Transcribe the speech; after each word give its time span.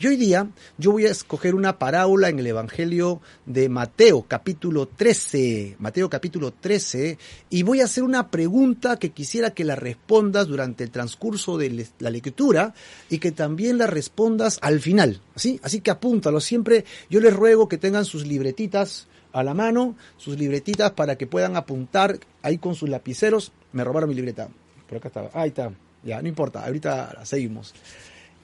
Y 0.00 0.06
hoy 0.06 0.16
día 0.16 0.48
yo 0.76 0.92
voy 0.92 1.06
a 1.06 1.10
escoger 1.10 1.56
una 1.56 1.80
parábola 1.80 2.28
en 2.28 2.38
el 2.38 2.46
Evangelio 2.46 3.20
de 3.46 3.68
Mateo 3.68 4.24
capítulo 4.28 4.86
13, 4.86 5.74
Mateo 5.80 6.08
capítulo 6.08 6.52
13, 6.52 7.18
y 7.50 7.64
voy 7.64 7.80
a 7.80 7.86
hacer 7.86 8.04
una 8.04 8.30
pregunta 8.30 8.96
que 8.96 9.10
quisiera 9.10 9.50
que 9.50 9.64
la 9.64 9.74
respondas 9.74 10.46
durante 10.46 10.84
el 10.84 10.92
transcurso 10.92 11.58
de 11.58 11.88
la 11.98 12.10
lectura 12.10 12.74
y 13.10 13.18
que 13.18 13.32
también 13.32 13.76
la 13.76 13.88
respondas 13.88 14.60
al 14.62 14.78
final, 14.78 15.20
¿sí? 15.34 15.58
Así 15.64 15.80
que 15.80 15.90
apúntalo 15.90 16.38
siempre, 16.38 16.84
yo 17.10 17.18
les 17.18 17.34
ruego 17.34 17.68
que 17.68 17.76
tengan 17.76 18.04
sus 18.04 18.24
libretitas 18.24 19.08
a 19.32 19.42
la 19.42 19.52
mano, 19.52 19.96
sus 20.16 20.38
libretitas 20.38 20.92
para 20.92 21.18
que 21.18 21.26
puedan 21.26 21.56
apuntar 21.56 22.20
ahí 22.42 22.58
con 22.58 22.76
sus 22.76 22.88
lapiceros. 22.88 23.50
Me 23.72 23.82
robaron 23.82 24.08
mi 24.08 24.14
libreta, 24.14 24.48
por 24.88 24.98
acá 24.98 25.08
estaba, 25.08 25.30
ahí 25.34 25.48
está, 25.48 25.72
ya, 26.04 26.22
no 26.22 26.28
importa, 26.28 26.64
ahorita 26.64 27.24
seguimos. 27.24 27.74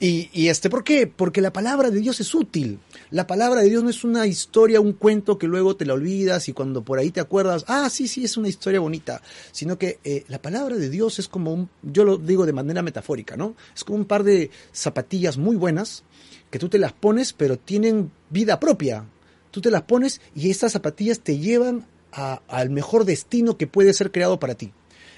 Y, 0.00 0.48
este, 0.48 0.68
¿por 0.68 0.84
qué? 0.84 1.06
Porque 1.06 1.40
la 1.40 1.52
palabra 1.52 1.90
de 1.90 2.00
Dios 2.00 2.20
es 2.20 2.34
útil. 2.34 2.78
La 3.10 3.26
palabra 3.26 3.62
de 3.62 3.70
Dios 3.70 3.82
no 3.82 3.88
es 3.88 4.04
una 4.04 4.26
historia, 4.26 4.80
un 4.80 4.92
cuento 4.92 5.38
que 5.38 5.46
luego 5.46 5.76
te 5.76 5.86
la 5.86 5.94
olvidas 5.94 6.48
y 6.48 6.52
cuando 6.52 6.82
por 6.82 6.98
ahí 6.98 7.10
te 7.10 7.20
acuerdas, 7.20 7.64
ah, 7.68 7.88
sí, 7.88 8.06
sí, 8.06 8.24
es 8.24 8.36
una 8.36 8.48
historia 8.48 8.80
bonita. 8.80 9.22
Sino 9.50 9.78
que 9.78 10.00
eh, 10.04 10.24
la 10.28 10.42
palabra 10.42 10.76
de 10.76 10.90
Dios 10.90 11.18
es 11.18 11.28
como 11.28 11.54
un, 11.54 11.70
yo 11.82 12.04
lo 12.04 12.18
digo 12.18 12.44
de 12.44 12.52
manera 12.52 12.82
metafórica, 12.82 13.36
¿no? 13.36 13.56
Es 13.74 13.82
como 13.82 13.96
un 13.96 14.04
par 14.04 14.24
de 14.24 14.50
zapatillas 14.72 15.38
muy 15.38 15.56
buenas 15.56 16.02
que 16.50 16.58
tú 16.58 16.68
te 16.68 16.78
las 16.78 16.92
pones, 16.92 17.32
pero 17.32 17.58
tienen 17.58 18.10
vida 18.28 18.60
propia. 18.60 19.06
Tú 19.50 19.60
te 19.60 19.70
las 19.70 19.82
pones 19.82 20.20
y 20.34 20.50
estas 20.50 20.72
zapatillas 20.72 21.20
te 21.20 21.38
llevan 21.38 21.86
al 22.12 22.70
mejor 22.70 23.04
destino 23.04 23.56
que 23.56 23.66
puede 23.66 23.92
ser 23.92 24.12
creado 24.12 24.38
para 24.38 24.54
ti. 24.54 24.72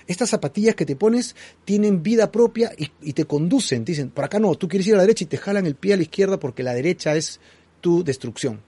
Estas 0.06 0.30
zapatillas 0.30 0.74
que 0.74 0.86
te 0.86 0.96
pones 0.96 1.34
tienen 1.64 2.02
vida 2.02 2.30
propia 2.30 2.72
y, 2.76 3.12
te 3.12 3.24
conducen. 3.24 3.84
Te 3.84 3.92
dicen, 3.92 4.10
por 4.10 4.24
acá 4.24 4.38
no, 4.38 4.54
tú 4.54 4.68
quieres 4.68 4.86
ir 4.86 4.94
a 4.94 4.98
la 4.98 5.02
derecha 5.02 5.24
y 5.24 5.28
te 5.28 5.38
jalan 5.38 5.66
el 5.66 5.74
pie 5.74 5.94
a 5.94 5.96
la 5.96 6.02
izquierda 6.02 6.38
porque 6.38 6.62
la 6.62 6.74
derecha 6.74 7.16
es 7.16 7.40
tu 7.80 8.04
destrucción. 8.04 8.60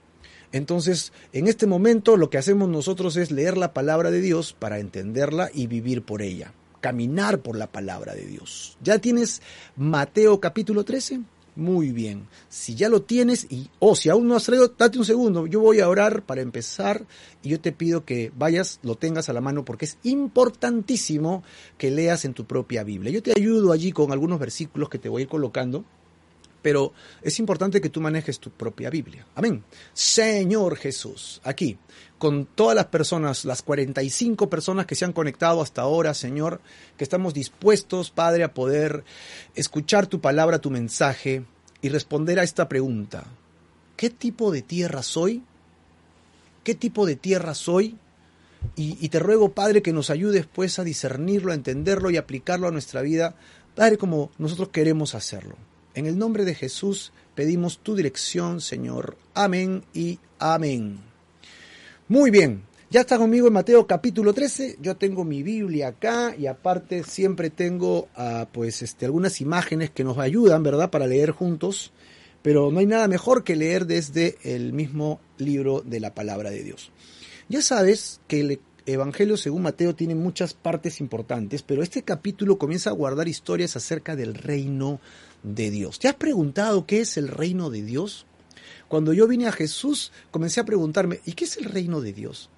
Entonces, 0.51 1.13
en 1.31 1.47
este 1.47 1.67
momento 1.67 2.17
lo 2.17 2.29
que 2.29 2.37
hacemos 2.37 2.67
nosotros 2.69 3.15
es 3.17 3.31
leer 3.31 3.57
la 3.57 3.73
palabra 3.73 4.11
de 4.11 4.21
Dios 4.21 4.53
para 4.57 4.79
entenderla 4.79 5.49
y 5.53 5.67
vivir 5.67 6.01
por 6.01 6.21
ella. 6.21 6.53
Caminar 6.81 7.39
por 7.39 7.55
la 7.55 7.67
palabra 7.67 8.15
de 8.15 8.25
Dios. 8.25 8.77
¿Ya 8.81 8.99
tienes 8.99 9.41
Mateo 9.75 10.39
capítulo 10.39 10.83
13? 10.83 11.21
Muy 11.59 11.91
bien. 11.91 12.29
Si 12.47 12.73
ya 12.75 12.87
lo 12.87 13.01
tienes 13.01 13.45
y 13.49 13.69
o 13.79 13.93
si 13.93 14.07
aún 14.07 14.29
no 14.29 14.37
has 14.37 14.45
traído, 14.45 14.69
date 14.77 14.97
un 14.97 15.03
segundo. 15.03 15.45
Yo 15.45 15.59
voy 15.59 15.81
a 15.81 15.89
orar 15.89 16.23
para 16.23 16.39
empezar 16.39 17.05
y 17.43 17.49
yo 17.49 17.59
te 17.59 17.73
pido 17.73 18.05
que 18.05 18.31
vayas, 18.33 18.79
lo 18.81 18.95
tengas 18.95 19.27
a 19.27 19.33
la 19.33 19.41
mano 19.41 19.65
porque 19.65 19.83
es 19.83 19.97
importantísimo 20.03 21.43
que 21.77 21.91
leas 21.91 22.23
en 22.23 22.33
tu 22.33 22.45
propia 22.45 22.85
Biblia. 22.85 23.11
Yo 23.11 23.21
te 23.21 23.33
ayudo 23.35 23.73
allí 23.73 23.91
con 23.91 24.13
algunos 24.13 24.39
versículos 24.39 24.87
que 24.87 24.99
te 24.99 25.09
voy 25.09 25.21
a 25.21 25.23
ir 25.23 25.29
colocando 25.29 25.83
pero 26.61 26.93
es 27.21 27.39
importante 27.39 27.81
que 27.81 27.89
tú 27.89 28.01
manejes 28.01 28.39
tu 28.39 28.49
propia 28.51 28.89
Biblia. 28.89 29.25
Amén. 29.35 29.63
Señor 29.93 30.75
Jesús, 30.75 31.41
aquí, 31.43 31.77
con 32.17 32.45
todas 32.45 32.75
las 32.75 32.87
personas, 32.87 33.45
las 33.45 33.61
45 33.61 34.49
personas 34.49 34.85
que 34.85 34.95
se 34.95 35.05
han 35.05 35.13
conectado 35.13 35.61
hasta 35.61 35.81
ahora, 35.81 36.13
Señor, 36.13 36.61
que 36.97 37.03
estamos 37.03 37.33
dispuestos, 37.33 38.11
Padre, 38.11 38.43
a 38.43 38.53
poder 38.53 39.03
escuchar 39.55 40.07
tu 40.07 40.19
palabra, 40.19 40.59
tu 40.59 40.69
mensaje 40.69 41.43
y 41.81 41.89
responder 41.89 42.39
a 42.39 42.43
esta 42.43 42.67
pregunta. 42.67 43.25
¿Qué 43.95 44.09
tipo 44.09 44.51
de 44.51 44.61
tierra 44.61 45.03
soy? 45.03 45.43
¿Qué 46.63 46.75
tipo 46.75 47.05
de 47.05 47.15
tierra 47.15 47.53
soy? 47.53 47.97
Y, 48.75 49.07
te 49.07 49.19
ruego, 49.19 49.53
Padre, 49.53 49.81
que 49.81 49.93
nos 49.93 50.09
ayudes 50.09 50.45
pues 50.45 50.79
a 50.79 50.83
discernirlo, 50.83 51.51
a 51.51 51.55
entenderlo 51.55 52.09
y 52.09 52.17
aplicarlo 52.17 52.67
a 52.67 52.71
nuestra 52.71 53.01
vida, 53.01 53.35
Padre, 53.75 53.97
como 53.97 54.31
nosotros 54.37 54.69
queremos 54.69 55.15
hacerlo. 55.15 55.55
En 55.95 56.05
el 56.05 56.17
nombre 56.17 56.45
de 56.45 56.55
Jesús 56.55 57.11
pedimos 57.35 57.79
tu 57.79 57.95
dirección, 57.95 58.61
Señor. 58.61 59.17
Amén 59.33 59.83
y 59.93 60.19
amén. 60.37 60.99
Muy 62.07 62.31
bien, 62.31 62.63
ya 62.91 63.01
está 63.01 63.17
conmigo 63.17 63.45
en 63.47 63.53
Mateo 63.53 63.85
capítulo 63.85 64.33
13. 64.33 64.77
Yo 64.81 64.97
tengo 64.97 65.23
mi 65.23 65.43
Biblia 65.43 65.89
acá 65.89 66.35
y 66.35 66.47
aparte 66.47 67.03
siempre 67.03 67.51
tengo 67.51 68.07
ah, 68.15 68.47
pues 68.51 68.81
este, 68.81 69.05
algunas 69.05 69.41
imágenes 69.41 69.91
que 69.91 70.03
nos 70.03 70.17
ayudan, 70.17 70.63
¿verdad?, 70.63 70.89
para 70.89 71.05
leer 71.05 71.31
juntos. 71.31 71.91
Pero 72.41 72.71
no 72.71 72.79
hay 72.79 72.87
nada 72.87 73.07
mejor 73.07 73.43
que 73.43 73.55
leer 73.55 73.85
desde 73.85 74.37
el 74.43 74.73
mismo 74.73 75.19
libro 75.37 75.81
de 75.81 75.99
la 75.99 76.15
palabra 76.15 76.49
de 76.49 76.63
Dios. 76.63 76.91
Ya 77.47 77.61
sabes 77.61 78.21
que 78.27 78.39
el 78.39 78.59
Evangelio 78.85 79.37
según 79.37 79.63
Mateo 79.63 79.95
tiene 79.95 80.15
muchas 80.15 80.53
partes 80.53 80.99
importantes, 80.99 81.61
pero 81.63 81.83
este 81.83 82.03
capítulo 82.03 82.57
comienza 82.57 82.89
a 82.89 82.93
guardar 82.93 83.27
historias 83.27 83.75
acerca 83.75 84.15
del 84.15 84.33
reino 84.33 84.99
de 85.43 85.71
Dios. 85.71 85.99
¿Te 85.99 86.07
has 86.07 86.15
preguntado 86.15 86.85
qué 86.85 87.01
es 87.01 87.17
el 87.17 87.27
reino 87.27 87.69
de 87.69 87.83
Dios? 87.83 88.25
Cuando 88.87 89.13
yo 89.13 89.27
vine 89.27 89.47
a 89.47 89.51
Jesús, 89.51 90.11
comencé 90.31 90.59
a 90.59 90.65
preguntarme, 90.65 91.21
¿y 91.25 91.33
qué 91.33 91.45
es 91.45 91.57
el 91.57 91.65
reino 91.65 92.01
de 92.01 92.13
Dios? 92.13 92.49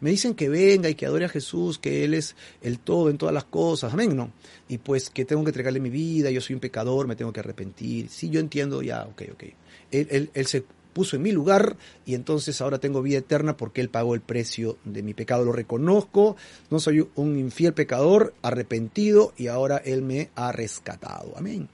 Me 0.00 0.10
dicen 0.10 0.34
que 0.34 0.48
venga 0.48 0.88
y 0.88 0.94
que 0.94 1.04
adore 1.04 1.26
a 1.26 1.28
Jesús, 1.28 1.78
que 1.78 2.04
Él 2.04 2.14
es 2.14 2.34
el 2.62 2.78
todo 2.78 3.10
en 3.10 3.18
todas 3.18 3.34
las 3.34 3.44
cosas, 3.44 3.92
amén, 3.92 4.16
¿no? 4.16 4.32
Y 4.68 4.78
pues 4.78 5.10
que 5.10 5.26
tengo 5.26 5.44
que 5.44 5.50
entregarle 5.50 5.80
mi 5.80 5.90
vida, 5.90 6.30
yo 6.30 6.40
soy 6.40 6.54
un 6.54 6.60
pecador, 6.60 7.06
me 7.06 7.16
tengo 7.16 7.32
que 7.32 7.40
arrepentir. 7.40 8.08
Sí, 8.08 8.30
yo 8.30 8.40
entiendo, 8.40 8.80
ya, 8.82 9.04
ok, 9.04 9.22
ok. 9.32 9.44
Él, 9.90 10.30
él 10.32 10.46
se 10.46 10.64
puso 10.92 11.16
en 11.16 11.22
mi 11.22 11.32
lugar 11.32 11.76
y 12.04 12.14
entonces 12.14 12.60
ahora 12.60 12.78
tengo 12.78 13.02
vida 13.02 13.18
eterna 13.18 13.56
porque 13.56 13.80
Él 13.80 13.88
pagó 13.88 14.14
el 14.14 14.20
precio 14.20 14.78
de 14.84 15.02
mi 15.02 15.14
pecado. 15.14 15.44
Lo 15.44 15.52
reconozco, 15.52 16.36
no 16.70 16.80
soy 16.80 17.06
un 17.14 17.38
infiel 17.38 17.74
pecador, 17.74 18.34
arrepentido 18.42 19.32
y 19.36 19.48
ahora 19.48 19.78
Él 19.78 20.02
me 20.02 20.30
ha 20.34 20.52
rescatado. 20.52 21.34
Amén. 21.36 21.68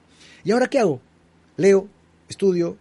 ¿Y 0.45 0.53
ahora 0.53 0.69
qué 0.69 0.79
hago? 0.79 1.01
Leo, 1.57 1.89
estudio 2.29 2.77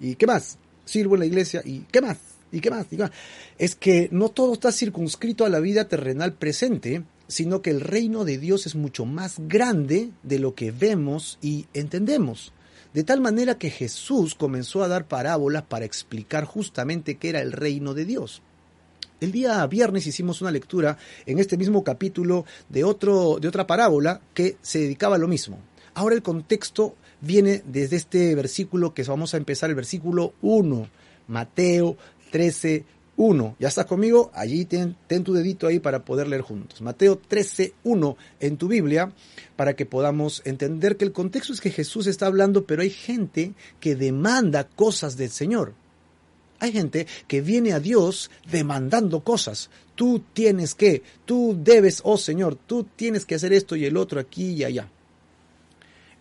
y 0.00 0.16
¿qué 0.16 0.26
más? 0.26 0.58
Sirvo 0.84 1.14
en 1.14 1.20
la 1.20 1.26
iglesia 1.26 1.62
y 1.64 1.80
¿qué 1.90 2.00
más? 2.00 2.18
¿Y 2.52 2.60
qué 2.60 2.70
más? 2.70 2.86
¿Y 2.90 2.96
qué 2.96 3.02
más? 3.02 3.12
Es 3.58 3.74
que 3.74 4.08
no 4.12 4.28
todo 4.28 4.52
está 4.52 4.72
circunscrito 4.72 5.44
a 5.44 5.48
la 5.48 5.60
vida 5.60 5.88
terrenal 5.88 6.34
presente, 6.34 7.02
sino 7.26 7.62
que 7.62 7.70
el 7.70 7.80
reino 7.80 8.24
de 8.24 8.38
Dios 8.38 8.66
es 8.66 8.74
mucho 8.74 9.04
más 9.04 9.36
grande 9.48 10.10
de 10.22 10.38
lo 10.38 10.54
que 10.54 10.70
vemos 10.70 11.38
y 11.42 11.66
entendemos. 11.74 12.52
De 12.94 13.02
tal 13.02 13.20
manera 13.20 13.58
que 13.58 13.70
Jesús 13.70 14.36
comenzó 14.36 14.84
a 14.84 14.88
dar 14.88 15.08
parábolas 15.08 15.64
para 15.64 15.84
explicar 15.84 16.44
justamente 16.44 17.16
qué 17.16 17.30
era 17.30 17.40
el 17.40 17.50
reino 17.50 17.92
de 17.92 18.04
Dios. 18.04 18.40
El 19.20 19.32
día 19.32 19.66
viernes 19.66 20.06
hicimos 20.06 20.40
una 20.40 20.52
lectura 20.52 20.96
en 21.26 21.40
este 21.40 21.56
mismo 21.56 21.82
capítulo 21.82 22.44
de, 22.68 22.84
otro, 22.84 23.38
de 23.40 23.48
otra 23.48 23.66
parábola 23.66 24.20
que 24.32 24.58
se 24.62 24.78
dedicaba 24.78 25.16
a 25.16 25.18
lo 25.18 25.26
mismo. 25.26 25.58
Ahora 25.94 26.14
el 26.14 26.22
contexto 26.22 26.94
viene 27.20 27.64
desde 27.66 27.96
este 27.96 28.32
versículo 28.36 28.94
que 28.94 29.02
vamos 29.02 29.34
a 29.34 29.38
empezar, 29.38 29.70
el 29.70 29.76
versículo 29.76 30.34
1, 30.42 30.88
Mateo 31.26 31.96
13, 32.30 32.84
1. 33.16 33.56
¿Ya 33.58 33.68
estás 33.68 33.86
conmigo? 33.86 34.30
Allí 34.34 34.64
ten, 34.64 34.96
tu 35.22 35.32
dedito 35.32 35.66
ahí 35.66 35.78
para 35.78 36.04
poder 36.04 36.26
leer 36.28 36.42
juntos. 36.42 36.82
Mateo 36.82 37.16
13, 37.16 37.74
1 37.84 38.16
en 38.40 38.56
tu 38.56 38.68
Biblia, 38.68 39.12
para 39.56 39.74
que 39.74 39.86
podamos 39.86 40.42
entender 40.44 40.96
que 40.96 41.04
el 41.04 41.12
contexto 41.12 41.52
es 41.52 41.60
que 41.60 41.70
Jesús 41.70 42.06
está 42.06 42.26
hablando, 42.26 42.66
pero 42.66 42.82
hay 42.82 42.90
gente 42.90 43.54
que 43.80 43.94
demanda 43.94 44.64
cosas 44.64 45.16
del 45.16 45.30
Señor. 45.30 45.74
Hay 46.58 46.72
gente 46.72 47.06
que 47.28 47.40
viene 47.40 47.72
a 47.72 47.80
Dios 47.80 48.30
demandando 48.50 49.20
cosas. 49.20 49.70
Tú 49.94 50.22
tienes 50.32 50.74
que, 50.74 51.02
tú 51.24 51.56
debes, 51.58 52.00
oh 52.04 52.16
Señor, 52.16 52.56
tú 52.56 52.84
tienes 52.96 53.24
que 53.24 53.34
hacer 53.34 53.52
esto 53.52 53.76
y 53.76 53.84
el 53.84 53.96
otro 53.96 54.18
aquí 54.18 54.52
y 54.52 54.64
allá. 54.64 54.88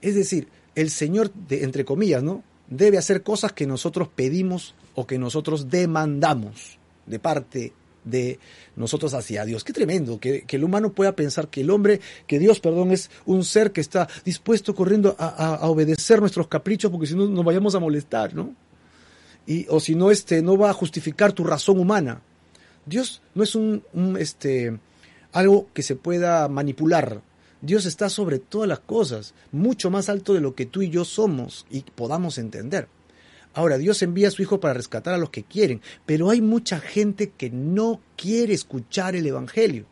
Es 0.02 0.16
decir, 0.16 0.48
el 0.76 0.90
Señor, 0.90 1.32
de, 1.34 1.64
entre 1.64 1.86
comillas, 1.86 2.24
¿no? 2.24 2.44
Debe 2.68 2.98
hacer 2.98 3.24
cosas 3.24 3.54
que 3.54 3.68
nosotros 3.68 4.10
pedimos 4.14 4.76
o 4.96 5.08
que 5.08 5.18
nosotros 5.18 5.70
demandamos 5.70 6.80
de 7.06 7.20
parte 7.20 7.74
de 8.04 8.40
nosotros 8.76 9.14
hacia 9.14 9.46
Dios. 9.46 9.64
Qué 9.64 9.74
tremendo 9.74 10.20
que, 10.20 10.46
el 10.48 10.64
humano 10.64 10.92
pueda 10.94 11.16
pensar 11.16 11.48
que 11.48 11.62
el 11.62 11.70
hombre, 11.70 12.02
que 12.28 12.40
Dios, 12.40 12.60
perdón, 12.60 12.92
es 12.92 13.10
un 13.26 13.44
ser 13.44 13.72
que 13.72 13.82
está 13.82 14.08
dispuesto 14.26 14.76
corriendo 14.76 15.16
a, 15.18 15.68
obedecer 15.68 16.20
nuestros 16.20 16.48
caprichos 16.48 16.92
porque 16.92 17.08
si 17.08 17.16
no 17.16 17.28
nos 17.28 17.46
vayamos 17.46 17.76
a 17.76 17.80
molestar, 17.80 18.34
¿no? 18.34 18.56
Y, 19.46 19.66
o 19.70 19.80
si 19.80 19.96
no, 19.96 20.12
este, 20.12 20.42
no 20.42 20.58
va 20.58 20.70
a 20.70 20.74
justificar 20.74 21.34
tu 21.34 21.44
razón 21.44 21.80
humana. 21.80 22.22
Dios 22.86 23.22
no 23.36 23.44
es 23.44 23.56
un, 23.56 23.84
un 23.94 24.18
este, 24.18 24.78
algo 25.32 25.68
que 25.74 25.84
se 25.84 25.96
pueda 25.96 26.48
manipular, 26.48 27.22
Dios 27.64 27.86
está 27.86 28.10
sobre 28.10 28.40
todas 28.40 28.68
las 28.68 28.82
cosas, 28.82 29.34
mucho 29.54 29.90
más 29.90 30.10
alto 30.10 30.34
de 30.34 30.42
lo 30.42 30.54
que 30.54 30.66
tú 30.66 30.82
y 30.82 30.90
yo 30.90 31.06
somos 31.06 31.66
y 31.70 31.80
podamos 31.80 32.38
entender. 32.38 32.90
Ahora, 33.54 33.78
Dios 33.78 34.02
envía 34.02 34.30
a 34.30 34.32
su 34.32 34.42
Hijo 34.42 34.60
para 34.60 34.74
rescatar 34.74 35.14
a 35.14 35.18
los 35.18 35.30
que 35.30 35.44
quieren, 35.44 35.82
pero 36.06 36.32
hay 36.32 36.42
mucha 36.42 36.80
gente 36.80 37.30
que 37.30 37.52
no 37.52 38.02
quiere 38.16 38.54
escuchar 38.54 39.16
el 39.16 39.28
Evangelio. 39.28 39.86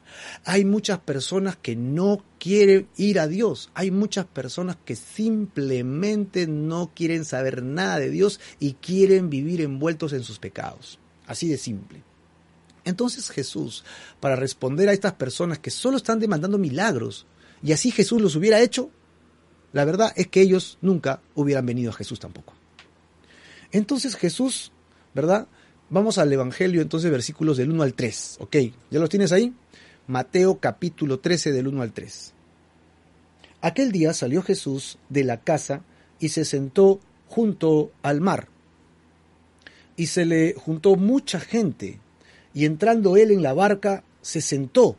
Hay 0.45 0.65
muchas 0.65 0.99
personas 0.99 1.57
que 1.57 1.75
no 1.75 2.23
quieren 2.39 2.87
ir 2.97 3.19
a 3.19 3.27
Dios. 3.27 3.69
Hay 3.75 3.91
muchas 3.91 4.25
personas 4.25 4.77
que 4.83 4.95
simplemente 4.95 6.47
no 6.47 6.91
quieren 6.95 7.23
saber 7.23 7.61
nada 7.61 7.99
de 7.99 8.09
Dios 8.09 8.39
y 8.59 8.73
quieren 8.73 9.29
vivir 9.29 9.61
envueltos 9.61 10.13
en 10.13 10.23
sus 10.23 10.39
pecados. 10.39 10.97
Así 11.27 11.47
de 11.47 11.57
simple. 11.57 12.03
Entonces 12.83 13.29
Jesús, 13.29 13.83
para 14.19 14.35
responder 14.35 14.89
a 14.89 14.93
estas 14.93 15.13
personas 15.13 15.59
que 15.59 15.69
solo 15.69 15.97
están 15.97 16.19
demandando 16.19 16.57
milagros, 16.57 17.27
y 17.61 17.73
así 17.73 17.91
Jesús 17.91 18.19
los 18.21 18.35
hubiera 18.35 18.59
hecho, 18.59 18.89
la 19.71 19.85
verdad 19.85 20.11
es 20.15 20.27
que 20.27 20.41
ellos 20.41 20.79
nunca 20.81 21.21
hubieran 21.35 21.65
venido 21.65 21.91
a 21.91 21.93
Jesús 21.93 22.19
tampoco. 22.19 22.53
Entonces 23.71 24.15
Jesús, 24.15 24.71
¿verdad? 25.13 25.47
Vamos 25.89 26.17
al 26.17 26.31
Evangelio 26.31 26.81
entonces 26.81 27.11
versículos 27.11 27.57
del 27.57 27.71
1 27.71 27.83
al 27.83 27.93
3, 27.93 28.37
¿ok? 28.39 28.55
¿Ya 28.89 28.99
los 28.99 29.09
tienes 29.09 29.31
ahí? 29.31 29.53
Mateo 30.07 30.59
capítulo 30.59 31.19
13 31.19 31.51
del 31.51 31.67
1 31.67 31.81
al 31.81 31.93
3. 31.93 32.33
Aquel 33.61 33.91
día 33.91 34.13
salió 34.13 34.41
Jesús 34.41 34.97
de 35.09 35.23
la 35.23 35.41
casa 35.41 35.83
y 36.19 36.29
se 36.29 36.45
sentó 36.45 36.99
junto 37.27 37.91
al 38.01 38.21
mar. 38.21 38.47
Y 39.95 40.07
se 40.07 40.25
le 40.25 40.53
juntó 40.53 40.95
mucha 40.95 41.39
gente, 41.39 41.99
y 42.53 42.65
entrando 42.65 43.17
él 43.17 43.31
en 43.31 43.43
la 43.43 43.53
barca, 43.53 44.03
se 44.21 44.41
sentó, 44.41 44.95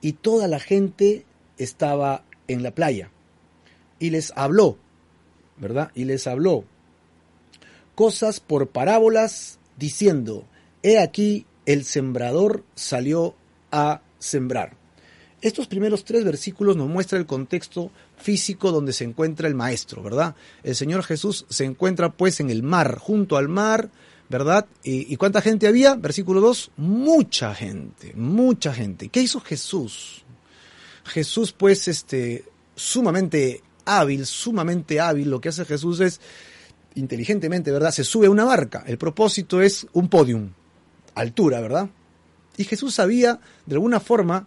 y 0.00 0.12
toda 0.12 0.46
la 0.48 0.60
gente 0.60 1.24
estaba 1.58 2.24
en 2.46 2.62
la 2.62 2.70
playa. 2.70 3.10
Y 3.98 4.10
les 4.10 4.32
habló, 4.36 4.78
¿verdad? 5.56 5.90
Y 5.94 6.04
les 6.04 6.26
habló 6.26 6.64
cosas 7.94 8.40
por 8.40 8.68
parábolas, 8.68 9.58
diciendo, 9.76 10.44
He 10.82 10.98
aquí 10.98 11.46
el 11.66 11.84
sembrador 11.84 12.64
salió 12.74 13.34
a 13.70 14.02
sembrar. 14.18 14.76
Estos 15.40 15.66
primeros 15.66 16.04
tres 16.04 16.24
versículos 16.24 16.76
nos 16.76 16.88
muestran 16.88 17.20
el 17.20 17.26
contexto 17.26 17.90
físico 18.16 18.72
donde 18.72 18.94
se 18.94 19.04
encuentra 19.04 19.46
el 19.46 19.54
maestro, 19.54 20.02
¿verdad? 20.02 20.34
El 20.62 20.74
Señor 20.74 21.02
Jesús 21.02 21.44
se 21.50 21.64
encuentra 21.64 22.12
pues 22.12 22.40
en 22.40 22.48
el 22.48 22.62
mar, 22.62 22.96
junto 22.98 23.36
al 23.36 23.48
mar, 23.48 23.90
¿verdad? 24.30 24.66
¿Y, 24.82 25.14
cuánta 25.16 25.42
gente 25.42 25.66
había? 25.66 25.96
Versículo 25.96 26.40
2, 26.40 26.72
mucha 26.78 27.54
gente, 27.54 28.14
mucha 28.14 28.72
gente. 28.72 29.10
¿Qué 29.10 29.20
hizo 29.20 29.40
Jesús? 29.40 30.24
Jesús 31.04 31.52
pues 31.52 31.88
este 31.88 32.44
sumamente 32.74 33.62
hábil, 33.84 34.24
sumamente 34.24 34.98
hábil, 34.98 35.28
lo 35.28 35.42
que 35.42 35.50
hace 35.50 35.66
Jesús 35.66 36.00
es 36.00 36.20
inteligentemente, 36.94 37.70
¿verdad? 37.70 37.90
Se 37.90 38.04
sube 38.04 38.26
a 38.26 38.30
una 38.30 38.44
barca. 38.44 38.84
El 38.86 38.98
propósito 38.98 39.60
es 39.60 39.86
un 39.92 40.08
podium, 40.08 40.50
altura, 41.14 41.60
¿verdad? 41.60 41.88
Y 42.56 42.64
Jesús 42.64 42.94
sabía, 42.94 43.40
de 43.66 43.74
alguna 43.74 44.00
forma, 44.00 44.46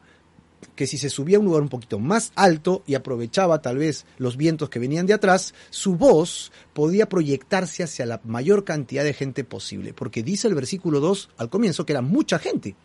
que 0.75 0.87
si 0.87 0.97
se 0.97 1.09
subía 1.09 1.37
a 1.37 1.39
un 1.39 1.45
lugar 1.45 1.61
un 1.61 1.69
poquito 1.69 1.99
más 1.99 2.31
alto 2.35 2.83
y 2.87 2.95
aprovechaba 2.95 3.61
tal 3.61 3.77
vez 3.77 4.05
los 4.17 4.37
vientos 4.37 4.69
que 4.69 4.79
venían 4.79 5.05
de 5.05 5.13
atrás, 5.13 5.53
su 5.69 5.95
voz 5.95 6.51
podía 6.73 7.09
proyectarse 7.09 7.83
hacia 7.83 8.05
la 8.05 8.21
mayor 8.23 8.63
cantidad 8.63 9.03
de 9.03 9.13
gente 9.13 9.43
posible, 9.43 9.93
porque 9.93 10.23
dice 10.23 10.47
el 10.47 10.55
versículo 10.55 10.99
2 10.99 11.29
al 11.37 11.49
comienzo 11.49 11.85
que 11.85 11.93
era 11.93 12.01
mucha 12.01 12.39
gente. 12.39 12.75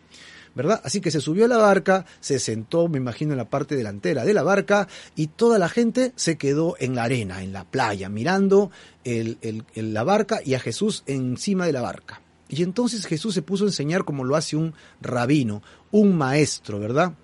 ¿Verdad? 0.54 0.80
Así 0.84 1.00
que 1.00 1.10
se 1.10 1.20
subió 1.20 1.44
a 1.44 1.48
la 1.48 1.56
barca, 1.56 2.04
se 2.20 2.38
sentó, 2.38 2.88
me 2.88 2.98
imagino, 2.98 3.32
en 3.32 3.38
la 3.38 3.48
parte 3.48 3.76
delantera 3.76 4.24
de 4.24 4.34
la 4.34 4.42
barca 4.42 4.88
y 5.16 5.28
toda 5.28 5.58
la 5.58 5.68
gente 5.68 6.12
se 6.16 6.36
quedó 6.36 6.76
en 6.78 6.94
la 6.94 7.04
arena, 7.04 7.42
en 7.42 7.52
la 7.52 7.64
playa, 7.64 8.08
mirando 8.08 8.70
la 9.04 10.04
barca 10.04 10.40
y 10.44 10.54
a 10.54 10.60
Jesús 10.60 11.02
encima 11.06 11.66
de 11.66 11.72
la 11.72 11.82
barca. 11.82 12.20
Y 12.48 12.62
entonces 12.62 13.06
Jesús 13.06 13.34
se 13.34 13.42
puso 13.42 13.64
a 13.64 13.68
enseñar 13.68 14.04
como 14.04 14.24
lo 14.24 14.36
hace 14.36 14.56
un 14.56 14.74
rabino, 15.00 15.62
un 15.90 16.16
maestro, 16.16 16.78
¿verdad? 16.78 17.14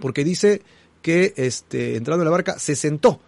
Porque 0.00 0.24
dice 0.24 0.62
que 1.02 1.34
este, 1.36 1.96
entrando 1.96 2.22
en 2.22 2.26
la 2.26 2.30
barca 2.30 2.58
se 2.58 2.74
sentó. 2.74 3.20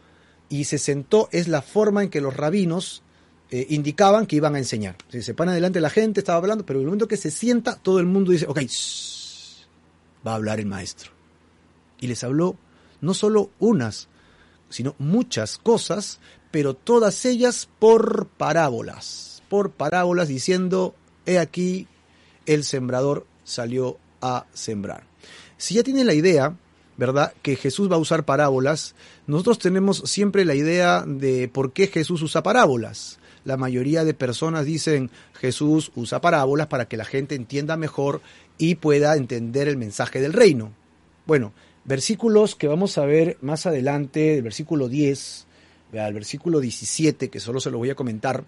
Y 0.49 0.65
se 0.65 0.79
sentó 0.79 1.29
es 1.33 1.49
la 1.49 1.61
forma 1.61 2.03
en 2.03 2.09
que 2.09 2.23
los 2.23 2.35
rabinos 2.35 3.03
eh, 3.51 3.67
indicaban 3.71 4.27
que 4.27 4.37
iban 4.37 4.55
a 4.55 4.59
enseñar. 4.59 4.97
se 5.09 5.35
pone 5.35 5.53
adelante 5.53 5.81
la 5.81 5.91
gente, 5.91 6.21
estaba 6.21 6.39
hablando, 6.39 6.65
pero 6.65 6.79
en 6.79 6.85
el 6.85 6.87
momento 6.87 7.07
que 7.07 7.17
se 7.17 7.31
sienta, 7.31 7.77
todo 7.77 8.01
el 8.01 8.07
mundo 8.07 8.33
dice, 8.33 8.47
ok, 8.49 8.61
va 10.27 10.33
a 10.33 10.37
hablar 10.37 10.61
el 10.61 10.67
maestro. 10.67 11.11
Y 12.01 12.07
les 12.07 12.23
habló 12.25 12.57
no 13.01 13.15
solo 13.15 13.51
unas, 13.59 14.09
sino 14.69 14.95
muchas 14.99 15.59
cosas, 15.59 16.21
pero 16.51 16.75
todas 16.75 17.25
ellas 17.25 17.69
por 17.79 18.27
parábolas, 18.29 19.43
por 19.49 19.71
parábolas 19.71 20.29
diciendo, 20.29 20.95
he 21.25 21.39
aquí, 21.39 21.89
el 22.47 22.65
sembrador 22.65 23.27
salió 23.45 23.99
a 24.21 24.47
sembrar. 24.53 25.05
Si 25.57 25.75
ya 25.75 25.83
tienen 25.83 26.07
la 26.07 26.15
idea, 26.15 26.57
¿verdad? 26.97 27.33
Que 27.43 27.57
Jesús 27.57 27.91
va 27.91 27.97
a 27.97 28.01
usar 28.01 28.25
parábolas. 28.25 28.95
Nosotros 29.27 29.59
tenemos 29.59 30.03
siempre 30.07 30.45
la 30.45 30.55
idea 30.55 31.05
de 31.07 31.49
por 31.49 31.73
qué 31.73 31.89
Jesús 31.89 32.23
usa 32.23 32.43
parábolas. 32.43 33.19
La 33.45 33.57
mayoría 33.57 34.05
de 34.05 34.15
personas 34.15 34.65
dicen 34.65 35.11
Jesús 35.35 35.93
usa 35.95 36.21
parábolas 36.21 36.67
para 36.67 36.89
que 36.89 36.97
la 36.97 37.05
gente 37.05 37.35
entienda 37.35 37.77
mejor 37.77 38.21
y 38.59 38.77
pueda 38.77 39.17
entender 39.17 39.69
el 39.69 39.77
mensaje 39.77 40.21
del 40.21 40.33
reino. 40.33 40.73
Bueno, 41.27 41.53
versículos 41.85 42.55
que 42.55 42.69
vamos 42.69 42.99
a 42.99 43.05
ver 43.05 43.39
más 43.41 43.67
adelante, 43.67 44.35
del 44.35 44.43
versículo 44.43 44.89
10 44.89 45.47
al 45.93 46.15
versículo 46.15 46.61
17, 46.61 47.31
que 47.31 47.41
solo 47.41 47.61
se 47.61 47.71
lo 47.71 47.79
voy 47.79 47.91
a 47.91 47.95
comentar, 47.95 48.45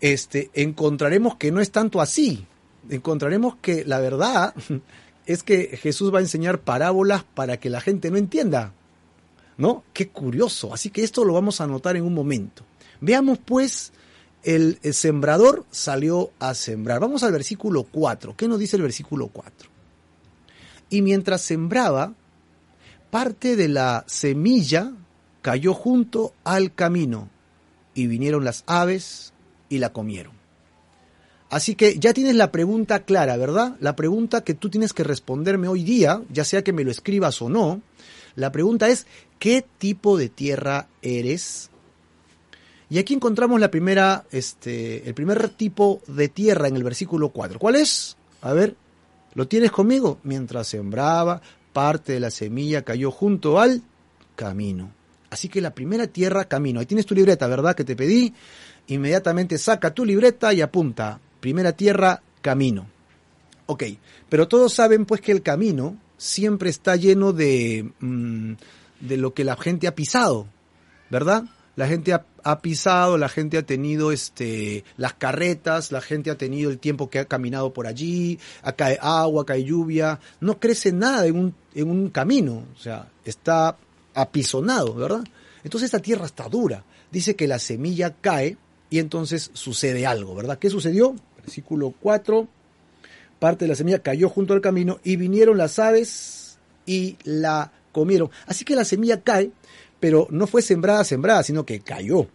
este, 0.00 0.50
encontraremos 0.54 1.36
que 1.36 1.50
no 1.50 1.60
es 1.60 1.70
tanto 1.70 2.00
así. 2.00 2.46
Encontraremos 2.90 3.56
que 3.56 3.84
la 3.84 3.98
verdad 3.98 4.54
es 5.26 5.42
que 5.42 5.76
Jesús 5.76 6.12
va 6.12 6.18
a 6.18 6.22
enseñar 6.22 6.60
parábolas 6.60 7.24
para 7.24 7.58
que 7.58 7.70
la 7.70 7.80
gente 7.80 8.10
no 8.10 8.16
entienda. 8.16 8.72
¿No? 9.58 9.84
Qué 9.94 10.08
curioso. 10.08 10.74
Así 10.74 10.90
que 10.90 11.02
esto 11.02 11.24
lo 11.24 11.32
vamos 11.32 11.60
a 11.60 11.66
notar 11.66 11.96
en 11.96 12.04
un 12.04 12.12
momento. 12.12 12.62
Veamos 13.00 13.38
pues 13.38 13.92
el, 14.46 14.78
sembrador 14.92 15.66
salió 15.72 16.30
a 16.38 16.54
sembrar. 16.54 17.00
Vamos 17.00 17.24
al 17.24 17.32
versículo 17.32 17.82
4. 17.82 18.36
¿Qué 18.36 18.46
nos 18.46 18.60
dice 18.60 18.76
el 18.76 18.82
versículo 18.82 19.26
4? 19.26 19.68
Y 20.88 21.02
mientras 21.02 21.42
sembraba, 21.42 22.14
parte 23.10 23.56
de 23.56 23.68
la 23.68 24.04
semilla 24.06 24.92
cayó 25.42 25.74
junto 25.74 26.32
al 26.44 26.72
camino, 26.74 27.28
y 27.94 28.06
vinieron 28.06 28.44
las 28.44 28.62
aves 28.66 29.32
y 29.68 29.78
la 29.78 29.92
comieron. 29.92 30.34
Así 31.50 31.74
que 31.74 31.98
ya 31.98 32.12
tienes 32.12 32.34
la 32.34 32.52
pregunta 32.52 33.04
clara, 33.04 33.36
¿verdad? 33.36 33.76
La 33.80 33.96
pregunta 33.96 34.42
que 34.42 34.54
tú 34.54 34.68
tienes 34.68 34.92
que 34.92 35.04
responderme 35.04 35.68
hoy 35.68 35.82
día, 35.82 36.22
ya 36.32 36.44
sea 36.44 36.62
que 36.62 36.72
me 36.72 36.84
lo 36.84 36.90
escribas 36.90 37.40
o 37.42 37.48
no, 37.48 37.80
la 38.34 38.52
pregunta 38.52 38.88
es, 38.88 39.06
¿qué 39.38 39.64
tipo 39.78 40.18
de 40.18 40.28
tierra 40.28 40.88
eres? 41.02 41.70
Y 42.88 42.98
aquí 42.98 43.14
encontramos 43.14 43.60
la 43.60 43.70
primera, 43.70 44.24
este, 44.30 45.08
el 45.08 45.14
primer 45.14 45.48
tipo 45.50 46.00
de 46.06 46.28
tierra 46.28 46.68
en 46.68 46.76
el 46.76 46.84
versículo 46.84 47.30
4. 47.30 47.58
¿Cuál 47.58 47.76
es? 47.76 48.16
A 48.42 48.52
ver, 48.52 48.76
¿lo 49.34 49.48
tienes 49.48 49.72
conmigo? 49.72 50.18
Mientras 50.22 50.68
sembraba, 50.68 51.42
parte 51.72 52.12
de 52.12 52.20
la 52.20 52.30
semilla 52.30 52.82
cayó 52.82 53.10
junto 53.10 53.58
al 53.58 53.82
camino. 54.36 54.92
Así 55.30 55.48
que 55.48 55.60
la 55.60 55.74
primera 55.74 56.06
tierra, 56.06 56.44
camino. 56.44 56.78
Ahí 56.78 56.86
tienes 56.86 57.06
tu 57.06 57.14
libreta, 57.14 57.48
¿verdad? 57.48 57.74
Que 57.74 57.84
te 57.84 57.96
pedí. 57.96 58.32
Inmediatamente 58.86 59.58
saca 59.58 59.92
tu 59.92 60.04
libreta 60.04 60.54
y 60.54 60.60
apunta. 60.60 61.18
Primera 61.40 61.72
tierra, 61.72 62.22
camino. 62.40 62.86
Ok, 63.66 63.82
pero 64.28 64.46
todos 64.46 64.72
saben 64.72 65.06
pues 65.06 65.20
que 65.20 65.32
el 65.32 65.42
camino 65.42 65.96
siempre 66.16 66.70
está 66.70 66.94
lleno 66.94 67.32
de, 67.32 67.90
mm, 67.98 68.52
de 69.00 69.16
lo 69.16 69.34
que 69.34 69.44
la 69.44 69.56
gente 69.56 69.88
ha 69.88 69.94
pisado, 69.96 70.46
¿verdad? 71.10 71.44
La 71.76 71.86
gente 71.86 72.14
ha, 72.14 72.58
pisado, 72.60 73.18
la 73.18 73.28
gente 73.28 73.58
ha 73.58 73.62
tenido 73.62 74.10
este, 74.10 74.82
las 74.96 75.12
carretas, 75.12 75.92
la 75.92 76.00
gente 76.00 76.30
ha 76.30 76.38
tenido 76.38 76.70
el 76.70 76.78
tiempo 76.78 77.10
que 77.10 77.18
ha 77.18 77.26
caminado 77.26 77.72
por 77.72 77.86
allí, 77.86 78.38
acá 78.62 78.86
hay 78.86 78.96
agua, 79.00 79.44
hay 79.48 79.64
lluvia, 79.64 80.18
no 80.40 80.58
crece 80.58 80.92
nada 80.92 81.26
en 81.26 81.38
un, 81.38 81.54
en 81.74 81.90
un 81.90 82.08
camino, 82.08 82.64
o 82.74 82.78
sea, 82.78 83.10
está 83.26 83.76
apisonado, 84.14 84.94
¿verdad? 84.94 85.24
Entonces 85.64 85.88
esta 85.88 86.00
tierra 86.00 86.24
está 86.24 86.48
dura. 86.48 86.82
Dice 87.10 87.36
que 87.36 87.46
la 87.46 87.58
semilla 87.58 88.14
cae 88.20 88.56
y 88.88 88.98
entonces 88.98 89.50
sucede 89.52 90.06
algo, 90.06 90.34
¿verdad? 90.34 90.58
¿Qué 90.58 90.70
sucedió? 90.70 91.14
Versículo 91.36 91.92
4, 92.00 92.48
parte 93.38 93.66
de 93.66 93.68
la 93.68 93.76
semilla 93.76 93.98
cayó 93.98 94.30
junto 94.30 94.54
al 94.54 94.62
camino 94.62 94.98
y 95.04 95.16
vinieron 95.16 95.58
las 95.58 95.78
aves 95.78 96.58
y 96.86 97.18
la 97.24 97.72
comieron. 97.92 98.30
Así 98.46 98.64
que 98.64 98.74
la 98.74 98.84
semilla 98.84 99.20
cae 99.20 99.50
pero 100.06 100.28
no 100.30 100.46
fue 100.46 100.62
sembrada, 100.62 101.02
sembrada, 101.02 101.42
sino 101.42 101.66
que 101.66 101.80
cayó. 101.80 102.28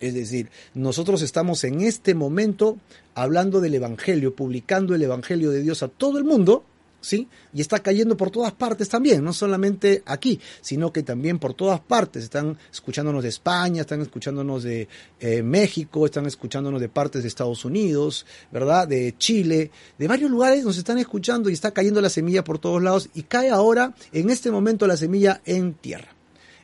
Es 0.00 0.14
decir, 0.14 0.48
nosotros 0.72 1.20
estamos 1.20 1.62
en 1.64 1.82
este 1.82 2.14
momento 2.14 2.78
hablando 3.14 3.60
del 3.60 3.74
Evangelio, 3.74 4.34
publicando 4.34 4.94
el 4.94 5.02
Evangelio 5.02 5.50
de 5.50 5.60
Dios 5.60 5.82
a 5.82 5.88
todo 5.88 6.16
el 6.16 6.24
mundo, 6.24 6.64
¿sí? 7.02 7.28
Y 7.52 7.60
está 7.60 7.80
cayendo 7.80 8.16
por 8.16 8.30
todas 8.30 8.52
partes 8.52 8.88
también, 8.88 9.22
no 9.22 9.34
solamente 9.34 10.02
aquí, 10.06 10.40
sino 10.62 10.94
que 10.94 11.02
también 11.02 11.38
por 11.38 11.52
todas 11.52 11.78
partes. 11.80 12.24
Están 12.24 12.56
escuchándonos 12.72 13.22
de 13.22 13.28
España, 13.28 13.82
están 13.82 14.00
escuchándonos 14.00 14.62
de 14.62 14.88
eh, 15.20 15.42
México, 15.42 16.06
están 16.06 16.24
escuchándonos 16.24 16.80
de 16.80 16.88
partes 16.88 17.20
de 17.20 17.28
Estados 17.28 17.66
Unidos, 17.66 18.24
¿verdad? 18.50 18.88
De 18.88 19.14
Chile, 19.18 19.70
de 19.98 20.08
varios 20.08 20.30
lugares 20.30 20.64
nos 20.64 20.78
están 20.78 20.96
escuchando 20.96 21.50
y 21.50 21.52
está 21.52 21.72
cayendo 21.72 22.00
la 22.00 22.08
semilla 22.08 22.44
por 22.44 22.58
todos 22.58 22.82
lados 22.82 23.10
y 23.12 23.24
cae 23.24 23.50
ahora, 23.50 23.94
en 24.10 24.30
este 24.30 24.50
momento, 24.50 24.86
la 24.86 24.96
semilla 24.96 25.42
en 25.44 25.74
tierra, 25.74 26.14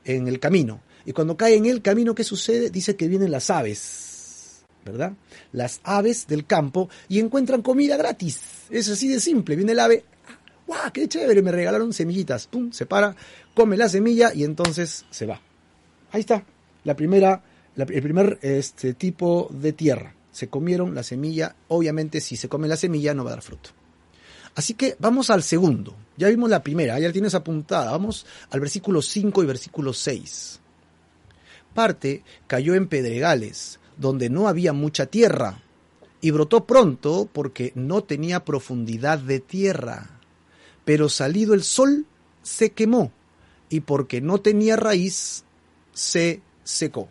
en 0.06 0.28
el 0.28 0.40
camino. 0.40 0.80
Y 1.04 1.12
cuando 1.12 1.36
cae 1.36 1.54
en 1.54 1.66
el 1.66 1.82
camino, 1.82 2.14
¿qué 2.14 2.24
sucede? 2.24 2.70
Dice 2.70 2.96
que 2.96 3.08
vienen 3.08 3.30
las 3.30 3.50
aves, 3.50 4.62
¿verdad? 4.84 5.12
Las 5.52 5.80
aves 5.84 6.26
del 6.26 6.46
campo 6.46 6.88
y 7.08 7.20
encuentran 7.20 7.62
comida 7.62 7.96
gratis. 7.96 8.40
Es 8.70 8.88
así 8.88 9.08
de 9.08 9.20
simple. 9.20 9.56
Viene 9.56 9.72
el 9.72 9.80
ave, 9.80 10.04
¡guau! 10.66 10.92
¡Qué 10.92 11.08
chévere! 11.08 11.42
Me 11.42 11.52
regalaron 11.52 11.92
semillitas. 11.92 12.46
¡Pum! 12.46 12.72
Se 12.72 12.86
para, 12.86 13.14
come 13.54 13.76
la 13.76 13.88
semilla 13.88 14.32
y 14.34 14.44
entonces 14.44 15.04
se 15.10 15.26
va. 15.26 15.40
Ahí 16.10 16.20
está. 16.20 16.44
La 16.84 16.94
primera, 16.96 17.42
el 17.76 18.02
primer 18.02 18.38
este, 18.42 18.94
tipo 18.94 19.48
de 19.52 19.72
tierra. 19.72 20.14
Se 20.32 20.48
comieron 20.48 20.94
la 20.94 21.02
semilla. 21.02 21.56
Obviamente, 21.68 22.20
si 22.20 22.36
se 22.36 22.48
come 22.48 22.68
la 22.68 22.76
semilla, 22.76 23.14
no 23.14 23.24
va 23.24 23.30
a 23.30 23.34
dar 23.34 23.42
fruto. 23.42 23.70
Así 24.54 24.74
que 24.74 24.96
vamos 24.98 25.30
al 25.30 25.42
segundo. 25.42 25.94
Ya 26.16 26.28
vimos 26.28 26.50
la 26.50 26.62
primera, 26.62 26.98
ya 26.98 27.12
tienes 27.12 27.34
apuntada. 27.34 27.90
Vamos 27.90 28.26
al 28.50 28.60
versículo 28.60 29.02
5 29.02 29.42
y 29.42 29.46
versículo 29.46 29.92
6 29.92 30.60
parte 31.76 32.24
cayó 32.48 32.74
en 32.74 32.88
pedregales, 32.88 33.78
donde 33.96 34.28
no 34.28 34.48
había 34.48 34.72
mucha 34.72 35.06
tierra, 35.06 35.62
y 36.20 36.32
brotó 36.32 36.66
pronto 36.66 37.28
porque 37.32 37.70
no 37.76 38.02
tenía 38.02 38.44
profundidad 38.44 39.20
de 39.20 39.38
tierra. 39.38 40.18
Pero 40.84 41.08
salido 41.08 41.54
el 41.54 41.62
sol, 41.62 42.06
se 42.42 42.70
quemó, 42.70 43.12
y 43.68 43.80
porque 43.80 44.20
no 44.20 44.38
tenía 44.40 44.74
raíz, 44.74 45.44
se 45.92 46.40
secó. 46.64 47.08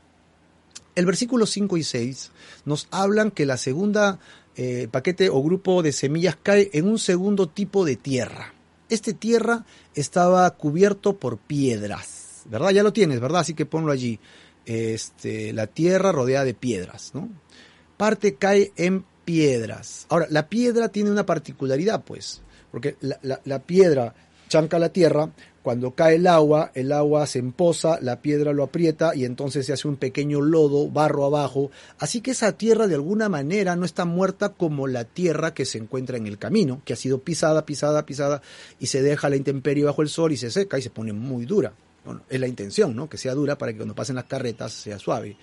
El 0.95 1.05
versículo 1.05 1.45
5 1.45 1.77
y 1.77 1.83
6 1.83 2.31
nos 2.65 2.87
hablan 2.91 3.31
que 3.31 3.45
la 3.45 3.57
segunda 3.57 4.19
eh, 4.55 4.87
paquete 4.89 5.29
o 5.29 5.41
grupo 5.43 5.83
de 5.83 5.91
semillas 5.91 6.37
cae 6.41 6.69
en 6.73 6.87
un 6.87 6.97
segundo 6.99 7.47
tipo 7.47 7.85
de 7.85 7.95
tierra. 7.95 8.54
Este 8.89 9.13
tierra 9.13 9.65
estaba 9.93 10.49
cubierto 10.51 11.17
por 11.17 11.37
piedras, 11.37 12.43
¿verdad? 12.45 12.71
Ya 12.71 12.83
lo 12.83 12.93
tienes, 12.93 13.19
¿verdad? 13.19 13.41
Así 13.41 13.53
que 13.53 13.65
ponlo 13.65 13.91
allí 13.91 14.19
este, 14.65 15.53
la 15.53 15.67
tierra 15.67 16.11
rodeada 16.11 16.45
de 16.45 16.53
piedras, 16.53 17.11
¿no? 17.13 17.29
Parte 17.97 18.35
cae 18.35 18.73
en 18.75 19.05
piedras. 19.25 20.05
Ahora, 20.09 20.27
la 20.29 20.47
piedra 20.49 20.89
tiene 20.89 21.11
una 21.11 21.25
particularidad, 21.25 22.03
pues, 22.03 22.41
porque 22.71 22.95
la, 23.01 23.59
piedra 23.63 24.13
chanca 24.47 24.79
la 24.79 24.89
tierra, 24.89 25.31
cuando 25.65 25.95
cae 25.95 26.17
el 26.17 26.27
agua, 26.27 26.69
el 26.75 26.91
agua 26.91 27.25
se 27.25 27.39
empoza, 27.39 27.97
la 27.99 28.21
piedra 28.21 28.53
lo 28.53 28.61
aprieta 28.61 29.15
y 29.15 29.25
entonces 29.25 29.65
se 29.65 29.73
hace 29.73 29.87
un 29.87 29.95
pequeño 29.95 30.39
lodo, 30.39 30.91
barro 30.91 31.25
abajo. 31.25 31.71
Así 31.97 32.21
que 32.21 32.29
esa 32.31 32.51
tierra 32.51 32.85
de 32.85 32.93
alguna 32.93 33.29
manera 33.29 33.75
no 33.75 33.83
está 33.83 34.05
muerta 34.05 34.49
como 34.49 34.85
la 34.85 35.05
tierra 35.05 35.55
que 35.55 35.65
se 35.65 35.79
encuentra 35.79 36.17
en 36.17 36.27
el 36.27 36.37
camino, 36.37 36.83
que 36.85 36.93
ha 36.93 36.95
sido 36.95 37.21
pisada, 37.21 37.65
pisada, 37.65 38.05
pisada 38.05 38.43
y 38.79 38.85
se 38.85 39.01
deja 39.01 39.27
la 39.27 39.37
intemperie 39.37 39.85
bajo 39.85 40.03
el 40.03 40.09
sol 40.09 40.33
y 40.33 40.37
se 40.37 40.51
seca 40.51 40.77
y 40.77 40.83
se 40.83 40.91
pone 40.91 41.13
muy 41.13 41.47
dura. 41.47 41.73
Bueno, 42.05 42.21
es 42.29 42.39
la 42.39 42.47
intención, 42.47 42.95
¿no? 42.95 43.09
Que 43.09 43.17
sea 43.17 43.33
dura 43.33 43.57
para 43.57 43.71
que 43.71 43.79
cuando 43.79 43.95
pasen 43.95 44.17
las 44.17 44.25
carretas 44.25 44.71
sea 44.71 44.99
suave. 44.99 45.35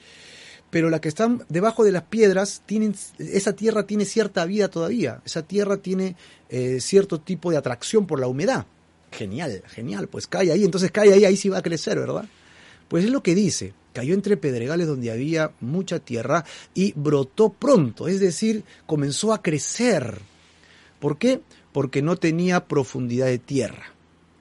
Pero 0.70 0.88
la 0.88 1.00
que 1.00 1.08
están 1.08 1.44
debajo 1.48 1.82
de 1.82 1.90
las 1.90 2.04
piedras, 2.04 2.62
tienen, 2.64 2.94
esa 3.18 3.54
tierra 3.54 3.88
tiene 3.88 4.04
cierta 4.04 4.44
vida 4.44 4.68
todavía. 4.68 5.20
Esa 5.26 5.42
tierra 5.42 5.78
tiene 5.78 6.14
eh, 6.48 6.80
cierto 6.80 7.20
tipo 7.20 7.50
de 7.50 7.56
atracción 7.56 8.06
por 8.06 8.20
la 8.20 8.28
humedad. 8.28 8.66
Genial, 9.12 9.62
genial. 9.68 10.08
Pues 10.08 10.26
cae 10.26 10.50
ahí, 10.52 10.64
entonces 10.64 10.90
cae 10.90 11.12
ahí, 11.12 11.24
ahí 11.24 11.36
sí 11.36 11.48
va 11.48 11.58
a 11.58 11.62
crecer, 11.62 11.98
¿verdad? 11.98 12.24
Pues 12.88 13.04
es 13.04 13.10
lo 13.10 13.22
que 13.22 13.34
dice. 13.34 13.74
Cayó 13.92 14.14
entre 14.14 14.36
pedregales 14.36 14.86
donde 14.86 15.10
había 15.10 15.52
mucha 15.60 15.98
tierra 15.98 16.44
y 16.74 16.92
brotó 16.96 17.50
pronto, 17.50 18.08
es 18.08 18.20
decir, 18.20 18.64
comenzó 18.86 19.34
a 19.34 19.42
crecer. 19.42 20.18
¿Por 20.98 21.18
qué? 21.18 21.42
Porque 21.72 22.00
no 22.00 22.16
tenía 22.16 22.64
profundidad 22.66 23.26
de 23.26 23.38
tierra. 23.38 23.92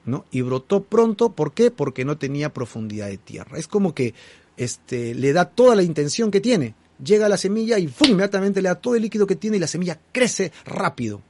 ¿no? 0.06 0.26
Y 0.32 0.42
brotó 0.42 0.84
pronto, 0.84 1.34
¿por 1.34 1.54
qué? 1.54 1.72
Porque 1.72 2.06
no 2.06 2.18
tenía 2.18 2.54
profundidad 2.54 3.08
de 3.08 3.18
tierra. 3.18 3.58
Es 3.58 3.68
como 3.68 3.94
que 3.94 4.14
este, 4.58 5.14
le 5.16 5.34
da 5.34 5.46
toda 5.46 5.76
la 5.76 5.84
intención 5.84 6.32
que 6.32 6.42
tiene. 6.42 6.76
Llega 7.04 7.30
la 7.30 7.38
semilla 7.38 7.80
y 7.80 7.88
¡fum! 7.88 8.10
inmediatamente 8.10 8.62
le 8.62 8.70
da 8.70 8.76
todo 8.76 8.96
el 8.96 9.02
líquido 9.02 9.28
que 9.28 9.36
tiene 9.36 9.58
y 9.58 9.60
la 9.60 9.68
semilla 9.68 10.00
crece 10.12 10.52
rápido. 10.66 11.22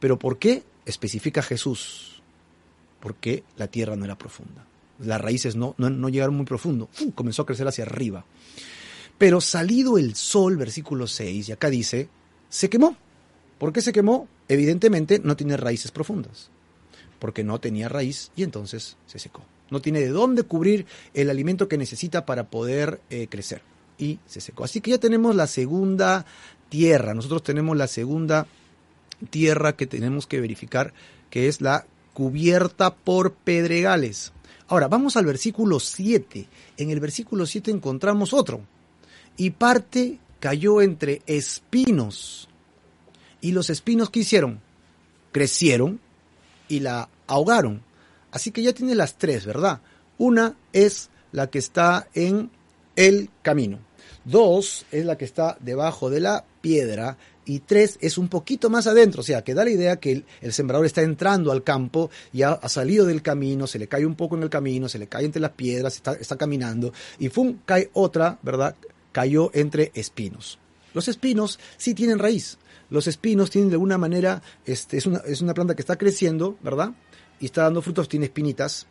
¿Pero 0.00 0.18
por 0.18 0.38
qué? 0.38 0.64
Especifica 0.86 1.42
Jesús. 1.42 2.09
Porque 3.00 3.44
la 3.56 3.68
tierra 3.68 3.96
no 3.96 4.04
era 4.04 4.18
profunda. 4.18 4.66
Las 4.98 5.20
raíces 5.20 5.56
no, 5.56 5.74
no, 5.78 6.08
llegaron 6.08 6.36
muy 6.36 6.46
profundo. 6.46 6.88
Comenzó 7.14 7.42
a 7.42 7.46
crecer 7.46 7.66
hacia 7.66 7.84
arriba. 7.84 8.24
Pero 9.16 9.40
salido 9.40 9.98
el 9.98 10.14
sol, 10.14 10.56
versículo 10.56 11.06
6, 11.06 11.48
y 11.48 11.52
acá 11.52 11.70
dice, 11.70 12.08
se 12.48 12.70
quemó. 12.70 12.96
¿Por 13.58 13.72
qué 13.72 13.82
se 13.82 13.92
quemó? 13.92 14.28
Evidentemente 14.48 15.20
no 15.22 15.36
tiene 15.36 15.56
raíces 15.56 15.90
profundas 15.90 16.50
porque 17.20 17.44
no 17.44 17.60
tenía 17.60 17.88
raíz 17.88 18.32
y 18.34 18.42
entonces 18.42 18.96
se 19.06 19.20
secó. 19.20 19.42
No 19.70 19.80
tiene 19.80 20.00
de 20.00 20.08
dónde 20.08 20.42
cubrir 20.42 20.86
el 21.14 21.30
alimento 21.30 21.68
que 21.68 21.78
necesita 21.78 22.26
para 22.26 22.50
poder 22.50 23.00
eh, 23.10 23.28
crecer 23.28 23.62
y 23.98 24.18
se 24.26 24.40
secó. 24.40 24.64
Así 24.64 24.80
que 24.80 24.90
ya 24.90 24.98
tenemos 24.98 25.36
la 25.36 25.46
segunda 25.46 26.26
tierra. 26.68 27.14
Nosotros 27.14 27.44
tenemos 27.44 27.76
la 27.76 27.86
segunda 27.86 28.48
tierra 29.28 29.76
que 29.76 29.86
tenemos 29.86 30.26
que 30.26 30.40
verificar, 30.40 30.92
que 31.28 31.46
es 31.46 31.60
la 31.60 31.86
cubierta 32.20 32.94
por 32.94 33.32
pedregales. 33.32 34.30
Ahora, 34.68 34.88
vamos 34.88 35.16
al 35.16 35.24
versículo 35.24 35.80
7. 35.80 36.46
En 36.76 36.90
el 36.90 37.00
versículo 37.00 37.46
7 37.46 37.70
encontramos 37.70 38.34
otro. 38.34 38.60
Y 39.38 39.48
parte 39.48 40.18
cayó 40.38 40.82
entre 40.82 41.22
espinos. 41.24 42.46
¿Y 43.40 43.52
los 43.52 43.70
espinos 43.70 44.10
qué 44.10 44.20
hicieron? 44.20 44.60
Crecieron 45.32 45.98
y 46.68 46.80
la 46.80 47.08
ahogaron. 47.26 47.80
Así 48.32 48.50
que 48.50 48.62
ya 48.62 48.74
tiene 48.74 48.94
las 48.94 49.16
tres, 49.16 49.46
¿verdad? 49.46 49.80
Una 50.18 50.58
es 50.74 51.08
la 51.32 51.48
que 51.48 51.58
está 51.58 52.06
en 52.12 52.50
el 52.96 53.30
camino. 53.40 53.78
Dos 54.26 54.84
es 54.92 55.06
la 55.06 55.16
que 55.16 55.24
está 55.24 55.56
debajo 55.60 56.10
de 56.10 56.20
la 56.20 56.44
piedra. 56.60 57.16
Y 57.44 57.60
tres 57.60 57.98
es 58.00 58.18
un 58.18 58.28
poquito 58.28 58.70
más 58.70 58.86
adentro. 58.86 59.20
O 59.20 59.24
sea, 59.24 59.42
que 59.42 59.54
da 59.54 59.64
la 59.64 59.70
idea 59.70 59.96
que 59.96 60.24
el, 60.40 60.52
sembrador 60.52 60.86
está 60.86 61.02
entrando 61.02 61.50
al 61.52 61.62
campo, 61.62 62.10
ya 62.32 62.52
ha 62.52 62.68
salido 62.68 63.06
del 63.06 63.22
camino, 63.22 63.66
se 63.66 63.78
le 63.78 63.88
cae 63.88 64.06
un 64.06 64.14
poco 64.14 64.36
en 64.36 64.42
el 64.42 64.50
camino, 64.50 64.88
se 64.88 64.98
le 64.98 65.08
cae 65.08 65.24
entre 65.24 65.40
las 65.40 65.52
piedras, 65.52 65.96
está, 65.96 66.12
está 66.12 66.36
caminando. 66.36 66.92
Y 67.18 67.28
¡fum! 67.28 67.58
cae 67.64 67.90
otra, 67.94 68.38
¿verdad? 68.42 68.76
Cayó 69.12 69.50
entre 69.54 69.90
espinos. 69.94 70.58
Los 70.94 71.08
espinos 71.08 71.58
sí 71.76 71.94
tienen 71.94 72.18
raíz. 72.18 72.58
Los 72.90 73.06
espinos 73.06 73.50
tienen 73.50 73.70
de 73.70 73.74
alguna 73.74 73.98
manera, 73.98 74.42
este, 74.64 74.96
es, 74.96 75.06
una, 75.06 75.18
es 75.18 75.40
una 75.40 75.54
planta 75.54 75.74
que 75.74 75.82
está 75.82 75.96
creciendo, 75.96 76.58
¿verdad? 76.62 76.92
Y 77.38 77.46
está 77.46 77.62
dando 77.62 77.82
frutos, 77.82 78.08
tiene 78.08 78.26
espinitas. 78.26 78.86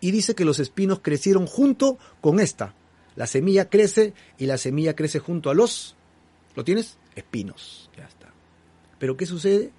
Y 0.00 0.10
dice 0.10 0.34
que 0.34 0.44
los 0.44 0.58
espinos 0.58 1.00
crecieron 1.02 1.46
junto 1.46 1.98
con 2.20 2.40
esta. 2.40 2.74
La 3.14 3.26
semilla 3.26 3.70
crece 3.70 4.12
y 4.38 4.46
la 4.46 4.58
semilla 4.58 4.94
crece 4.94 5.20
junto 5.20 5.50
a 5.50 5.54
los, 5.54 5.96
¿lo 6.54 6.64
tienes? 6.64 6.98
Espinos. 7.16 7.90
Ya 7.96 8.04
está. 8.04 8.32
Pero 8.98 9.16
¿qué 9.16 9.26
sucede? 9.26 9.72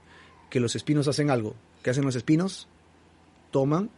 Que 0.49 0.59
los 0.59 0.75
espinos 0.75 1.07
hacen 1.07 1.29
algo. 1.29 1.55
¿Qué 1.83 1.91
hacen 1.91 2.03
los 2.03 2.15
espinos? 2.15 2.67
Toman 3.51 3.89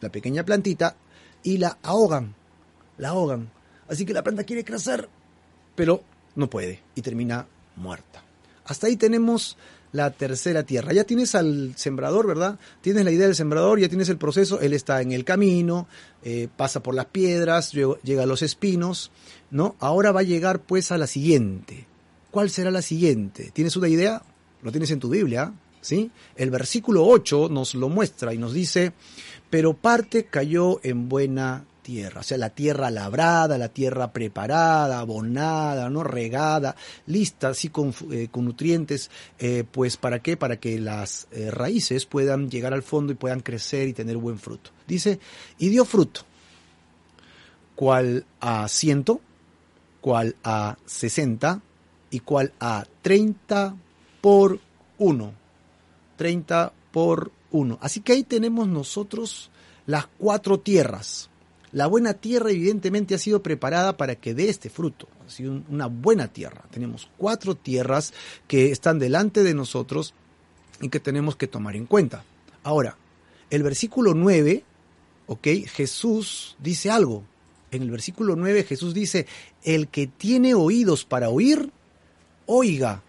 la 0.00 0.10
pequeña 0.10 0.44
plantita 0.44 0.96
y 1.42 1.58
la 1.58 1.78
ahogan. 1.82 2.34
La 2.98 3.10
ahogan. 3.10 3.50
Así 3.88 4.06
que 4.06 4.14
la 4.14 4.24
planta 4.24 4.44
quiere 4.44 4.64
crecer, 4.64 5.08
pero 5.74 6.02
no 6.34 6.48
puede 6.48 6.82
y 6.94 7.02
termina 7.02 7.46
muerta. 7.76 8.22
Hasta 8.64 8.86
ahí 8.86 8.96
tenemos 8.96 9.56
la 9.92 10.10
tercera 10.10 10.64
tierra. 10.64 10.92
Ya 10.92 11.04
tienes 11.04 11.34
al 11.34 11.74
sembrador, 11.76 12.26
¿verdad? 12.26 12.58
Tienes 12.80 13.04
la 13.04 13.10
idea 13.10 13.26
del 13.26 13.36
sembrador, 13.36 13.78
ya 13.78 13.88
tienes 13.88 14.08
el 14.08 14.18
proceso, 14.18 14.60
él 14.60 14.72
está 14.72 15.00
en 15.00 15.12
el 15.12 15.24
camino, 15.24 15.86
eh, 16.22 16.48
pasa 16.56 16.82
por 16.82 16.94
las 16.94 17.06
piedras, 17.06 17.72
llega 17.72 18.22
a 18.22 18.26
los 18.26 18.42
espinos, 18.42 19.10
¿no? 19.50 19.76
Ahora 19.78 20.12
va 20.12 20.20
a 20.20 20.24
llegar 20.24 20.60
pues 20.60 20.90
a 20.90 20.98
la 20.98 21.06
siguiente. 21.06 21.86
¿Cuál 22.36 22.50
será 22.50 22.70
la 22.70 22.82
siguiente? 22.82 23.50
¿Tienes 23.50 23.76
una 23.76 23.88
idea? 23.88 24.20
Lo 24.60 24.70
tienes 24.70 24.90
en 24.90 25.00
tu 25.00 25.08
Biblia, 25.08 25.54
¿sí? 25.80 26.10
El 26.36 26.50
versículo 26.50 27.06
8 27.06 27.48
nos 27.50 27.74
lo 27.74 27.88
muestra 27.88 28.34
y 28.34 28.36
nos 28.36 28.52
dice, 28.52 28.92
pero 29.48 29.72
parte 29.72 30.26
cayó 30.26 30.78
en 30.82 31.08
buena 31.08 31.64
tierra, 31.80 32.20
o 32.20 32.22
sea, 32.22 32.36
la 32.36 32.50
tierra 32.50 32.90
labrada, 32.90 33.56
la 33.56 33.70
tierra 33.70 34.12
preparada, 34.12 34.98
abonada, 34.98 35.88
no 35.88 36.04
regada, 36.04 36.76
lista 37.06 37.48
así 37.48 37.70
con, 37.70 37.94
eh, 38.10 38.28
nutrientes, 38.34 39.10
eh, 39.38 39.64
pues 39.72 39.96
¿para 39.96 40.18
qué? 40.18 40.36
Para 40.36 40.60
que 40.60 40.78
las 40.78 41.28
eh, 41.30 41.50
raíces 41.50 42.04
puedan 42.04 42.50
llegar 42.50 42.74
al 42.74 42.82
fondo 42.82 43.14
y 43.14 43.16
puedan 43.16 43.40
crecer 43.40 43.88
y 43.88 43.94
tener 43.94 44.18
buen 44.18 44.38
fruto. 44.38 44.72
Dice, 44.86 45.20
y 45.56 45.70
dio 45.70 45.86
fruto, 45.86 46.20
cual 47.74 48.26
a 48.40 48.68
ciento, 48.68 49.22
cual 50.02 50.36
a 50.44 50.76
sesenta 50.84 51.62
y 52.10 52.20
cual 52.20 52.52
a 52.60 52.86
treinta 53.02 53.74
por 54.20 54.60
uno. 54.98 55.32
Treinta 56.16 56.72
por 56.92 57.30
1. 57.50 57.78
Así 57.80 58.00
que 58.00 58.12
ahí 58.12 58.22
tenemos 58.22 58.68
nosotros 58.68 59.50
las 59.86 60.06
cuatro 60.18 60.58
tierras. 60.58 61.28
La 61.72 61.86
buena 61.86 62.14
tierra 62.14 62.50
evidentemente 62.50 63.14
ha 63.14 63.18
sido 63.18 63.42
preparada 63.42 63.96
para 63.96 64.14
que 64.14 64.34
dé 64.34 64.48
este 64.48 64.70
fruto. 64.70 65.08
Ha 65.26 65.30
sido 65.30 65.62
una 65.68 65.86
buena 65.88 66.28
tierra. 66.28 66.64
Tenemos 66.70 67.10
cuatro 67.18 67.54
tierras 67.54 68.14
que 68.48 68.70
están 68.70 68.98
delante 68.98 69.42
de 69.42 69.52
nosotros 69.52 70.14
y 70.80 70.88
que 70.88 71.00
tenemos 71.00 71.36
que 71.36 71.48
tomar 71.48 71.76
en 71.76 71.86
cuenta. 71.86 72.24
Ahora, 72.62 72.96
el 73.50 73.62
versículo 73.62 74.14
9, 74.14 74.64
ok, 75.26 75.46
Jesús 75.66 76.56
dice 76.58 76.90
algo. 76.90 77.24
En 77.70 77.82
el 77.82 77.90
versículo 77.90 78.36
9 78.36 78.64
Jesús 78.64 78.94
dice, 78.94 79.26
el 79.62 79.88
que 79.88 80.06
tiene 80.06 80.54
oídos 80.54 81.04
para 81.04 81.28
oír, 81.28 81.72
oiga. 82.46 83.02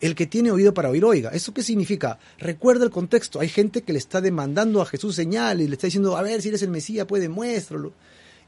El 0.00 0.14
que 0.14 0.26
tiene 0.26 0.50
oído 0.50 0.72
para 0.74 0.90
oír, 0.90 1.04
oiga. 1.04 1.30
¿Eso 1.30 1.52
qué 1.52 1.62
significa? 1.62 2.18
Recuerda 2.38 2.84
el 2.84 2.90
contexto. 2.90 3.40
Hay 3.40 3.48
gente 3.48 3.82
que 3.82 3.92
le 3.92 3.98
está 3.98 4.20
demandando 4.20 4.80
a 4.80 4.86
Jesús 4.86 5.16
señales, 5.16 5.68
le 5.68 5.74
está 5.74 5.88
diciendo, 5.88 6.16
a 6.16 6.22
ver, 6.22 6.40
si 6.40 6.48
eres 6.48 6.62
el 6.62 6.70
Mesías, 6.70 7.06
pues 7.06 7.20
demuéstralo. 7.20 7.92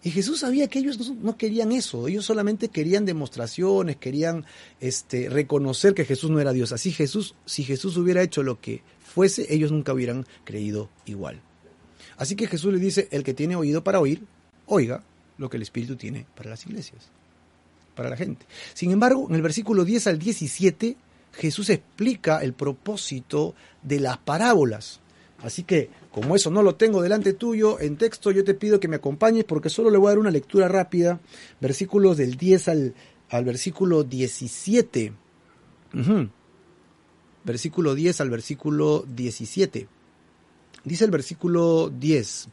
Y 0.03 0.11
Jesús 0.11 0.41
sabía 0.41 0.69
que 0.69 0.79
ellos 0.79 1.11
no, 1.11 1.37
querían 1.37 1.73
eso, 1.73 2.09
ellos 2.09 2.25
solamente 2.25 2.69
querían 2.69 3.05
demostraciones, 3.05 3.97
querían 3.97 4.47
este, 4.81 5.29
reconocer 5.29 5.93
que 5.93 6.07
Jesús 6.07 6.31
no 6.31 6.41
era 6.41 6.55
Dios. 6.55 6.73
Así 6.73 6.91
Jesús, 6.91 7.35
si 7.45 7.65
Jesús 7.65 7.99
hubiera 7.99 8.23
hecho 8.23 8.43
lo 8.43 8.61
que 8.61 8.83
fuese, 8.99 9.53
ellos 9.53 9.73
nunca 9.73 9.93
hubieran 9.93 10.27
creído 10.45 10.89
igual. 11.05 11.43
Así 12.17 12.35
que 12.35 12.47
Jesús 12.47 12.73
le 12.73 12.79
dice, 12.79 13.09
el 13.11 13.25
que 13.25 13.35
tiene 13.35 13.57
oído 13.57 13.85
para 13.85 14.01
oír, 14.01 14.23
oiga 14.67 15.03
lo 15.37 15.51
que 15.51 15.59
el 15.59 15.63
Espíritu 15.63 15.97
tiene 15.97 16.27
para 16.35 16.51
las 16.51 16.65
iglesias, 16.67 17.11
Sin 18.75 18.91
embargo, 18.91 19.27
en 19.29 19.35
el 19.35 19.43
versículo 19.43 19.85
10 19.85 20.07
al 20.09 20.19
17, 20.19 20.97
Jesús 21.33 21.71
explica 21.71 22.43
el 22.43 22.53
propósito 22.53 23.55
de 23.83 24.01
las 24.01 24.19
parábolas. 24.19 25.01
Así 25.43 25.63
que, 25.63 25.89
como 26.11 26.37
eso 26.37 26.51
no 26.51 26.63
lo 26.63 26.75
tengo 26.75 27.01
delante 27.01 27.33
tuyo 27.33 27.81
en 27.81 27.97
texto, 27.97 28.31
yo 28.31 28.45
te 28.45 28.55
pido 28.55 28.79
que 28.79 28.89
me 28.89 28.97
acompañes 28.97 29.45
porque 29.45 29.71
solo 29.71 29.91
le 29.91 29.99
voy 29.99 30.09
a 30.09 30.11
dar 30.11 30.19
una 30.19 30.31
lectura 30.31 30.69
rápida, 30.69 31.21
versículos 31.61 32.17
del 32.19 32.37
10 32.37 32.69
al, 32.69 32.95
al 33.31 33.45
versículo 33.45 34.05
17. 34.05 35.13
Versículo 37.43 37.95
10 37.95 38.21
al 38.21 38.31
versículo 38.31 39.05
17. 39.09 39.89
Dice 40.85 41.05
el 41.05 41.11
versículo 41.11 41.91
10. 41.91 42.49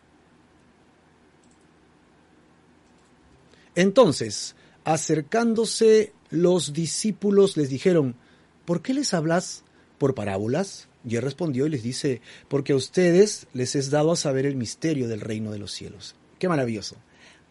Entonces, 3.75 4.55
acercándose 4.87 6.13
los 6.29 6.71
discípulos 6.71 7.57
les 7.57 7.69
dijeron, 7.69 8.15
¿por 8.63 8.81
qué 8.81 8.93
les 8.93 9.13
hablas 9.13 9.65
por 9.97 10.15
parábolas? 10.15 10.87
Y 11.05 11.17
él 11.17 11.23
respondió 11.23 11.67
y 11.67 11.69
les 11.69 11.83
dice, 11.83 12.21
porque 12.47 12.71
a 12.71 12.77
ustedes 12.77 13.47
les 13.53 13.75
es 13.75 13.89
dado 13.89 14.13
a 14.13 14.15
saber 14.15 14.45
el 14.45 14.55
misterio 14.55 15.09
del 15.09 15.19
reino 15.19 15.51
de 15.51 15.59
los 15.59 15.73
cielos. 15.73 16.15
Qué 16.39 16.47
maravilloso. 16.47 16.95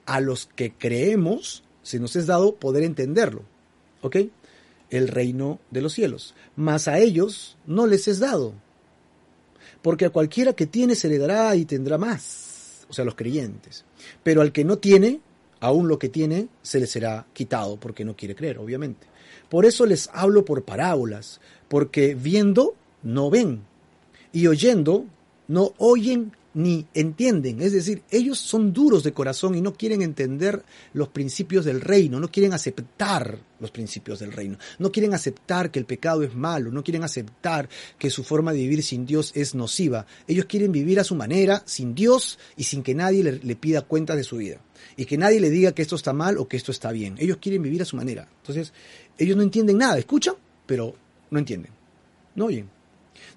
A 0.06 0.22
los 0.22 0.46
que 0.46 0.72
creemos 0.72 1.62
se 1.82 2.00
nos 2.00 2.16
es 2.16 2.26
dado 2.26 2.54
poder 2.54 2.84
entenderlo. 2.84 3.42
¿Ok? 4.00 4.16
El 4.88 5.08
reino 5.08 5.60
de 5.70 5.82
los 5.82 5.92
cielos. 5.92 6.34
Mas 6.56 6.88
a 6.88 7.00
ellos 7.00 7.58
no 7.66 7.86
les 7.86 8.08
es 8.08 8.18
dado. 8.18 8.54
Porque 9.82 10.06
a 10.06 10.10
cualquiera 10.10 10.54
que 10.54 10.66
tiene 10.66 10.94
se 10.94 11.10
le 11.10 11.18
dará 11.18 11.54
y 11.54 11.66
tendrá 11.66 11.98
más. 11.98 12.86
O 12.88 12.94
sea, 12.94 13.04
los 13.04 13.14
creyentes. 13.14 13.84
Pero 14.22 14.40
al 14.40 14.52
que 14.52 14.64
no 14.64 14.78
tiene, 14.78 15.20
aún 15.60 15.88
lo 15.88 15.98
que 15.98 16.08
tiene 16.08 16.48
se 16.62 16.80
le 16.80 16.86
será 16.86 17.26
quitado 17.32 17.76
porque 17.76 18.04
no 18.04 18.16
quiere 18.16 18.34
creer, 18.34 18.58
obviamente. 18.58 19.06
Por 19.48 19.64
eso 19.64 19.86
les 19.86 20.10
hablo 20.12 20.44
por 20.44 20.64
parábolas, 20.64 21.40
porque 21.68 22.14
viendo 22.14 22.74
no 23.02 23.30
ven 23.30 23.62
y 24.32 24.46
oyendo 24.48 25.06
no 25.48 25.72
oyen 25.78 26.32
ni 26.56 26.86
entienden. 26.94 27.60
Es 27.60 27.72
decir, 27.72 28.02
ellos 28.10 28.38
son 28.38 28.72
duros 28.72 29.04
de 29.04 29.12
corazón 29.12 29.54
y 29.54 29.60
no 29.60 29.74
quieren 29.74 30.00
entender 30.00 30.64
los 30.94 31.08
principios 31.08 31.66
del 31.66 31.82
reino, 31.82 32.18
no 32.18 32.30
quieren 32.30 32.54
aceptar 32.54 33.38
los 33.60 33.70
principios 33.70 34.20
del 34.20 34.32
reino, 34.32 34.56
no 34.78 34.90
quieren 34.90 35.12
aceptar 35.12 35.70
que 35.70 35.78
el 35.78 35.84
pecado 35.84 36.22
es 36.22 36.34
malo, 36.34 36.72
no 36.72 36.82
quieren 36.82 37.04
aceptar 37.04 37.68
que 37.98 38.08
su 38.08 38.24
forma 38.24 38.54
de 38.54 38.60
vivir 38.60 38.82
sin 38.82 39.04
Dios 39.04 39.32
es 39.34 39.54
nociva. 39.54 40.06
Ellos 40.26 40.46
quieren 40.46 40.72
vivir 40.72 40.98
a 40.98 41.04
su 41.04 41.14
manera, 41.14 41.62
sin 41.66 41.94
Dios 41.94 42.38
y 42.56 42.64
sin 42.64 42.82
que 42.82 42.94
nadie 42.94 43.22
le, 43.22 43.56
pida 43.56 43.82
cuentas 43.82 44.16
de 44.16 44.24
su 44.24 44.38
vida. 44.38 44.58
Y 44.96 45.04
que 45.04 45.18
nadie 45.18 45.40
le 45.40 45.50
diga 45.50 45.72
que 45.72 45.82
esto 45.82 45.96
está 45.96 46.14
mal 46.14 46.38
o 46.38 46.48
que 46.48 46.56
esto 46.56 46.72
está 46.72 46.90
bien. 46.90 47.16
Ellos 47.18 47.36
quieren 47.36 47.62
vivir 47.62 47.82
a 47.82 47.84
su 47.84 47.96
manera. 47.96 48.26
Entonces, 48.38 48.72
ellos 49.18 49.36
no 49.36 49.42
entienden 49.42 49.76
nada, 49.76 49.98
escuchan, 49.98 50.36
pero 50.64 50.94
no 51.30 51.38
entienden, 51.38 51.72
no 52.34 52.46
oyen. 52.46 52.75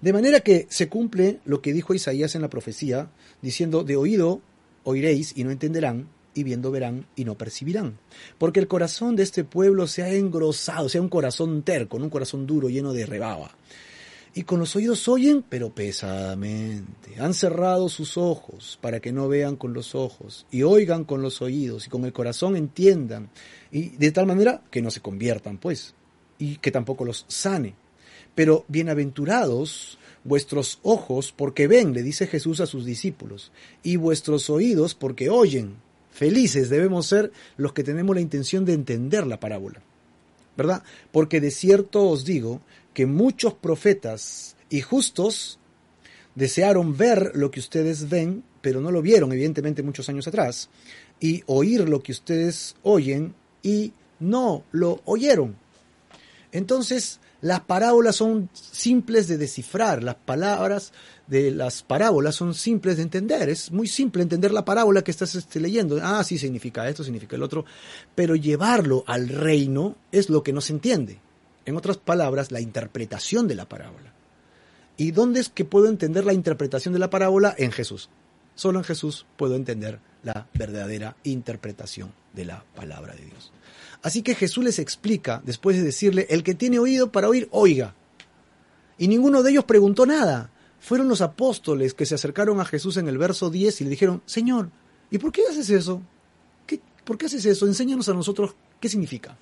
De 0.02 0.14
manera 0.14 0.40
que 0.40 0.66
se 0.70 0.88
cumple 0.88 1.40
lo 1.46 1.62
que 1.62 1.74
dijo 1.74 1.94
Isaías 1.94 2.36
en 2.36 2.42
la 2.42 2.50
profecía, 2.50 3.10
diciendo, 3.42 3.84
de 3.84 3.98
oído 3.98 4.42
oiréis 4.84 5.34
y 5.36 5.44
no 5.44 5.52
entenderán, 5.52 6.08
y 6.34 6.44
viendo 6.44 6.72
verán 6.72 7.06
y 7.16 7.26
no 7.26 7.38
percibirán. 7.38 7.98
Porque 8.38 8.60
el 8.60 8.68
corazón 8.68 9.16
de 9.16 9.24
este 9.24 9.44
pueblo 9.44 9.88
se 9.88 10.04
ha 10.04 10.14
engrosado, 10.14 10.90
sea, 10.90 11.02
un 11.02 11.10
corazón 11.10 11.64
terco, 11.64 11.98
un 11.98 12.10
corazón 12.10 12.48
duro, 12.48 12.70
lleno 12.70 12.94
de 12.94 13.06
rebaba. 13.06 13.52
Y 14.34 14.44
con 14.44 14.60
los 14.60 14.76
oídos 14.76 15.08
oyen, 15.08 15.44
pero 15.48 15.74
pesadamente. 15.74 17.20
Han 17.20 17.34
cerrado 17.34 17.90
sus 17.90 18.16
ojos 18.16 18.78
para 18.80 19.00
que 19.00 19.12
no 19.12 19.28
vean 19.28 19.56
con 19.56 19.74
los 19.74 19.96
ojos, 19.96 20.46
y 20.52 20.64
oigan 20.64 21.04
con 21.04 21.22
los 21.22 21.42
oídos, 21.42 21.88
y 21.88 21.90
con 21.90 22.06
el 22.06 22.14
corazón 22.14 22.56
entiendan, 22.56 23.30
y 23.72 23.90
de 23.90 24.12
tal 24.12 24.28
manera 24.28 24.62
que 24.70 24.82
no 24.82 24.92
se 24.92 25.02
conviertan, 25.02 25.58
pues, 25.58 25.96
y 26.38 26.58
que 26.58 26.72
tampoco 26.72 27.06
los 27.06 27.26
sane. 27.28 27.76
Pero 28.36 28.66
bienaventurados 28.68 29.98
vuestros 30.24 30.80
ojos 30.84 31.34
porque 31.36 31.68
ven, 31.68 31.94
le 31.94 32.04
dice 32.04 32.28
Jesús 32.28 32.60
a 32.60 32.66
sus 32.66 32.86
discípulos, 32.86 33.52
y 33.84 33.96
vuestros 33.96 34.50
oídos 34.50 34.96
porque 34.96 35.30
oyen. 35.30 35.76
Felices 36.12 36.70
debemos 36.70 37.08
ser 37.08 37.32
los 37.58 37.74
que 37.74 37.84
tenemos 37.84 38.16
la 38.16 38.22
intención 38.22 38.66
de 38.66 38.74
entender 38.74 39.26
la 39.26 39.40
parábola. 39.40 39.82
¿Verdad? 40.58 40.84
Porque 41.12 41.40
de 41.40 41.52
cierto 41.52 42.08
os 42.08 42.26
digo 42.26 42.62
que 42.94 43.06
muchos 43.06 43.54
profetas 43.54 44.58
y 44.70 44.82
justos 44.82 45.60
desearon 46.36 46.98
ver 46.98 47.32
lo 47.36 47.52
que 47.52 47.60
ustedes 47.60 48.10
ven, 48.10 48.44
pero 48.62 48.82
no 48.82 48.92
lo 48.92 49.02
vieron, 49.02 49.32
evidentemente, 49.32 49.84
muchos 49.84 50.10
años 50.10 50.28
atrás, 50.28 50.70
y 51.20 51.44
oír 51.46 51.88
lo 51.88 52.02
que 52.02 52.12
ustedes 52.12 52.76
oyen 52.84 53.34
y 53.64 53.94
no 54.20 54.64
lo 54.72 55.02
oyeron. 55.06 55.56
Entonces, 56.52 57.20
las 57.42 57.62
parábolas 57.62 58.18
son 58.18 58.50
simples 58.54 59.28
de 59.28 59.38
descifrar, 59.38 60.04
las 60.04 60.16
palabras 60.16 60.92
de 61.28 61.52
las 61.52 61.84
parábolas 61.84 62.36
son 62.36 62.54
simples 62.54 62.98
de 62.98 63.04
entender, 63.04 63.50
es 63.50 63.72
muy 63.72 63.88
simple 63.88 64.24
entender 64.24 64.52
la 64.52 64.66
parábola 64.66 65.04
que 65.04 65.12
estás 65.12 65.36
este, 65.36 65.60
leyendo. 65.60 66.00
Ah, 66.02 66.24
sí, 66.24 66.38
significa 66.38 66.88
esto, 66.90 67.04
significa 67.04 67.36
el 67.36 67.44
otro, 67.44 67.66
pero 68.16 68.36
llevarlo 68.36 69.04
al 69.08 69.30
reino 69.30 69.96
es 70.12 70.30
lo 70.30 70.44
que 70.44 70.54
no 70.54 70.60
se 70.60 70.74
entiende. 70.74 71.20
En 71.66 71.78
otras 71.78 71.98
palabras, 71.98 72.52
la 72.52 72.62
interpretación 72.62 73.48
de 73.48 73.56
la 73.56 73.70
parábola. 73.70 74.14
¿Y 74.98 75.12
dónde 75.12 75.40
es 75.40 75.50
que 75.50 75.66
puedo 75.66 75.88
entender 75.88 76.26
la 76.26 76.34
interpretación 76.34 76.94
de 76.94 77.00
la 77.00 77.10
parábola? 77.10 77.56
En 77.58 77.72
Jesús. 77.72 78.10
Solo 78.56 78.80
en 78.80 78.86
Jesús 78.86 79.26
puedo 79.38 79.56
entender 79.56 80.00
la 80.24 80.48
verdadera 80.54 81.16
interpretación 81.24 82.12
de 82.34 82.44
la 82.44 82.66
palabra 82.76 83.16
de 83.16 83.24
Dios. 83.24 83.54
Así 84.02 84.22
que 84.22 84.36
Jesús 84.36 84.64
les 84.64 84.80
explica, 84.80 85.42
después 85.46 85.76
de 85.76 85.84
decirle, 85.84 86.28
el 86.30 86.44
que 86.44 86.56
tiene 86.56 86.80
oído 86.80 87.12
para 87.12 87.28
oír, 87.28 87.50
oiga. 87.52 87.96
Y 88.98 89.08
ninguno 89.08 89.44
de 89.44 89.52
ellos 89.52 89.66
preguntó 89.66 90.06
nada. 90.06 90.52
Fueron 90.80 91.10
los 91.10 91.22
apóstoles 91.22 91.94
que 91.94 92.06
se 92.06 92.16
acercaron 92.16 92.62
a 92.62 92.66
Jesús 92.66 92.98
en 92.98 93.10
el 93.10 93.18
verso 93.18 93.50
10 93.50 93.82
y 93.82 93.84
le 93.84 93.90
dijeron, 93.90 94.22
Señor, 94.26 94.70
¿y 95.12 95.18
por 95.18 95.32
qué 95.32 95.44
haces 95.50 95.70
eso? 95.70 96.02
¿Qué, 96.66 96.80
¿Por 97.04 97.18
qué 97.18 97.26
haces 97.26 97.46
eso? 97.46 97.68
Enséñanos 97.68 98.08
a 98.08 98.14
nosotros 98.14 98.56
qué 98.80 98.88
significa. 98.88 99.38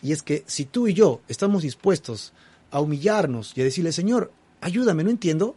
Y 0.00 0.12
es 0.12 0.22
que 0.22 0.44
si 0.46 0.64
tú 0.64 0.86
y 0.86 0.94
yo 0.94 1.20
estamos 1.28 1.62
dispuestos 1.62 2.32
a 2.70 2.80
humillarnos 2.80 3.52
y 3.56 3.60
a 3.60 3.64
decirle, 3.64 3.92
Señor, 3.92 4.32
ayúdame, 4.60 5.02
no 5.04 5.10
entiendo, 5.10 5.56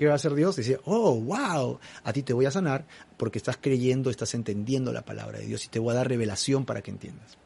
¿qué 0.00 0.06
va 0.06 0.12
a 0.12 0.16
hacer 0.16 0.34
Dios? 0.34 0.56
Dice, 0.56 0.80
oh, 0.86 1.20
wow, 1.20 1.78
a 2.04 2.12
ti 2.14 2.22
te 2.22 2.32
voy 2.32 2.46
a 2.46 2.50
sanar 2.50 2.86
porque 3.18 3.36
estás 3.36 3.58
creyendo, 3.60 4.08
estás 4.08 4.32
entendiendo 4.32 4.94
la 4.94 5.04
palabra 5.04 5.40
de 5.40 5.44
Dios 5.44 5.66
y 5.66 5.68
te 5.68 5.78
voy 5.78 5.90
a 5.90 5.96
dar 5.96 6.08
revelación 6.08 6.64
para 6.64 6.80
que 6.80 6.90
entiendas. 6.90 7.36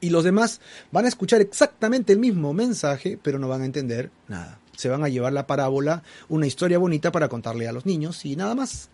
Y 0.00 0.08
los 0.08 0.24
demás 0.24 0.62
van 0.92 1.04
a 1.04 1.08
escuchar 1.08 1.42
exactamente 1.42 2.14
el 2.14 2.20
mismo 2.20 2.54
mensaje, 2.54 3.18
pero 3.22 3.38
no 3.38 3.48
van 3.48 3.60
a 3.60 3.66
entender 3.66 4.10
nada. 4.28 4.58
Se 4.74 4.88
van 4.88 5.04
a 5.04 5.10
llevar 5.10 5.34
la 5.34 5.46
parábola, 5.46 6.02
una 6.30 6.46
historia 6.46 6.78
bonita 6.78 7.12
para 7.12 7.28
contarle 7.28 7.68
a 7.68 7.72
los 7.72 7.84
niños 7.84 8.24
y 8.24 8.34
nada 8.34 8.54
más. 8.54 8.88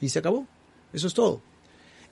Y 0.00 0.08
se 0.08 0.18
acabó. 0.18 0.48
Eso 0.92 1.06
es 1.06 1.14
todo. 1.14 1.40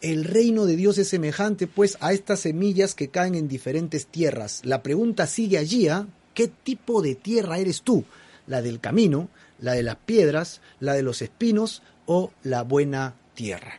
El 0.01 0.23
reino 0.23 0.67
de 0.67 0.77
Dios 0.77 0.99
es 0.99 1.09
semejante 1.09 1.67
pues 1.67 1.99
a 1.99 2.13
estas 2.13 2.39
semillas 2.39 2.95
que 2.95 3.09
caen 3.09 3.35
en 3.35 3.49
diferentes 3.49 4.07
tierras. 4.07 4.61
La 4.65 4.85
pregunta 4.85 5.27
sigue 5.27 5.59
allí, 5.59 5.89
¿ah? 5.89 6.07
¿qué 6.33 6.47
tipo 6.47 7.03
de 7.03 7.17
tierra 7.17 7.59
eres 7.59 7.83
tú? 7.83 8.05
¿La 8.47 8.63
del 8.63 8.79
camino, 8.79 9.29
la 9.63 9.73
de 9.73 9.83
las 9.83 9.97
piedras, 9.97 10.61
la 10.81 10.93
de 10.93 11.03
los 11.03 11.23
espinos 11.23 11.83
o 12.05 12.31
la 12.43 12.63
buena 12.63 13.15
tierra. 13.35 13.79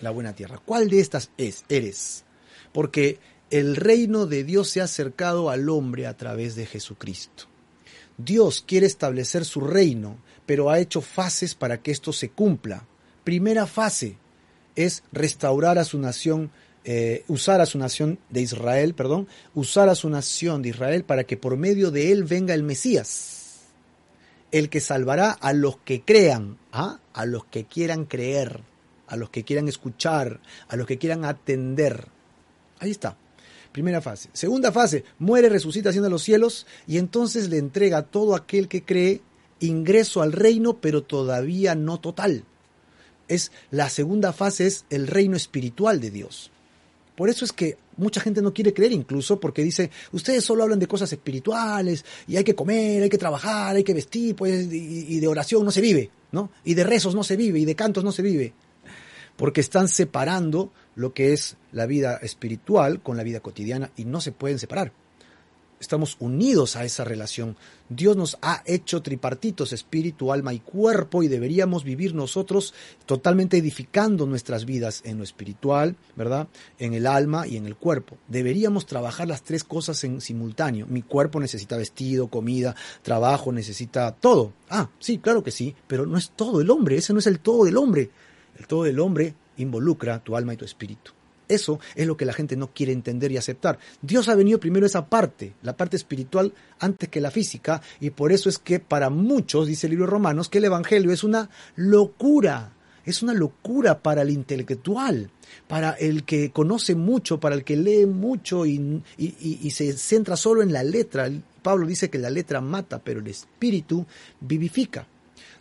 La 0.00 0.10
buena 0.10 0.34
tierra. 0.34 0.60
¿Cuál 0.64 0.88
de 0.88 1.00
estas 1.00 1.30
es? 1.36 1.64
Eres. 1.68 2.24
Porque 2.72 3.20
el 3.50 3.76
reino 3.76 4.26
de 4.26 4.42
Dios 4.42 4.70
se 4.70 4.80
ha 4.80 4.84
acercado 4.84 5.50
al 5.50 5.68
hombre 5.68 6.06
a 6.06 6.16
través 6.16 6.56
de 6.56 6.66
Jesucristo. 6.66 7.44
Dios 8.16 8.64
quiere 8.66 8.86
establecer 8.86 9.44
su 9.44 9.60
reino, 9.60 10.18
pero 10.46 10.70
ha 10.70 10.80
hecho 10.80 11.00
fases 11.00 11.54
para 11.54 11.80
que 11.80 11.90
esto 11.90 12.12
se 12.12 12.30
cumpla. 12.30 12.86
Primera 13.22 13.66
fase 13.66 14.16
es 14.76 15.02
restaurar 15.12 15.78
a 15.78 15.84
su 15.84 15.98
nación, 15.98 16.50
eh, 16.84 17.24
usar 17.28 17.60
a 17.60 17.66
su 17.66 17.78
nación 17.78 18.18
de 18.30 18.40
Israel, 18.40 18.94
perdón, 18.94 19.28
usar 19.54 19.88
a 19.88 19.94
su 19.94 20.08
nación 20.08 20.62
de 20.62 20.70
Israel 20.70 21.04
para 21.04 21.24
que 21.24 21.36
por 21.36 21.56
medio 21.56 21.90
de 21.90 22.12
él 22.12 22.24
venga 22.24 22.54
el 22.54 22.62
Mesías, 22.62 23.37
el 24.52 24.68
que 24.70 24.80
salvará 24.80 25.30
a 25.30 25.52
los 25.52 25.78
que 25.78 26.02
crean, 26.02 26.58
¿ah? 26.72 27.00
a 27.12 27.26
los 27.26 27.44
que 27.44 27.64
quieran 27.64 28.04
creer, 28.04 28.60
a 29.06 29.16
los 29.16 29.30
que 29.30 29.44
quieran 29.44 29.68
escuchar, 29.68 30.40
a 30.68 30.76
los 30.76 30.86
que 30.86 30.98
quieran 30.98 31.24
atender. 31.24 32.06
Ahí 32.80 32.90
está. 32.90 33.16
Primera 33.72 34.00
fase. 34.00 34.30
Segunda 34.32 34.72
fase, 34.72 35.04
muere, 35.18 35.48
resucita, 35.48 35.90
asciende 35.90 36.08
a 36.08 36.10
los 36.10 36.22
cielos 36.22 36.66
y 36.86 36.98
entonces 36.98 37.48
le 37.50 37.58
entrega 37.58 37.98
a 37.98 38.02
todo 38.02 38.34
aquel 38.34 38.68
que 38.68 38.84
cree 38.84 39.20
ingreso 39.60 40.22
al 40.22 40.32
reino, 40.32 40.80
pero 40.80 41.02
todavía 41.02 41.74
no 41.74 42.00
total. 42.00 42.44
Es 43.28 43.52
la 43.70 43.90
segunda 43.90 44.32
fase 44.32 44.66
es 44.66 44.84
el 44.88 45.06
reino 45.06 45.36
espiritual 45.36 46.00
de 46.00 46.10
Dios. 46.10 46.50
Por 47.14 47.28
eso 47.28 47.44
es 47.44 47.52
que 47.52 47.76
mucha 47.98 48.20
gente 48.20 48.40
no 48.40 48.54
quiere 48.54 48.72
creer 48.72 48.92
incluso 48.92 49.38
porque 49.38 49.62
dice, 49.62 49.90
ustedes 50.12 50.44
solo 50.44 50.62
hablan 50.62 50.78
de 50.78 50.86
cosas 50.86 51.12
espirituales 51.12 52.04
y 52.26 52.36
hay 52.36 52.44
que 52.44 52.54
comer, 52.54 53.02
hay 53.02 53.08
que 53.08 53.18
trabajar, 53.18 53.76
hay 53.76 53.84
que 53.84 53.94
vestir, 53.94 54.34
pues 54.34 54.72
y, 54.72 55.16
y 55.16 55.20
de 55.20 55.28
oración 55.28 55.64
no 55.64 55.70
se 55.70 55.80
vive, 55.80 56.10
¿no? 56.32 56.50
Y 56.64 56.74
de 56.74 56.84
rezos 56.84 57.14
no 57.14 57.22
se 57.22 57.36
vive 57.36 57.58
y 57.58 57.64
de 57.64 57.74
cantos 57.74 58.04
no 58.04 58.12
se 58.12 58.22
vive. 58.22 58.52
Porque 59.36 59.60
están 59.60 59.88
separando 59.88 60.72
lo 60.96 61.12
que 61.12 61.32
es 61.32 61.56
la 61.70 61.86
vida 61.86 62.16
espiritual 62.22 63.00
con 63.00 63.16
la 63.16 63.22
vida 63.22 63.40
cotidiana 63.40 63.90
y 63.96 64.04
no 64.04 64.20
se 64.20 64.32
pueden 64.32 64.58
separar. 64.58 64.92
Estamos 65.80 66.16
unidos 66.18 66.74
a 66.76 66.84
esa 66.84 67.04
relación. 67.04 67.56
Dios 67.88 68.16
nos 68.16 68.36
ha 68.42 68.62
hecho 68.66 69.00
tripartitos, 69.00 69.72
espíritu, 69.72 70.32
alma 70.32 70.52
y 70.52 70.58
cuerpo, 70.58 71.22
y 71.22 71.28
deberíamos 71.28 71.84
vivir 71.84 72.14
nosotros 72.14 72.74
totalmente 73.06 73.56
edificando 73.58 74.26
nuestras 74.26 74.64
vidas 74.64 75.02
en 75.04 75.18
lo 75.18 75.24
espiritual, 75.24 75.96
¿verdad? 76.16 76.48
En 76.78 76.94
el 76.94 77.06
alma 77.06 77.46
y 77.46 77.56
en 77.56 77.66
el 77.66 77.76
cuerpo. 77.76 78.18
Deberíamos 78.26 78.86
trabajar 78.86 79.28
las 79.28 79.42
tres 79.42 79.62
cosas 79.62 80.02
en 80.02 80.20
simultáneo. 80.20 80.86
Mi 80.88 81.02
cuerpo 81.02 81.38
necesita 81.38 81.76
vestido, 81.76 82.28
comida, 82.28 82.74
trabajo, 83.02 83.52
necesita 83.52 84.12
todo. 84.12 84.52
Ah, 84.68 84.90
sí, 84.98 85.18
claro 85.18 85.44
que 85.44 85.52
sí, 85.52 85.74
pero 85.86 86.06
no 86.06 86.18
es 86.18 86.30
todo 86.30 86.60
el 86.60 86.70
hombre, 86.70 86.96
ese 86.96 87.12
no 87.12 87.20
es 87.20 87.26
el 87.26 87.40
todo 87.40 87.64
del 87.64 87.76
hombre. 87.76 88.10
El 88.58 88.66
todo 88.66 88.82
del 88.82 88.98
hombre 88.98 89.34
involucra 89.58 90.22
tu 90.22 90.36
alma 90.36 90.54
y 90.54 90.56
tu 90.56 90.64
espíritu. 90.64 91.12
Eso 91.48 91.80
es 91.94 92.06
lo 92.06 92.16
que 92.16 92.24
la 92.24 92.32
gente 92.32 92.56
no 92.56 92.72
quiere 92.72 92.92
entender 92.92 93.32
y 93.32 93.36
aceptar. 93.36 93.78
Dios 94.02 94.28
ha 94.28 94.34
venido 94.34 94.60
primero 94.60 94.86
esa 94.86 95.06
parte, 95.06 95.54
la 95.62 95.76
parte 95.76 95.96
espiritual, 95.96 96.52
antes 96.78 97.08
que 97.08 97.20
la 97.20 97.30
física, 97.30 97.80
y 98.00 98.10
por 98.10 98.32
eso 98.32 98.48
es 98.48 98.58
que 98.58 98.80
para 98.80 99.10
muchos, 99.10 99.66
dice 99.66 99.86
el 99.86 99.92
libro 99.92 100.06
de 100.06 100.12
Romanos, 100.12 100.48
que 100.48 100.58
el 100.58 100.64
Evangelio 100.64 101.12
es 101.12 101.24
una 101.24 101.48
locura, 101.76 102.72
es 103.04 103.22
una 103.22 103.32
locura 103.32 104.00
para 104.00 104.22
el 104.22 104.30
intelectual, 104.30 105.30
para 105.66 105.92
el 105.92 106.24
que 106.24 106.50
conoce 106.50 106.94
mucho, 106.94 107.40
para 107.40 107.54
el 107.54 107.64
que 107.64 107.76
lee 107.76 108.06
mucho 108.06 108.66
y, 108.66 109.02
y, 109.16 109.58
y 109.62 109.70
se 109.70 109.96
centra 109.96 110.36
solo 110.36 110.62
en 110.62 110.72
la 110.72 110.82
letra. 110.82 111.30
Pablo 111.62 111.86
dice 111.86 112.10
que 112.10 112.18
la 112.18 112.30
letra 112.30 112.60
mata, 112.60 112.98
pero 112.98 113.20
el 113.20 113.26
espíritu 113.28 114.04
vivifica. 114.40 115.06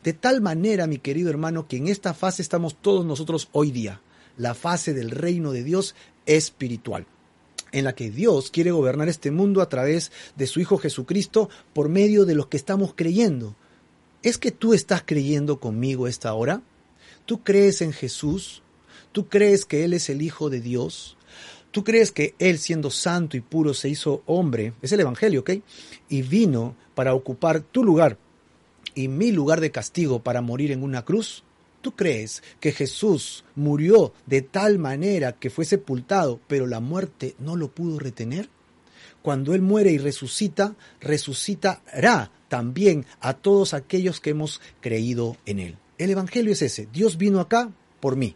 De 0.03 0.13
tal 0.13 0.41
manera, 0.41 0.87
mi 0.87 0.99
querido 0.99 1.29
hermano, 1.29 1.67
que 1.67 1.77
en 1.77 1.87
esta 1.87 2.13
fase 2.13 2.41
estamos 2.41 2.75
todos 2.75 3.05
nosotros 3.05 3.49
hoy 3.51 3.71
día, 3.71 4.01
la 4.37 4.53
fase 4.53 4.93
del 4.93 5.11
reino 5.11 5.51
de 5.51 5.63
Dios 5.63 5.95
espiritual 6.25 7.05
en 7.71 7.83
la 7.83 7.93
que 7.93 8.09
Dios 8.09 8.49
quiere 8.49 8.71
gobernar 8.71 9.09
este 9.09 9.31
mundo 9.31 9.61
a 9.61 9.69
través 9.69 10.11
de 10.35 10.47
su 10.47 10.59
Hijo 10.59 10.77
Jesucristo 10.77 11.49
por 11.73 11.89
medio 11.89 12.25
de 12.25 12.35
los 12.35 12.47
que 12.47 12.57
estamos 12.57 12.93
creyendo. 12.95 13.55
¿Es 14.23 14.37
que 14.37 14.51
tú 14.51 14.73
estás 14.73 15.03
creyendo 15.05 15.59
conmigo 15.59 16.07
esta 16.07 16.33
hora? 16.33 16.61
¿Tú 17.25 17.43
crees 17.43 17.81
en 17.81 17.91
Jesús? 17.91 18.63
¿Tú 19.11 19.27
crees 19.27 19.65
que 19.65 19.83
Él 19.83 19.93
es 19.93 20.09
el 20.09 20.21
Hijo 20.21 20.49
de 20.49 20.61
Dios? 20.61 21.17
¿Tú 21.71 21.83
crees 21.83 22.11
que 22.11 22.35
Él 22.39 22.57
siendo 22.57 22.89
santo 22.89 23.37
y 23.37 23.41
puro 23.41 23.73
se 23.73 23.89
hizo 23.89 24.23
hombre? 24.25 24.73
Es 24.81 24.91
el 24.91 25.01
Evangelio, 25.01 25.41
¿ok? 25.41 25.51
Y 26.09 26.21
vino 26.21 26.75
para 26.95 27.13
ocupar 27.13 27.61
tu 27.61 27.83
lugar 27.83 28.17
y 28.95 29.07
mi 29.07 29.31
lugar 29.31 29.61
de 29.61 29.71
castigo 29.71 30.23
para 30.23 30.41
morir 30.41 30.71
en 30.71 30.81
una 30.81 31.05
cruz? 31.05 31.43
¿Tú 31.81 31.95
crees 31.95 32.43
que 32.59 32.71
Jesús 32.71 33.45
murió 33.55 34.13
de 34.25 34.41
tal 34.41 34.79
manera 34.79 35.33
que 35.33 35.49
fue 35.49 35.65
sepultado, 35.65 36.39
pero 36.47 36.67
la 36.67 36.79
muerte 36.79 37.35
no 37.39 37.55
lo 37.55 37.69
pudo 37.69 37.99
retener? 37.99 38.49
Cuando 39.21 39.53
Él 39.53 39.61
muere 39.61 39.91
y 39.91 39.97
resucita, 39.97 40.75
resucitará 41.01 42.31
también 42.47 43.05
a 43.19 43.33
todos 43.33 43.73
aquellos 43.73 44.19
que 44.19 44.31
hemos 44.31 44.61
creído 44.81 45.37
en 45.45 45.59
Él. 45.59 45.77
El 45.97 46.11
Evangelio 46.11 46.53
es 46.53 46.61
ese. 46.61 46.87
Dios 46.91 47.17
vino 47.17 47.39
acá 47.39 47.71
por 47.99 48.15
mí, 48.15 48.35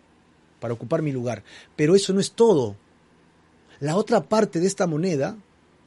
para 0.59 0.73
ocupar 0.73 1.01
mi 1.01 1.11
lugar. 1.11 1.43
Pero 1.75 1.95
eso 1.95 2.13
no 2.13 2.19
es 2.19 2.31
todo. 2.31 2.75
La 3.79 3.95
otra 3.95 4.21
parte 4.21 4.59
de 4.59 4.67
esta 4.67 4.85
moneda, 4.85 5.37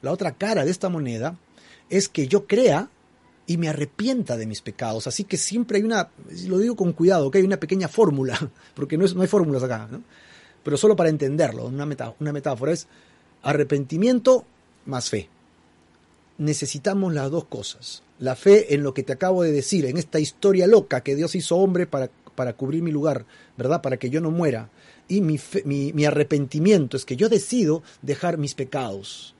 la 0.02 0.12
otra 0.12 0.32
cara 0.32 0.64
de 0.64 0.70
esta 0.70 0.88
moneda, 0.88 1.38
es 1.90 2.08
que 2.08 2.26
yo 2.26 2.46
crea 2.46 2.88
y 3.46 3.56
me 3.56 3.68
arrepienta 3.68 4.36
de 4.36 4.46
mis 4.46 4.62
pecados. 4.62 5.06
Así 5.06 5.24
que 5.24 5.36
siempre 5.36 5.78
hay 5.78 5.84
una, 5.84 6.10
lo 6.46 6.58
digo 6.58 6.76
con 6.76 6.92
cuidado, 6.92 7.30
que 7.30 7.38
hay 7.38 7.44
una 7.44 7.58
pequeña 7.58 7.88
fórmula, 7.88 8.38
porque 8.74 8.96
no, 8.96 9.04
es, 9.04 9.14
no 9.14 9.22
hay 9.22 9.28
fórmulas 9.28 9.62
acá, 9.62 9.88
pero 10.62 10.76
solo 10.76 10.96
para 10.96 11.10
entenderlo, 11.10 11.66
una 11.66 11.86
metáfora, 11.86 12.16
una 12.20 12.32
metáfora 12.32 12.72
es 12.72 12.86
arrepentimiento 13.42 14.44
más 14.86 15.10
fe. 15.10 15.28
Necesitamos 16.38 17.12
las 17.12 17.30
dos 17.30 17.44
cosas. 17.44 18.02
La 18.18 18.34
fe 18.34 18.74
en 18.74 18.82
lo 18.82 18.94
que 18.94 19.02
te 19.02 19.12
acabo 19.12 19.42
de 19.42 19.52
decir, 19.52 19.84
en 19.84 19.98
esta 19.98 20.18
historia 20.18 20.66
loca 20.66 21.02
que 21.02 21.14
Dios 21.14 21.34
hizo 21.34 21.56
hombre 21.56 21.86
para, 21.86 22.10
para 22.34 22.54
cubrir 22.54 22.82
mi 22.82 22.90
lugar, 22.90 23.26
¿verdad? 23.56 23.82
Para 23.82 23.98
que 23.98 24.10
yo 24.10 24.20
no 24.20 24.30
muera. 24.30 24.70
Y 25.06 25.20
mi, 25.20 25.36
fe, 25.36 25.62
mi, 25.66 25.92
mi 25.92 26.06
arrepentimiento 26.06 26.96
es 26.96 27.04
que 27.04 27.16
yo 27.16 27.28
decido 27.28 27.82
dejar 28.02 28.38
mis 28.38 28.54
pecados, 28.54 29.33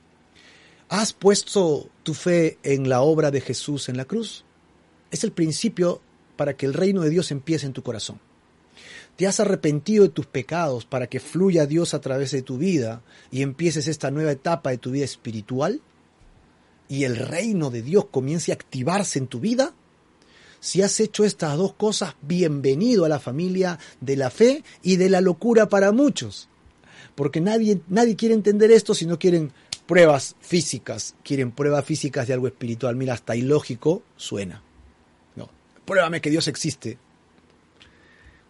¿Has 0.88 1.12
puesto 1.12 1.88
tu 2.03 2.14
fe 2.14 2.59
en 2.62 2.88
la 2.88 3.01
obra 3.01 3.31
de 3.31 3.40
Jesús 3.40 3.88
en 3.88 3.97
la 3.97 4.05
cruz? 4.05 4.44
Es 5.11 5.25
el 5.25 5.33
principio 5.33 6.01
para 6.37 6.57
que 6.57 6.66
el 6.66 6.75
reino 6.75 7.01
de 7.01 7.11
Dios 7.11 7.31
empiece 7.31 7.66
en 7.66 7.73
tu 7.73 7.83
corazón. 7.83 8.20
¿Te 9.16 9.27
has 9.27 9.40
arrepentido 9.40 10.05
de 10.05 10.11
tus 10.11 10.27
pecados 10.27 10.85
para 10.85 11.07
que 11.07 11.20
fluya 11.20 11.66
Dios 11.66 11.94
a 11.94 12.01
través 12.01 12.33
de 12.33 12.42
tu 12.42 12.59
vida 12.59 13.03
y 13.31 13.42
empieces 13.42 13.87
esta 13.87 14.11
nueva 14.11 14.33
etapa 14.33 14.70
de 14.70 14.79
tu 14.79 14.90
vida 14.90 15.05
espiritual? 15.05 15.81
¿Y 16.88 17.05
el 17.05 17.16
reino 17.16 17.70
de 17.70 17.81
Dios 17.81 18.07
comience 18.11 18.53
a 18.53 18.57
activarse 18.57 19.18
en 19.18 19.29
tu 19.29 19.40
vida? 19.40 19.73
Si 20.61 20.83
has 20.83 20.99
hecho 21.01 21.25
estas 21.25 21.57
dos 21.57 21.75
cosas, 21.75 22.16
bienvenido 22.23 23.05
a 23.05 23.09
la 23.09 23.20
familia 23.20 23.79
de 24.01 24.16
la 24.16 24.31
fe 24.31 24.64
y 24.83 24.97
de 24.97 25.09
la 25.09 25.20
locura 25.20 25.68
para 25.68 25.92
muchos. 25.92 26.49
Porque 27.14 27.40
nadie, 27.40 27.81
nadie 27.88 28.16
quiere 28.16 28.35
entender 28.35 28.70
esto 28.73 28.94
si 28.94 29.07
no 29.07 29.18
quieren 29.18 29.53
pruebas 29.87 30.37
físicas, 30.40 31.14
quieren 31.23 31.53
pruebas 31.53 31.85
físicas 31.85 32.27
de 32.27 32.35
algo 32.35 32.47
espiritual. 32.47 32.97
Mira, 32.97 33.14
hasta 33.14 33.37
ilógico 33.37 34.03
suena. 34.16 34.62
No, 35.37 35.51
pruébame 35.85 36.20
que 36.20 36.31
Dios 36.31 36.49
existe. 36.49 36.99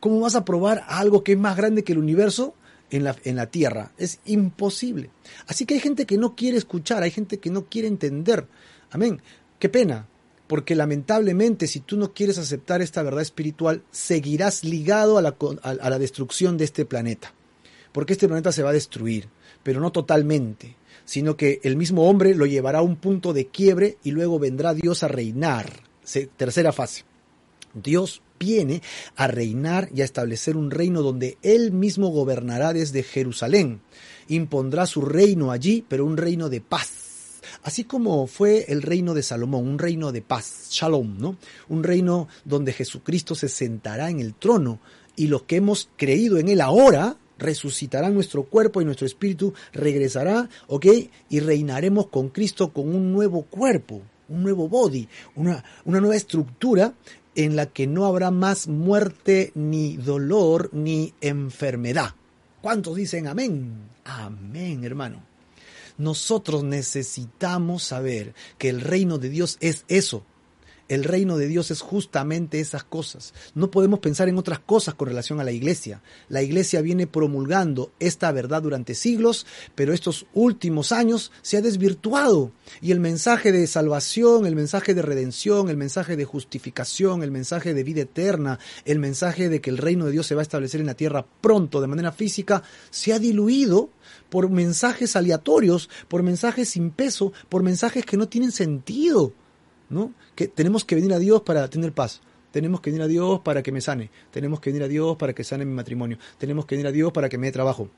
¿Cómo 0.01 0.21
vas 0.21 0.35
a 0.35 0.45
probar 0.45 0.85
algo 0.87 1.25
que 1.25 1.33
es 1.33 1.39
más 1.39 1.57
grande 1.57 1.83
que 1.83 1.93
el 1.93 1.99
universo 1.99 2.55
en 2.91 3.05
la, 3.05 3.17
en 3.25 3.37
la 3.37 3.47
tierra? 3.47 3.93
Es 3.97 4.21
imposible. 4.27 5.11
Así 5.47 5.65
que 5.65 5.75
hay 5.75 5.81
gente 5.81 6.07
que 6.07 6.19
no 6.19 6.37
quiere 6.37 6.59
escuchar, 6.59 7.03
hay 7.03 7.11
gente 7.11 7.39
que 7.39 7.51
no 7.51 7.65
quiere 7.65 7.89
entender. 7.89 8.47
Amén. 8.91 9.23
Qué 9.59 9.69
pena, 9.71 10.07
porque 10.47 10.75
lamentablemente 10.75 11.67
si 11.67 11.81
tú 11.81 11.97
no 11.97 12.13
quieres 12.13 12.39
aceptar 12.39 12.83
esta 12.83 13.03
verdad 13.03 13.23
espiritual, 13.23 13.83
seguirás 13.91 14.63
ligado 14.63 15.17
a 15.17 15.23
la, 15.23 15.37
a 15.63 15.91
la 15.91 15.99
destrucción 15.99 16.59
de 16.59 16.65
este 16.65 16.85
planeta. 16.85 17.33
Porque 17.93 18.13
este 18.13 18.29
planeta 18.29 18.53
se 18.53 18.63
va 18.63 18.71
a 18.71 18.75
destruir, 18.75 19.29
pero 19.65 19.81
no 19.81 19.91
totalmente 19.91 20.77
sino 21.05 21.37
que 21.37 21.61
el 21.63 21.77
mismo 21.77 22.09
hombre 22.09 22.35
lo 22.35 22.47
llevará 22.47 22.79
a 22.79 22.83
un 22.83 22.97
punto 22.97 23.33
de 23.33 23.47
quiebre 23.47 23.99
y 24.03 24.11
luego 24.11 24.39
vendrá 24.39 24.75
Dios 24.75 25.03
a 25.03 25.09
reinar. 25.09 25.83
Tercera 26.37 26.73
fase. 26.73 27.05
Dios 27.75 28.23
viene 28.39 28.83
a 29.17 29.27
reinar 29.27 29.89
y 29.95 30.03
a 30.03 30.05
establecer 30.05 30.57
un 30.57 30.71
reino 30.71 31.03
donde 31.03 31.39
Él 31.43 31.73
mismo 31.73 32.09
gobernará 32.09 32.73
desde 32.73 33.03
Jerusalén. 33.03 33.81
Impondrá 34.29 34.87
su 34.87 35.03
reino 35.03 35.51
allí, 35.51 35.85
pero 35.87 36.07
un 36.07 36.17
reino 36.17 36.49
de 36.49 36.61
paz. 36.61 37.41
Así 37.63 37.85
como 37.85 38.27
fue 38.27 38.67
el 38.69 38.83
reino 38.83 39.15
de 39.15 39.23
Salomón, 39.23 39.67
un 39.67 39.79
reino 39.79 40.13
de 40.13 40.23
paz, 40.23 40.69
shalom, 40.71 41.19
¿no? 41.19 41.37
Un 41.69 41.83
reino 41.83 42.29
donde 42.45 42.73
Jesucristo 42.73 43.35
se 43.35 43.49
sentará 43.49 44.11
en 44.11 44.21
el 44.21 44.35
trono 44.35 44.81
y 45.17 45.29
los 45.29 45.43
que 45.43 45.57
hemos 45.57 45.89
creído 45.97 46.39
en 46.39 46.49
Él 46.49 46.61
ahora 46.61 47.17
resucitará 47.39 48.11
nuestro 48.11 48.45
cuerpo 48.45 48.81
y 48.81 48.85
nuestro 48.85 49.07
espíritu 49.07 49.55
regresará, 49.73 50.49
¿ok? 50.69 50.87
Y 51.31 51.41
reinaremos 51.41 52.09
con 52.09 52.29
Cristo 52.29 52.73
con 52.73 52.95
un 52.95 53.13
nuevo 53.13 53.43
cuerpo, 53.43 54.03
un 54.29 54.43
nuevo 54.43 54.69
body, 54.69 55.09
una, 55.35 55.65
una 55.85 56.01
nueva 56.01 56.17
estructura 56.17 56.95
en 57.35 57.57
la 57.57 57.67
que 57.67 57.87
no 57.87 58.07
habrá 58.07 58.31
más 58.31 58.69
muerte, 58.69 59.53
ni 59.55 59.97
dolor, 59.97 60.71
ni 60.73 61.13
enfermedad. 61.21 62.15
¿Cuántos 62.61 62.97
dicen 62.97 63.27
amén? 63.27 63.91
Amén, 64.05 64.85
hermano. 64.85 65.23
Nosotros 65.99 66.65
necesitamos 66.65 67.85
saber 67.85 68.35
que 68.59 68.69
el 68.69 68.81
reino 68.81 69.19
de 69.19 69.29
Dios 69.29 69.59
es 69.61 69.85
eso, 69.89 70.25
El 70.89 71.05
reino 71.05 71.39
de 71.39 71.49
Dios 71.49 71.71
es 71.71 71.81
justamente 71.81 72.61
esas 72.61 72.85
cosas. 72.85 73.33
No 73.55 73.71
podemos 73.71 74.01
pensar 74.01 74.29
en 74.29 74.37
otras 74.37 74.59
cosas 74.59 74.95
con 74.95 75.09
relación 75.09 75.41
a 75.41 75.45
la 75.45 75.53
iglesia. 75.53 76.03
La 76.29 76.43
iglesia 76.43 76.83
viene 76.83 77.07
promulgando 77.07 77.93
esta 78.01 78.31
verdad 78.33 78.63
durante 78.63 78.95
siglos, 78.95 79.47
pero 79.75 79.95
estos 79.95 80.27
últimos 80.35 80.93
años 80.93 81.33
se 81.41 81.57
ha 81.57 81.63
desvirtuado 81.63 82.53
y 82.83 82.93
el 82.93 83.01
mensaje 83.01 83.51
de 83.51 83.67
salvación, 83.67 84.45
el 84.45 84.57
mensaje 84.57 84.95
de 84.95 85.01
redención, 85.03 85.71
el 85.71 85.79
mensaje 85.79 86.17
de 86.17 86.27
justificación, 86.27 87.23
el 87.23 87.31
mensaje 87.31 87.73
de 87.73 87.83
vida 87.83 88.03
eterna, 88.03 88.59
el 88.85 88.99
mensaje 88.99 89.49
de 89.49 89.63
que 89.63 89.71
el 89.71 89.79
reino 89.79 90.05
de 90.05 90.13
Dios 90.13 90.27
se 90.27 90.35
va 90.35 90.43
a 90.43 90.43
establecer 90.43 90.81
en 90.81 90.87
la 90.87 90.95
tierra 90.95 91.25
pronto 91.41 91.81
de 91.81 91.87
manera 91.87 92.13
física, 92.13 92.63
se 92.91 93.15
ha 93.15 93.19
diluido 93.19 93.89
por 94.29 94.51
mensajes 94.51 95.17
aleatorios, 95.17 95.89
por 96.09 96.23
mensajes 96.23 96.69
sin 96.69 96.91
peso, 96.91 97.33
por 97.49 97.63
mensajes 97.63 98.05
que 98.05 98.17
no 98.17 98.29
tienen 98.29 98.53
sentido. 98.53 99.33
Que 100.35 100.49
tenemos 100.49 100.85
que 100.85 100.95
venir 100.95 101.13
a 101.13 101.19
Dios 101.19 101.43
para 101.43 101.69
tener 101.69 101.93
paz. 101.93 102.21
Tenemos 102.51 102.81
que 102.81 102.91
venir 102.91 103.03
a 103.03 103.09
Dios 103.09 103.41
para 103.41 103.63
que 103.63 103.73
me 103.73 103.81
sane. 103.81 104.11
Tenemos 104.31 104.61
que 104.61 104.71
venir 104.71 104.85
a 104.85 104.89
Dios 104.89 105.17
para 105.17 105.33
que 105.33 105.45
sane 105.45 105.65
mi 105.65 105.75
matrimonio. 105.75 106.19
Tenemos 106.39 106.67
que 106.67 106.77
venir 106.77 106.87
a 106.87 106.93
Dios 106.93 107.13
para 107.13 107.29
que 107.29 107.39
me 107.39 107.49
dé 107.49 107.53
trabajo. 107.53 107.89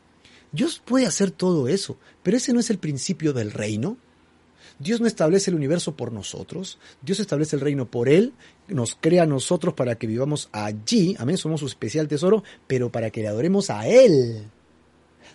Dios 0.52 0.80
puede 0.84 1.06
hacer 1.06 1.30
todo 1.30 1.68
eso, 1.68 1.98
pero 2.22 2.36
ese 2.36 2.52
no 2.52 2.60
es 2.60 2.70
el 2.70 2.78
principio 2.78 3.32
del 3.32 3.50
reino. 3.50 3.98
Dios 4.78 5.00
no 5.00 5.06
establece 5.06 5.50
el 5.50 5.56
universo 5.56 5.96
por 5.96 6.12
nosotros, 6.12 6.78
Dios 7.00 7.20
establece 7.20 7.56
el 7.56 7.62
reino 7.62 7.86
por 7.90 8.08
Él, 8.08 8.34
nos 8.68 8.94
crea 8.94 9.22
a 9.22 9.26
nosotros 9.26 9.74
para 9.74 9.96
que 9.96 10.06
vivamos 10.06 10.48
allí, 10.52 11.16
amén, 11.18 11.38
somos 11.38 11.60
su 11.60 11.66
especial 11.66 12.08
tesoro, 12.08 12.42
pero 12.66 12.90
para 12.90 13.10
que 13.10 13.22
le 13.22 13.28
adoremos 13.28 13.70
a 13.70 13.88
Él 13.88 14.50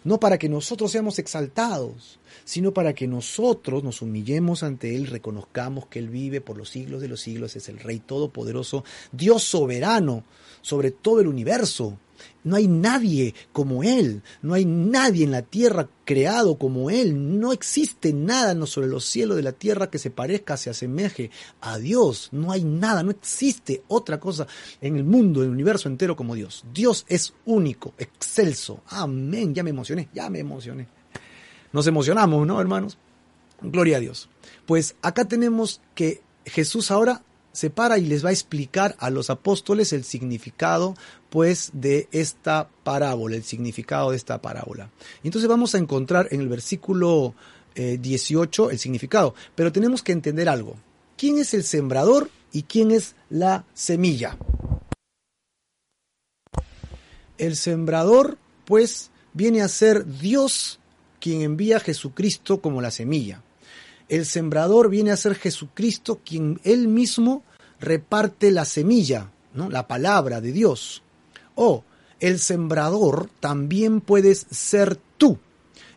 no 0.04 0.20
para 0.20 0.38
que 0.38 0.50
nosotros 0.50 0.92
seamos 0.92 1.20
exaltados, 1.20 2.20
sino 2.44 2.74
para 2.74 2.94
que 2.94 3.08
nosotros 3.08 3.84
nos 3.84 4.02
humillemos 4.02 4.64
ante 4.64 4.96
Él, 4.96 5.08
reconozcamos 5.08 5.88
que 5.88 6.00
Él 6.00 6.10
vive 6.10 6.42
por 6.42 6.58
los 6.58 6.70
siglos 6.70 7.02
de 7.02 7.08
los 7.08 7.22
siglos, 7.22 7.56
es 7.56 7.70
el 7.70 7.80
Rey 7.80 8.00
Todopoderoso, 8.00 8.84
Dios 9.12 9.44
soberano 9.44 10.24
sobre 10.62 10.92
todo 10.92 11.20
el 11.20 11.28
universo. 11.28 11.98
No 12.44 12.56
hay 12.56 12.68
nadie 12.68 13.34
como 13.52 13.84
Él, 13.84 14.22
no 14.44 14.54
hay 14.54 14.64
nadie 14.64 15.24
en 15.24 15.32
la 15.32 15.42
tierra 15.42 15.90
creado 16.06 16.60
como 16.60 16.92
Él, 16.92 17.40
no 17.40 17.52
existe 17.52 18.14
nada 18.14 18.66
sobre 18.68 18.88
los 18.88 19.06
cielos 19.06 19.38
de 19.38 19.44
la 19.44 19.54
tierra 19.54 19.90
que 19.90 19.98
se 19.98 20.12
parezca, 20.12 20.56
se 20.56 20.70
asemeje 20.70 21.32
a 21.62 21.80
Dios, 21.80 22.30
no 22.32 22.52
hay 22.52 22.64
nada, 22.64 23.02
no 23.02 23.10
existe 23.10 23.82
otra 23.88 24.20
cosa 24.20 24.46
en 24.82 24.98
el 24.98 25.04
mundo, 25.04 25.42
en 25.42 25.48
el 25.48 25.54
universo 25.54 25.90
entero 25.90 26.16
como 26.16 26.36
Dios. 26.36 26.64
Dios 26.72 27.06
es 27.10 27.34
único, 27.46 27.96
excelso, 27.98 28.84
amén, 28.88 29.56
ya 29.56 29.64
me 29.64 29.72
emocioné, 29.72 30.10
ya 30.14 30.30
me 30.30 30.40
emocioné. 30.40 31.01
Nos 31.74 31.88
emocionamos, 31.88 32.46
¿no, 32.46 32.60
hermanos? 32.60 32.98
Gloria 33.62 33.98
a 33.98 34.00
Dios. 34.00 34.30
Pues 34.66 34.96
acá 35.02 35.26
tenemos 35.26 35.82
que 35.96 36.22
Jesús 36.46 36.92
ahora 36.92 37.24
se 37.54 37.70
para 37.70 37.98
y 37.98 38.06
les 38.06 38.24
va 38.24 38.30
a 38.30 38.34
explicar 38.34 38.96
a 39.00 39.10
los 39.10 39.30
apóstoles 39.30 39.94
el 39.94 40.04
significado 40.04 40.96
pues 41.30 41.72
de 41.74 42.08
esta 42.12 42.70
parábola, 42.84 43.36
el 43.36 43.44
significado 43.44 44.12
de 44.12 44.18
esta 44.18 44.42
parábola. 44.42 44.90
Y 45.24 45.28
entonces 45.28 45.50
vamos 45.50 45.76
a 45.76 45.78
encontrar 45.78 46.28
en 46.32 46.42
el 46.42 46.50
versículo 46.50 47.36
18 47.76 48.70
eh, 48.70 48.74
el 48.74 48.80
significado, 48.80 49.34
pero 49.56 49.72
tenemos 49.72 50.04
que 50.04 50.12
entender 50.12 50.50
algo. 50.50 50.76
¿Quién 51.18 51.38
es 51.38 51.54
el 51.54 51.64
sembrador 51.64 52.30
y 52.52 52.64
quién 52.64 52.92
es 52.92 53.16
la 53.30 53.66
semilla? 53.74 54.38
El 57.38 57.56
sembrador 57.56 58.38
pues 58.66 59.12
viene 59.34 59.62
a 59.62 59.68
ser 59.68 60.06
Dios 60.20 60.81
quien 61.22 61.42
envía 61.42 61.78
a 61.78 61.82
Jesucristo 61.82 62.60
como 62.60 62.82
la 62.82 62.92
semilla. 62.92 63.42
El 64.10 64.26
sembrador 64.26 64.90
viene 64.90 65.12
a 65.12 65.18
ser 65.18 65.36
Jesucristo 65.36 66.20
quien 66.26 66.60
él 66.66 66.90
mismo 66.90 67.44
reparte 67.80 68.52
la 68.52 68.66
semilla, 68.66 69.32
¿no? 69.54 69.70
la 69.70 69.88
palabra 69.88 70.42
de 70.42 70.52
Dios. 70.52 71.04
O 71.56 71.86
el 72.20 72.40
sembrador 72.40 73.30
también 73.40 74.02
puedes 74.02 74.48
ser 74.52 75.00
tú. 75.18 75.40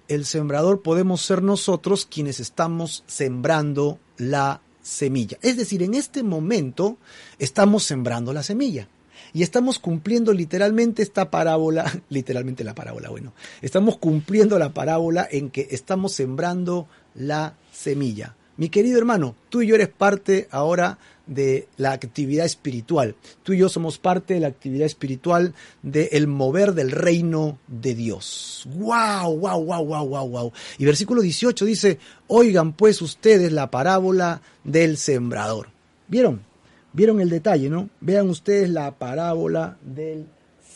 El 0.06 0.26
sembrador 0.26 0.82
podemos 0.82 1.22
ser 1.22 1.42
nosotros 1.42 2.06
quienes 2.06 2.38
estamos 2.38 3.02
sembrando 3.06 3.98
la 4.16 4.60
semilla. 4.80 5.38
Es 5.42 5.56
decir, 5.56 5.82
en 5.82 5.94
este 5.94 6.22
momento 6.22 6.98
estamos 7.38 7.84
sembrando 7.84 8.32
la 8.32 8.42
semilla. 8.42 8.88
Y 9.34 9.42
estamos 9.42 9.80
cumpliendo 9.80 10.32
literalmente 10.32 11.02
esta 11.02 11.30
parábola, 11.30 11.92
literalmente 12.08 12.62
la 12.62 12.74
parábola, 12.74 13.10
bueno, 13.10 13.34
estamos 13.60 13.98
cumpliendo 13.98 14.58
la 14.58 14.72
parábola 14.72 15.28
en 15.30 15.50
que 15.50 15.68
estamos 15.72 16.12
sembrando 16.12 16.86
la 17.14 17.56
semilla. 17.72 18.36
Mi 18.56 18.68
querido 18.68 18.96
hermano, 18.96 19.34
tú 19.48 19.62
y 19.62 19.66
yo 19.66 19.74
eres 19.74 19.88
parte 19.88 20.46
ahora 20.52 20.98
de 21.26 21.66
la 21.76 21.90
actividad 21.90 22.46
espiritual. 22.46 23.16
Tú 23.42 23.52
y 23.52 23.58
yo 23.58 23.68
somos 23.68 23.98
parte 23.98 24.34
de 24.34 24.40
la 24.40 24.46
actividad 24.46 24.86
espiritual 24.86 25.54
del 25.82 26.28
mover 26.28 26.72
del 26.72 26.92
reino 26.92 27.58
de 27.66 27.96
Dios. 27.96 28.68
¡Wow, 28.76 29.36
wow, 29.38 29.64
wow, 29.64 29.84
wow, 29.84 30.06
wow, 30.06 30.28
wow! 30.28 30.52
Y 30.78 30.84
versículo 30.84 31.22
18 31.22 31.64
dice, 31.64 31.98
oigan 32.28 32.72
pues 32.72 33.02
ustedes 33.02 33.50
la 33.50 33.72
parábola 33.72 34.42
del 34.62 34.96
sembrador. 34.96 35.70
¿Vieron? 36.06 36.53
¿Vieron 36.94 37.20
el 37.20 37.28
detalle, 37.28 37.68
no? 37.68 37.90
Vean 38.00 38.30
ustedes 38.30 38.70
la 38.70 38.92
parábola 38.92 39.76
del 39.82 40.26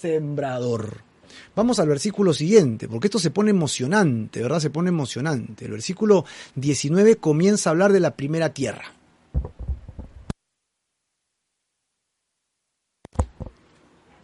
sembrador. 0.00 0.98
Vamos 1.54 1.78
al 1.78 1.88
versículo 1.88 2.34
siguiente, 2.34 2.88
porque 2.88 3.06
esto 3.06 3.20
se 3.20 3.30
pone 3.30 3.50
emocionante, 3.50 4.42
¿verdad? 4.42 4.58
Se 4.58 4.70
pone 4.70 4.88
emocionante. 4.88 5.66
El 5.66 5.72
versículo 5.72 6.24
19 6.56 7.16
comienza 7.16 7.70
a 7.70 7.72
hablar 7.72 7.92
de 7.92 8.00
la 8.00 8.16
primera 8.16 8.52
tierra. 8.52 8.94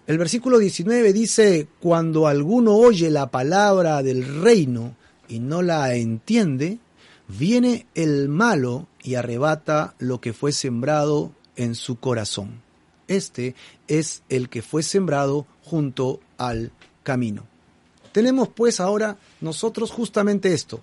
El 0.09 0.18
versículo 0.18 0.59
19 0.59 1.12
dice, 1.12 1.68
cuando 1.78 2.26
alguno 2.26 2.74
oye 2.74 3.09
la 3.09 3.30
palabra 3.30 4.02
del 4.02 4.42
reino 4.42 4.96
y 5.28 5.38
no 5.38 5.62
la 5.62 5.94
entiende, 5.94 6.78
viene 7.28 7.87
el 7.94 8.28
malo 8.28 8.88
y 9.02 9.14
arrebata 9.14 9.94
lo 9.98 10.20
que 10.20 10.33
fue 10.33 10.50
sembrado 10.50 11.33
en 11.56 11.74
su 11.74 11.98
corazón. 11.98 12.62
Este 13.08 13.54
es 13.88 14.22
el 14.28 14.48
que 14.48 14.62
fue 14.62 14.82
sembrado 14.82 15.46
junto 15.62 16.20
al 16.38 16.72
camino. 17.02 17.46
Tenemos 18.12 18.48
pues 18.48 18.80
ahora 18.80 19.18
nosotros 19.40 19.90
justamente 19.90 20.52
esto, 20.52 20.80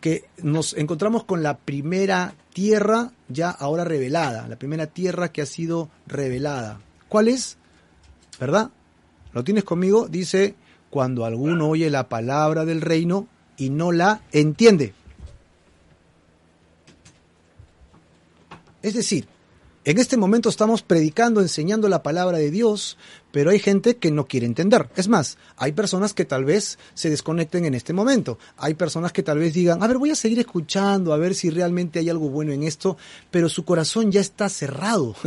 que 0.00 0.24
nos 0.42 0.74
encontramos 0.74 1.24
con 1.24 1.42
la 1.42 1.58
primera 1.58 2.34
tierra 2.52 3.12
ya 3.28 3.50
ahora 3.50 3.84
revelada, 3.84 4.48
la 4.48 4.56
primera 4.56 4.86
tierra 4.86 5.30
que 5.30 5.42
ha 5.42 5.46
sido 5.46 5.90
revelada. 6.06 6.80
¿Cuál 7.08 7.28
es? 7.28 7.58
¿verdad? 8.42 8.70
¿Lo 9.32 9.44
tienes 9.44 9.64
conmigo? 9.64 10.08
Dice, 10.08 10.56
cuando 10.90 11.24
alguno 11.24 11.68
oye 11.68 11.90
la 11.90 12.08
palabra 12.08 12.64
del 12.64 12.80
reino 12.80 13.28
y 13.56 13.70
no 13.70 13.92
la 13.92 14.22
entiende. 14.32 14.94
Es 18.82 18.94
decir, 18.94 19.28
en 19.84 19.98
este 19.98 20.16
momento 20.16 20.48
estamos 20.48 20.82
predicando, 20.82 21.40
enseñando 21.40 21.88
la 21.88 22.02
palabra 22.02 22.38
de 22.38 22.50
Dios, 22.50 22.96
pero 23.32 23.50
hay 23.50 23.58
gente 23.58 23.96
que 23.96 24.12
no 24.12 24.26
quiere 24.26 24.46
entender. 24.46 24.88
Es 24.94 25.08
más, 25.08 25.38
hay 25.56 25.72
personas 25.72 26.14
que 26.14 26.24
tal 26.24 26.44
vez 26.44 26.78
se 26.94 27.10
desconecten 27.10 27.64
en 27.64 27.74
este 27.74 27.92
momento. 27.92 28.38
Hay 28.56 28.74
personas 28.74 29.12
que 29.12 29.24
tal 29.24 29.38
vez 29.38 29.54
digan, 29.54 29.82
a 29.82 29.88
ver, 29.88 29.98
voy 29.98 30.10
a 30.10 30.14
seguir 30.14 30.38
escuchando, 30.38 31.12
a 31.12 31.16
ver 31.16 31.34
si 31.34 31.50
realmente 31.50 31.98
hay 31.98 32.08
algo 32.08 32.28
bueno 32.30 32.52
en 32.52 32.62
esto, 32.62 32.96
pero 33.30 33.48
su 33.48 33.64
corazón 33.64 34.12
ya 34.12 34.20
está 34.20 34.48
cerrado. 34.48 35.16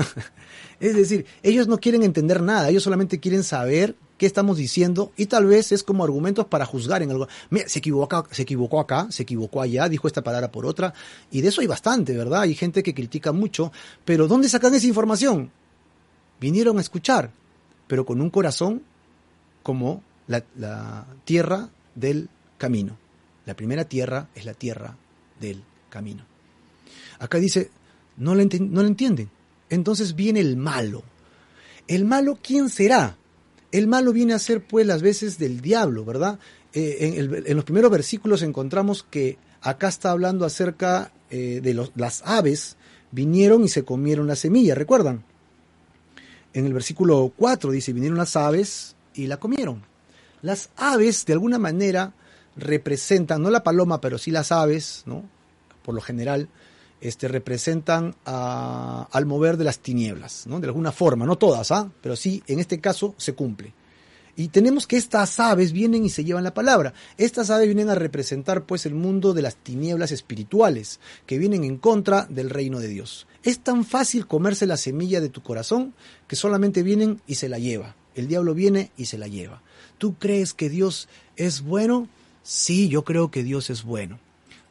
Es 0.80 0.94
decir, 0.94 1.26
ellos 1.42 1.70
no 1.70 1.78
quieren 1.78 2.04
entender 2.04 2.42
nada, 2.42 2.70
ellos 2.70 2.84
solamente 2.84 3.22
quieren 3.22 3.44
saber 3.44 3.96
qué 4.18 4.26
estamos 4.26 4.58
diciendo 4.58 5.12
y 5.18 5.26
tal 5.26 5.46
vez 5.46 5.72
es 5.72 5.84
como 5.84 6.04
argumentos 6.04 6.46
para 6.46 6.66
juzgar 6.66 7.04
en 7.04 7.12
algo. 7.12 7.28
Mira, 7.50 7.68
se 7.68 7.80
equivocó, 7.80 8.28
se 8.32 8.44
equivocó 8.44 8.80
acá, 8.80 9.08
se 9.10 9.24
equivocó 9.24 9.62
allá, 9.62 9.90
dijo 9.90 10.08
esta 10.08 10.24
palabra 10.24 10.52
por 10.52 10.66
otra 10.66 10.94
y 11.32 11.42
de 11.42 11.50
eso 11.50 11.62
hay 11.62 11.68
bastante, 11.68 12.16
¿verdad? 12.16 12.42
Hay 12.42 12.56
gente 12.56 12.84
que 12.84 12.94
critica 12.94 13.32
mucho, 13.32 13.72
pero 14.04 14.28
¿dónde 14.28 14.50
sacan 14.50 14.74
esa 14.74 14.88
información? 14.88 15.52
Vinieron 16.40 16.78
a 16.78 16.82
escuchar, 16.82 17.32
pero 17.88 18.06
con 18.06 18.22
un 18.22 18.30
corazón 18.30 18.84
como 19.64 20.04
la, 20.28 21.06
tierra 21.24 21.70
del 21.96 22.30
camino. 22.58 22.98
La 23.46 23.56
primera 23.56 23.86
tierra 23.86 24.30
es 24.36 24.46
la 24.46 24.54
tierra 24.54 24.98
del 25.40 25.64
camino. 25.90 26.26
Acá 27.20 27.38
dice, 27.38 27.70
no 28.18 28.36
lo, 28.36 28.44
no 28.44 28.82
entienden 28.82 29.30
entonces 29.70 30.16
viene 30.16 30.40
el 30.40 30.58
malo. 30.58 31.04
¿El 31.88 32.06
malo 32.06 32.38
quién 32.42 32.70
será? 32.70 33.18
El 33.76 33.88
malo 33.88 34.14
viene 34.14 34.34
a 34.34 34.40
ser 34.40 34.66
pues 34.66 34.88
las 34.88 35.02
veces 35.02 35.38
del 35.38 35.60
diablo, 35.60 36.06
¿verdad? 36.06 36.40
Eh, 36.72 37.16
en, 37.46 37.56
los 37.58 37.66
primeros 37.66 37.92
versículos 37.92 38.42
encontramos 38.42 39.04
que 39.04 39.38
acá 39.60 39.90
está 39.90 40.12
hablando 40.12 40.46
acerca 40.46 41.12
eh, 41.30 41.60
de 41.62 41.74
las 41.96 42.22
aves 42.26 42.78
vinieron 43.12 43.66
y 43.66 43.68
se 43.68 43.84
comieron 43.84 44.28
la 44.28 44.38
semilla, 44.38 44.76
¿recuerdan? 44.76 45.26
En 46.54 46.66
el 46.66 46.72
versículo 46.72 47.34
4 47.36 47.70
dice, 47.72 47.92
vinieron 47.92 48.18
las 48.18 48.38
aves 48.38 48.96
y 49.14 49.28
la 49.28 49.42
comieron. 49.42 49.84
Las 50.42 50.70
aves 50.78 51.26
de 51.26 51.34
alguna 51.34 51.60
manera 51.60 52.14
representan, 52.56 53.42
no 53.42 53.50
la 53.50 53.64
paloma, 53.64 54.00
pero 54.00 54.18
sí 54.18 54.32
las 54.32 54.54
aves, 54.54 55.04
¿no? 55.06 55.26
Por 55.84 55.96
lo 55.96 56.00
general, 56.00 56.48
este, 57.02 57.28
representan 57.28 58.16
al 58.26 59.26
mover 59.26 59.58
de 59.58 59.64
las 59.64 59.80
tinieblas, 59.80 60.48
¿no? 60.48 60.60
De 60.60 60.68
alguna 60.68 60.92
forma, 60.92 61.26
no 61.26 61.38
todas, 61.38 61.72
¿ah? 61.72 61.92
Pero 62.02 62.16
sí, 62.16 62.44
en 62.48 62.60
este 62.60 62.80
caso 62.80 63.16
se 63.18 63.34
cumple. 63.34 63.74
Y 64.38 64.50
tenemos 64.50 64.86
que 64.86 64.98
estas 64.98 65.40
aves 65.40 65.72
vienen 65.72 66.04
y 66.04 66.10
se 66.10 66.26
llevan 66.26 66.44
la 66.44 66.54
palabra. 66.54 66.94
Estas 67.18 67.50
aves 67.50 67.68
vienen 67.68 67.90
a 67.90 67.96
representar 67.96 68.66
pues 68.66 68.86
el 68.86 68.94
mundo 68.94 69.34
de 69.34 69.42
las 69.42 69.56
tinieblas 69.56 70.12
espirituales, 70.12 71.00
que 71.26 71.38
vienen 71.38 71.64
en 71.64 71.78
contra 71.78 72.26
del 72.26 72.50
reino 72.50 72.80
de 72.80 72.90
Dios. 72.90 73.28
Es 73.44 73.60
tan 73.60 73.86
fácil 73.86 74.28
comerse 74.28 74.66
la 74.66 74.76
semilla 74.76 75.22
de 75.22 75.30
tu 75.30 75.42
corazón 75.42 75.94
que 76.28 76.36
solamente 76.36 76.84
vienen 76.84 77.22
y 77.28 77.36
se 77.36 77.48
la 77.48 77.60
lleva. 77.60 77.96
El 78.14 78.28
diablo 78.28 78.54
viene 78.54 78.92
y 78.98 79.06
se 79.06 79.18
la 79.18 79.28
lleva. 79.28 79.62
¿Tú 79.98 80.16
crees 80.16 80.54
que 80.54 80.70
Dios 80.70 81.08
es 81.38 81.62
bueno? 81.62 82.10
Sí, 82.44 82.90
yo 82.90 83.06
creo 83.06 83.32
que 83.32 83.44
Dios 83.44 83.70
es 83.70 83.84
bueno. 83.84 84.20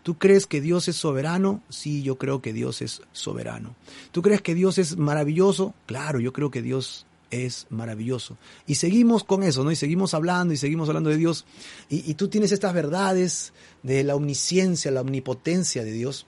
¿Tú 0.05 0.19
crees 0.19 0.47
que 0.47 0.61
Dios 0.61 0.87
es 0.87 0.97
soberano? 0.97 1.63
Sí, 1.71 2.03
yo 2.03 2.19
creo 2.19 2.43
que 2.43 2.53
Dios 2.53 2.83
es 2.83 3.01
soberano. 3.13 3.75
¿Tú 4.13 4.21
crees 4.21 4.43
que 4.43 4.55
Dios 4.55 4.77
es 4.77 4.99
maravilloso? 4.99 5.73
Claro, 5.87 6.21
yo 6.21 6.35
creo 6.35 6.51
que 6.51 6.61
Dios 6.61 7.07
es 7.31 7.67
maravilloso. 7.71 8.37
Y 8.67 8.75
seguimos 8.75 9.25
con 9.25 9.43
eso, 9.43 9.65
¿no? 9.65 9.73
Y 9.73 9.77
seguimos 9.77 10.13
hablando 10.13 10.53
y 10.53 10.59
seguimos 10.59 10.91
hablando 10.91 11.09
de 11.09 11.17
Dios. 11.17 11.47
Y, 11.89 12.13
tú 12.15 12.29
tienes 12.29 12.53
estas 12.53 12.75
verdades 12.75 13.55
de 13.83 14.05
la 14.05 14.15
omnisciencia, 14.15 14.91
la 14.91 15.01
omnipotencia 15.01 15.83
de 15.85 15.93
Dios. 15.93 16.27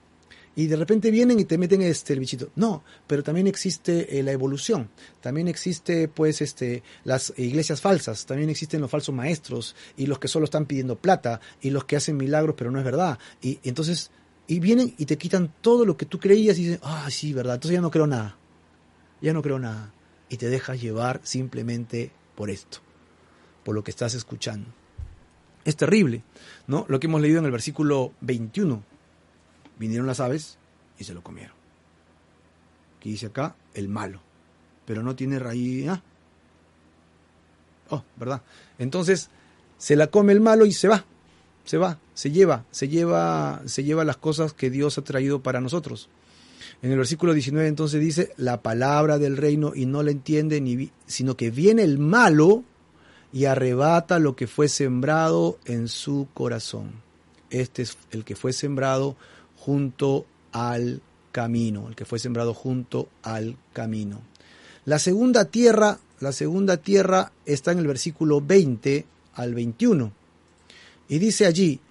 Y 0.57 0.65
de 0.65 0.75
repente 0.75 1.11
vienen 1.11 1.39
y 1.39 1.45
te 1.45 1.57
meten 1.57 1.83
este 1.83 2.13
el 2.13 2.19
bichito. 2.19 2.49
No, 2.55 2.83
pero 3.05 3.21
también 3.21 3.45
existe 3.45 4.17
eh, 4.17 4.23
la 4.23 4.31
evolución. 4.31 4.89
También 5.21 5.47
existe 5.47 6.07
pues 6.07 6.41
este 6.41 6.81
las 7.03 7.31
iglesias 7.37 7.79
falsas, 7.79 8.25
también 8.25 8.49
existen 8.49 8.81
los 8.81 8.89
falsos 8.89 9.13
maestros 9.13 9.75
y 9.95 10.07
los 10.07 10.17
que 10.17 10.27
solo 10.27 10.45
están 10.45 10.65
pidiendo 10.65 10.95
plata 10.95 11.39
y 11.61 11.69
los 11.69 11.85
que 11.85 11.95
hacen 11.95 12.17
milagros, 12.17 12.55
pero 12.57 12.71
no 12.71 12.79
es 12.79 12.85
verdad. 12.85 13.19
Y, 13.39 13.59
y 13.61 13.69
entonces 13.69 14.09
y 14.47 14.59
vienen 14.59 14.95
y 14.97 15.05
te 15.05 15.19
quitan 15.19 15.53
todo 15.61 15.85
lo 15.85 15.95
que 15.95 16.07
tú 16.07 16.19
creías 16.19 16.57
y 16.57 16.63
dicen, 16.63 16.79
"Ah, 16.81 17.07
sí, 17.11 17.33
verdad." 17.33 17.55
Entonces 17.55 17.75
ya 17.75 17.81
no 17.81 17.91
creo 17.91 18.07
nada. 18.07 18.35
Ya 19.21 19.33
no 19.33 19.43
creo 19.43 19.59
nada 19.59 19.93
y 20.27 20.37
te 20.37 20.49
dejas 20.49 20.81
llevar 20.81 21.21
simplemente 21.23 22.11
por 22.35 22.49
esto, 22.49 22.79
por 23.63 23.75
lo 23.75 23.83
que 23.83 23.91
estás 23.91 24.15
escuchando. 24.15 24.67
Es 25.65 25.75
terrible, 25.75 26.23
¿no? 26.65 26.85
Lo 26.87 26.99
que 26.99 27.07
hemos 27.07 27.21
leído 27.21 27.39
en 27.39 27.45
el 27.45 27.51
versículo 27.51 28.13
21. 28.21 28.83
Vinieron 29.79 30.07
las 30.07 30.19
aves 30.19 30.57
y 30.97 31.03
se 31.03 31.13
lo 31.13 31.21
comieron. 31.21 31.55
Aquí 32.97 33.11
dice 33.11 33.27
acá, 33.27 33.55
el 33.73 33.89
malo, 33.89 34.21
pero 34.85 35.03
no 35.03 35.15
tiene 35.15 35.39
raíz. 35.39 35.87
¿ah? 35.89 36.01
Oh, 37.89 38.03
¿verdad? 38.15 38.41
Entonces, 38.79 39.29
se 39.77 39.95
la 39.95 40.07
come 40.07 40.33
el 40.33 40.41
malo 40.41 40.65
y 40.65 40.71
se 40.71 40.87
va, 40.87 41.05
se 41.63 41.77
va, 41.77 41.99
se 42.13 42.31
lleva, 42.31 42.65
se 42.71 42.87
lleva, 42.87 43.61
se 43.65 43.83
lleva 43.83 44.03
las 44.03 44.17
cosas 44.17 44.53
que 44.53 44.69
Dios 44.69 44.97
ha 44.97 45.03
traído 45.03 45.41
para 45.41 45.61
nosotros. 45.61 46.09
En 46.81 46.91
el 46.91 46.97
versículo 46.97 47.33
19 47.33 47.67
entonces 47.67 48.01
dice, 48.01 48.33
la 48.37 48.61
palabra 48.61 49.17
del 49.17 49.37
reino 49.37 49.73
y 49.75 49.85
no 49.85 50.03
la 50.03 50.11
entiende, 50.11 50.91
sino 51.05 51.35
que 51.37 51.49
viene 51.49 51.83
el 51.83 51.97
malo 51.97 52.63
y 53.33 53.45
arrebata 53.45 54.19
lo 54.19 54.35
que 54.35 54.47
fue 54.47 54.67
sembrado 54.67 55.59
en 55.65 55.87
su 55.87 56.27
corazón. 56.33 56.91
Este 57.49 57.81
es 57.81 57.97
el 58.11 58.25
que 58.25 58.35
fue 58.35 58.53
sembrado 58.53 59.15
junto 59.67 60.25
al 60.53 61.01
camino, 61.33 61.89
el 61.89 61.95
que 61.95 62.05
fue 62.05 62.19
sembrado 62.19 62.53
junto 62.53 63.09
al 63.21 63.57
camino. 63.73 64.21
La 64.85 64.97
segunda 64.97 65.43
tierra, 65.43 65.99
la 66.21 66.31
segunda 66.31 66.77
tierra 66.77 67.33
está 67.45 67.73
en 67.73 67.79
el 67.79 67.87
versículo 67.87 68.39
20 68.39 69.05
al 69.33 69.53
21. 69.53 70.13
Y 71.09 71.19
dice 71.19 71.45
allí, 71.45 71.81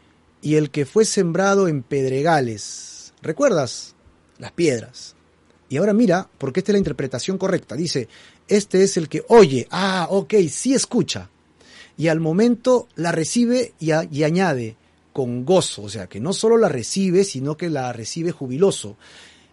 y 0.41 0.55
el 0.55 0.71
que 0.71 0.87
fue 0.87 1.05
sembrado 1.05 1.69
en 1.69 1.83
pedregales. 1.83 3.13
¿Recuerdas? 3.21 3.95
las 4.39 4.53
piedras. 4.53 5.15
Y 5.69 5.77
ahora 5.77 5.93
mira, 5.93 6.31
porque 6.39 6.61
esta 6.61 6.73
es 6.73 6.75
la 6.75 6.79
interpretación 6.79 7.37
correcta. 7.37 7.77
Dice, 7.77 8.09
este 8.49 8.83
es 8.83 8.97
el 8.97 9.11
que 9.11 9.23
oye, 9.29 9.69
ah, 9.71 10.07
ok, 10.11 10.33
sí 10.51 10.73
escucha. 10.73 11.29
Y 11.99 12.09
al 12.09 12.21
momento 12.21 12.89
la 12.95 13.13
recibe 13.13 13.75
y, 13.79 13.91
y 14.11 14.25
añade, 14.25 14.77
con 15.17 15.47
gozo, 15.47 15.85
o 15.85 15.89
sea, 15.89 16.09
que 16.09 16.21
no 16.21 16.35
solo 16.35 16.59
la 16.59 16.69
recibe, 16.69 17.25
sino 17.25 17.57
que 17.57 17.71
la 17.71 17.91
recibe 17.95 18.33
jubiloso. 18.33 18.99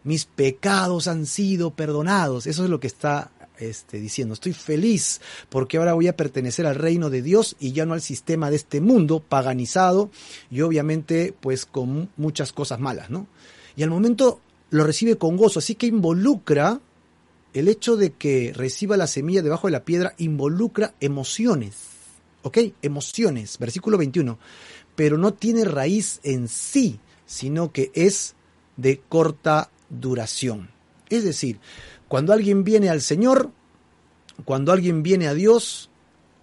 Mis 0.04 0.26
pecados 0.26 1.08
han 1.08 1.26
sido 1.26 1.71
perdonados. 1.71 2.47
Eso 2.47 2.65
es 2.65 2.69
lo 2.69 2.82
que 2.82 2.88
está 2.88 3.32
este, 3.58 4.02
diciendo, 4.02 4.34
estoy 4.34 4.52
feliz 4.52 5.21
porque 5.47 5.78
ahora 5.78 5.93
voy 5.93 6.10
a 6.10 6.17
pertenecer 6.17 6.65
al 6.65 6.76
reino 6.76 7.10
de 7.10 7.21
Dios 7.21 7.56
y 7.62 7.71
ya 7.71 7.86
no 7.86 7.93
al 7.93 8.02
sistema 8.02 8.49
de 8.49 8.58
este 8.58 8.82
mundo 8.82 9.21
paganizado 9.21 10.12
y 10.52 10.60
obviamente 10.60 11.34
pues 11.39 11.65
con 11.65 12.10
muchas 12.17 12.52
cosas 12.52 12.82
malas, 12.82 13.10
¿no? 13.10 13.28
Y 13.78 13.84
al 13.84 13.89
momento 13.89 14.41
lo 14.69 14.84
recibe 14.84 15.15
con 15.15 15.38
gozo. 15.38 15.60
Así 15.60 15.76
que 15.76 15.88
involucra 15.88 16.82
el 17.54 17.69
hecho 17.69 17.95
de 17.95 18.12
que 18.12 18.52
reciba 18.54 18.97
la 18.97 19.08
semilla 19.08 19.41
debajo 19.41 19.67
de 19.67 19.71
la 19.71 19.86
piedra, 19.86 20.13
involucra 20.17 20.93
emociones. 20.99 21.93
¿Ok? 22.41 22.58
Emociones. 22.82 23.58
Versículo 23.58 23.97
21. 23.97 24.38
Pero 24.95 25.17
no 25.17 25.34
tiene 25.34 25.65
raíz 25.65 26.19
en 26.23 26.47
sí, 26.47 26.99
sino 27.25 27.71
que 27.71 27.91
es 27.93 28.36
de 28.77 28.99
corta 29.10 29.69
duración. 29.89 30.69
Es 31.10 31.23
decir, 31.23 31.60
cuando 32.08 32.34
alguien 32.34 32.63
viene 32.63 32.89
al 32.89 33.01
Señor, 33.01 33.51
cuando 34.45 34.71
alguien 34.71 35.03
viene 35.03 35.27
a 35.27 35.34
Dios, 35.34 35.89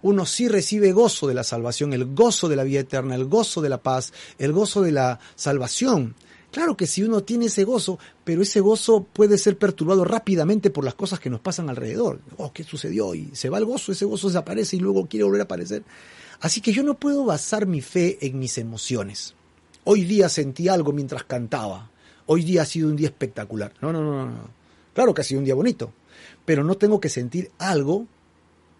uno 0.01 0.25
sí 0.25 0.47
recibe 0.47 0.91
gozo 0.91 1.27
de 1.27 1.33
la 1.33 1.43
salvación, 1.43 1.93
el 1.93 2.13
gozo 2.13 2.49
de 2.49 2.55
la 2.55 2.63
vida 2.63 2.79
eterna, 2.79 3.15
el 3.15 3.25
gozo 3.25 3.61
de 3.61 3.69
la 3.69 3.81
paz, 3.81 4.13
el 4.37 4.51
gozo 4.51 4.81
de 4.81 4.91
la 4.91 5.19
salvación. 5.35 6.15
Claro 6.51 6.75
que 6.75 6.87
si 6.87 7.01
uno 7.03 7.23
tiene 7.23 7.45
ese 7.45 7.63
gozo, 7.63 7.97
pero 8.25 8.41
ese 8.41 8.59
gozo 8.59 9.03
puede 9.03 9.37
ser 9.37 9.57
perturbado 9.57 10.03
rápidamente 10.03 10.69
por 10.69 10.83
las 10.83 10.95
cosas 10.95 11.19
que 11.19 11.29
nos 11.29 11.39
pasan 11.39 11.69
alrededor. 11.69 12.19
Oh, 12.37 12.51
¿qué 12.51 12.63
sucedió? 12.63 13.15
Y 13.15 13.29
se 13.33 13.49
va 13.49 13.57
el 13.57 13.65
gozo, 13.65 13.93
ese 13.93 14.05
gozo 14.05 14.27
desaparece 14.27 14.75
y 14.75 14.79
luego 14.79 15.07
quiere 15.07 15.23
volver 15.23 15.41
a 15.41 15.45
aparecer. 15.45 15.83
Así 16.41 16.59
que 16.59 16.73
yo 16.73 16.83
no 16.83 16.95
puedo 16.95 17.23
basar 17.23 17.67
mi 17.67 17.81
fe 17.81 18.17
en 18.25 18.39
mis 18.39 18.57
emociones. 18.57 19.35
Hoy 19.83 20.03
día 20.03 20.27
sentí 20.27 20.67
algo 20.67 20.91
mientras 20.91 21.23
cantaba. 21.23 21.91
Hoy 22.25 22.43
día 22.43 22.63
ha 22.63 22.65
sido 22.65 22.89
un 22.89 22.95
día 22.95 23.07
espectacular. 23.07 23.73
No, 23.81 23.93
no, 23.93 24.01
no, 24.01 24.25
no. 24.25 24.49
Claro 24.93 25.13
que 25.13 25.21
ha 25.21 25.23
sido 25.23 25.39
un 25.39 25.45
día 25.45 25.55
bonito, 25.55 25.93
pero 26.43 26.63
no 26.63 26.75
tengo 26.75 26.99
que 26.99 27.09
sentir 27.09 27.51
algo 27.59 28.07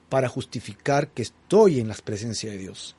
para 0.10 0.28
justificar 0.28 1.10
que 1.10 1.22
estoy 1.22 1.80
en 1.80 1.88
la 1.88 1.96
presencia 1.96 2.52
de 2.52 2.58
Dios. 2.58 2.96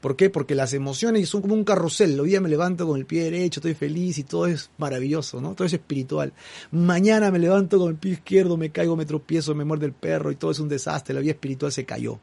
¿Por 0.00 0.16
qué? 0.16 0.30
Porque 0.30 0.56
las 0.56 0.74
emociones 0.74 1.28
son 1.28 1.42
como 1.42 1.54
un 1.54 1.62
carrusel. 1.62 2.18
Hoy 2.18 2.30
día 2.30 2.40
me 2.40 2.48
levanto 2.48 2.86
con 2.88 2.98
el 2.98 3.06
pie 3.06 3.22
derecho, 3.22 3.60
estoy 3.60 3.74
feliz 3.74 4.18
y 4.18 4.24
todo 4.24 4.48
es 4.48 4.70
maravilloso, 4.76 5.40
¿no? 5.40 5.54
Todo 5.54 5.64
es 5.64 5.72
espiritual. 5.72 6.32
Mañana 6.72 7.30
me 7.30 7.38
levanto 7.38 7.78
con 7.78 7.90
el 7.90 7.96
pie 7.96 8.14
izquierdo, 8.14 8.56
me 8.56 8.70
caigo, 8.70 8.96
me 8.96 9.06
tropiezo, 9.06 9.54
me 9.54 9.64
muerde 9.64 9.86
el 9.86 9.92
perro 9.92 10.32
y 10.32 10.36
todo 10.36 10.50
es 10.50 10.58
un 10.58 10.68
desastre. 10.68 11.14
La 11.14 11.20
vida 11.20 11.30
espiritual 11.30 11.70
se 11.70 11.84
cayó. 11.84 12.18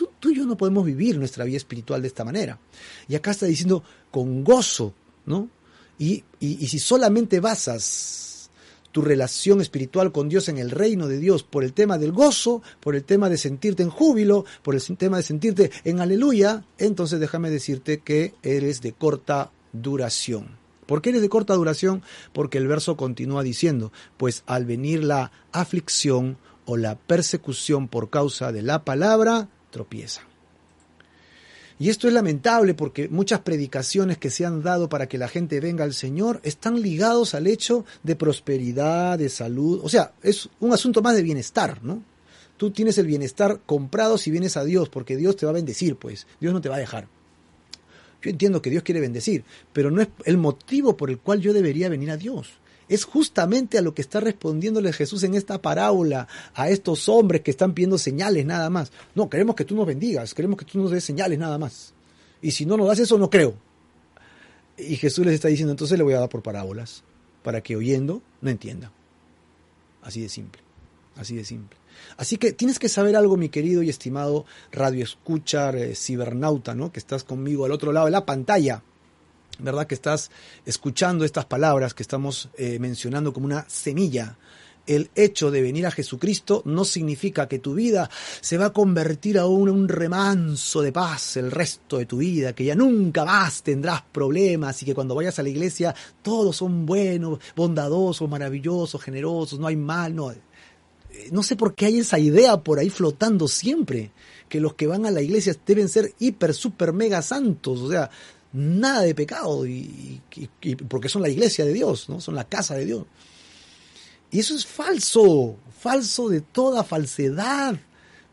Tú, 0.00 0.08
tú 0.18 0.30
y 0.30 0.36
yo 0.36 0.46
no 0.46 0.56
podemos 0.56 0.86
vivir 0.86 1.18
nuestra 1.18 1.44
vida 1.44 1.58
espiritual 1.58 2.00
de 2.00 2.08
esta 2.08 2.24
manera. 2.24 2.58
Y 3.06 3.16
acá 3.16 3.32
está 3.32 3.44
diciendo 3.44 3.84
con 4.10 4.42
gozo, 4.42 4.94
¿no? 5.26 5.50
Y, 5.98 6.24
y, 6.40 6.64
y 6.64 6.68
si 6.68 6.78
solamente 6.78 7.38
basas 7.38 8.48
tu 8.92 9.02
relación 9.02 9.60
espiritual 9.60 10.10
con 10.10 10.30
Dios 10.30 10.48
en 10.48 10.56
el 10.56 10.70
reino 10.70 11.06
de 11.06 11.18
Dios 11.18 11.42
por 11.42 11.64
el 11.64 11.74
tema 11.74 11.98
del 11.98 12.12
gozo, 12.12 12.62
por 12.80 12.96
el 12.96 13.04
tema 13.04 13.28
de 13.28 13.36
sentirte 13.36 13.82
en 13.82 13.90
júbilo, 13.90 14.46
por 14.62 14.74
el 14.74 14.80
tema 14.96 15.18
de 15.18 15.22
sentirte 15.22 15.70
en 15.84 16.00
aleluya, 16.00 16.64
entonces 16.78 17.20
déjame 17.20 17.50
decirte 17.50 18.00
que 18.00 18.32
eres 18.42 18.80
de 18.80 18.94
corta 18.94 19.50
duración. 19.74 20.56
¿Por 20.86 21.02
qué 21.02 21.10
eres 21.10 21.20
de 21.20 21.28
corta 21.28 21.52
duración? 21.52 22.02
Porque 22.32 22.56
el 22.56 22.68
verso 22.68 22.96
continúa 22.96 23.42
diciendo, 23.42 23.92
pues 24.16 24.44
al 24.46 24.64
venir 24.64 25.04
la 25.04 25.30
aflicción 25.52 26.38
o 26.64 26.78
la 26.78 26.94
persecución 26.94 27.86
por 27.86 28.08
causa 28.08 28.50
de 28.50 28.62
la 28.62 28.82
palabra, 28.82 29.50
tropieza. 29.70 30.22
Y 31.78 31.88
esto 31.88 32.08
es 32.08 32.12
lamentable 32.12 32.74
porque 32.74 33.08
muchas 33.08 33.40
predicaciones 33.40 34.18
que 34.18 34.28
se 34.28 34.44
han 34.44 34.62
dado 34.62 34.90
para 34.90 35.08
que 35.08 35.16
la 35.16 35.28
gente 35.28 35.60
venga 35.60 35.82
al 35.82 35.94
Señor 35.94 36.40
están 36.42 36.82
ligados 36.82 37.34
al 37.34 37.46
hecho 37.46 37.86
de 38.02 38.16
prosperidad, 38.16 39.18
de 39.18 39.30
salud. 39.30 39.80
O 39.82 39.88
sea, 39.88 40.12
es 40.22 40.50
un 40.60 40.74
asunto 40.74 41.00
más 41.00 41.16
de 41.16 41.22
bienestar, 41.22 41.82
¿no? 41.82 42.02
Tú 42.58 42.70
tienes 42.70 42.98
el 42.98 43.06
bienestar 43.06 43.60
comprado 43.64 44.18
si 44.18 44.30
vienes 44.30 44.58
a 44.58 44.64
Dios, 44.64 44.90
porque 44.90 45.16
Dios 45.16 45.36
te 45.36 45.46
va 45.46 45.52
a 45.52 45.54
bendecir, 45.54 45.96
pues. 45.96 46.26
Dios 46.38 46.52
no 46.52 46.60
te 46.60 46.68
va 46.68 46.76
a 46.76 46.80
dejar. 46.80 47.08
Yo 48.20 48.30
entiendo 48.30 48.60
que 48.60 48.68
Dios 48.68 48.82
quiere 48.82 49.00
bendecir, 49.00 49.44
pero 49.72 49.90
no 49.90 50.02
es 50.02 50.08
el 50.26 50.36
motivo 50.36 50.98
por 50.98 51.08
el 51.08 51.18
cual 51.18 51.40
yo 51.40 51.54
debería 51.54 51.88
venir 51.88 52.10
a 52.10 52.18
Dios 52.18 52.59
es 52.90 53.04
justamente 53.04 53.78
a 53.78 53.82
lo 53.82 53.94
que 53.94 54.02
está 54.02 54.18
respondiéndole 54.18 54.92
Jesús 54.92 55.22
en 55.22 55.34
esta 55.34 55.62
parábola 55.62 56.26
a 56.54 56.68
estos 56.68 57.08
hombres 57.08 57.40
que 57.40 57.52
están 57.52 57.72
pidiendo 57.72 57.96
señales 57.96 58.44
nada 58.44 58.68
más. 58.68 58.90
No, 59.14 59.30
queremos 59.30 59.54
que 59.54 59.64
tú 59.64 59.76
nos 59.76 59.86
bendigas, 59.86 60.34
queremos 60.34 60.58
que 60.58 60.64
tú 60.64 60.78
nos 60.80 60.90
des 60.90 61.04
señales 61.04 61.38
nada 61.38 61.56
más. 61.56 61.94
Y 62.42 62.50
si 62.50 62.66
no 62.66 62.76
nos 62.76 62.88
das 62.88 62.98
eso, 62.98 63.16
no 63.16 63.30
creo. 63.30 63.54
Y 64.76 64.96
Jesús 64.96 65.24
les 65.24 65.34
está 65.34 65.46
diciendo, 65.46 65.70
entonces 65.70 65.96
le 65.96 66.02
voy 66.02 66.14
a 66.14 66.20
dar 66.20 66.28
por 66.28 66.42
parábolas, 66.42 67.04
para 67.44 67.60
que 67.60 67.76
oyendo 67.76 68.22
no 68.40 68.50
entienda. 68.50 68.90
Así 70.02 70.20
de 70.20 70.28
simple, 70.28 70.60
así 71.14 71.36
de 71.36 71.44
simple. 71.44 71.78
Así 72.16 72.38
que 72.38 72.52
tienes 72.52 72.80
que 72.80 72.88
saber 72.88 73.14
algo, 73.14 73.36
mi 73.36 73.50
querido 73.50 73.84
y 73.84 73.88
estimado 73.88 74.46
radio 74.72 75.04
escuchar 75.04 75.76
eh, 75.76 75.94
cibernauta, 75.94 76.74
¿no? 76.74 76.90
Que 76.90 76.98
estás 76.98 77.22
conmigo 77.22 77.66
al 77.66 77.72
otro 77.72 77.92
lado 77.92 78.06
de 78.06 78.12
la 78.12 78.26
pantalla. 78.26 78.82
¿Verdad? 79.58 79.86
Que 79.86 79.94
estás 79.94 80.30
escuchando 80.64 81.24
estas 81.24 81.44
palabras 81.44 81.94
que 81.94 82.02
estamos 82.02 82.48
eh, 82.56 82.78
mencionando 82.78 83.32
como 83.32 83.46
una 83.46 83.64
semilla. 83.68 84.36
El 84.86 85.10
hecho 85.14 85.50
de 85.50 85.62
venir 85.62 85.86
a 85.86 85.90
Jesucristo 85.90 86.62
no 86.64 86.84
significa 86.84 87.46
que 87.46 87.58
tu 87.58 87.74
vida 87.74 88.10
se 88.40 88.56
va 88.56 88.66
a 88.66 88.72
convertir 88.72 89.38
a 89.38 89.46
un, 89.46 89.68
un 89.68 89.88
remanso 89.88 90.80
de 90.80 90.90
paz 90.90 91.36
el 91.36 91.50
resto 91.50 91.98
de 91.98 92.06
tu 92.06 92.18
vida, 92.18 92.54
que 92.54 92.64
ya 92.64 92.74
nunca 92.74 93.24
más 93.24 93.62
tendrás 93.62 94.02
problemas 94.10 94.82
y 94.82 94.86
que 94.86 94.94
cuando 94.94 95.14
vayas 95.14 95.38
a 95.38 95.42
la 95.42 95.50
iglesia 95.50 95.94
todos 96.22 96.56
son 96.56 96.86
buenos, 96.86 97.38
bondadosos, 97.54 98.28
maravillosos, 98.28 99.00
generosos, 99.02 99.60
no 99.60 99.66
hay 99.66 99.76
mal, 99.76 100.14
no. 100.14 100.32
Eh, 100.32 101.28
no 101.30 101.42
sé 101.42 101.56
por 101.56 101.74
qué 101.74 101.86
hay 101.86 101.98
esa 101.98 102.18
idea 102.18 102.56
por 102.56 102.78
ahí 102.78 102.90
flotando 102.90 103.48
siempre, 103.48 104.10
que 104.48 104.60
los 104.60 104.74
que 104.74 104.86
van 104.86 105.06
a 105.06 105.10
la 105.10 105.22
iglesia 105.22 105.54
deben 105.66 105.88
ser 105.88 106.14
hiper, 106.18 106.54
super, 106.54 106.92
mega 106.92 107.22
santos, 107.22 107.80
o 107.80 107.90
sea, 107.90 108.10
nada 108.52 109.02
de 109.02 109.14
pecado, 109.14 109.66
y, 109.66 110.20
porque 110.88 111.08
son 111.08 111.22
la 111.22 111.28
iglesia 111.28 111.64
de 111.64 111.72
Dios, 111.72 112.08
¿no? 112.08 112.20
Son 112.20 112.34
la 112.34 112.44
casa 112.44 112.74
de 112.74 112.86
Dios. 112.86 113.06
Y 114.30 114.40
eso 114.40 114.54
es 114.54 114.66
falso, 114.66 115.56
falso 115.78 116.28
de 116.28 116.40
toda 116.40 116.84
falsedad, 116.84 117.78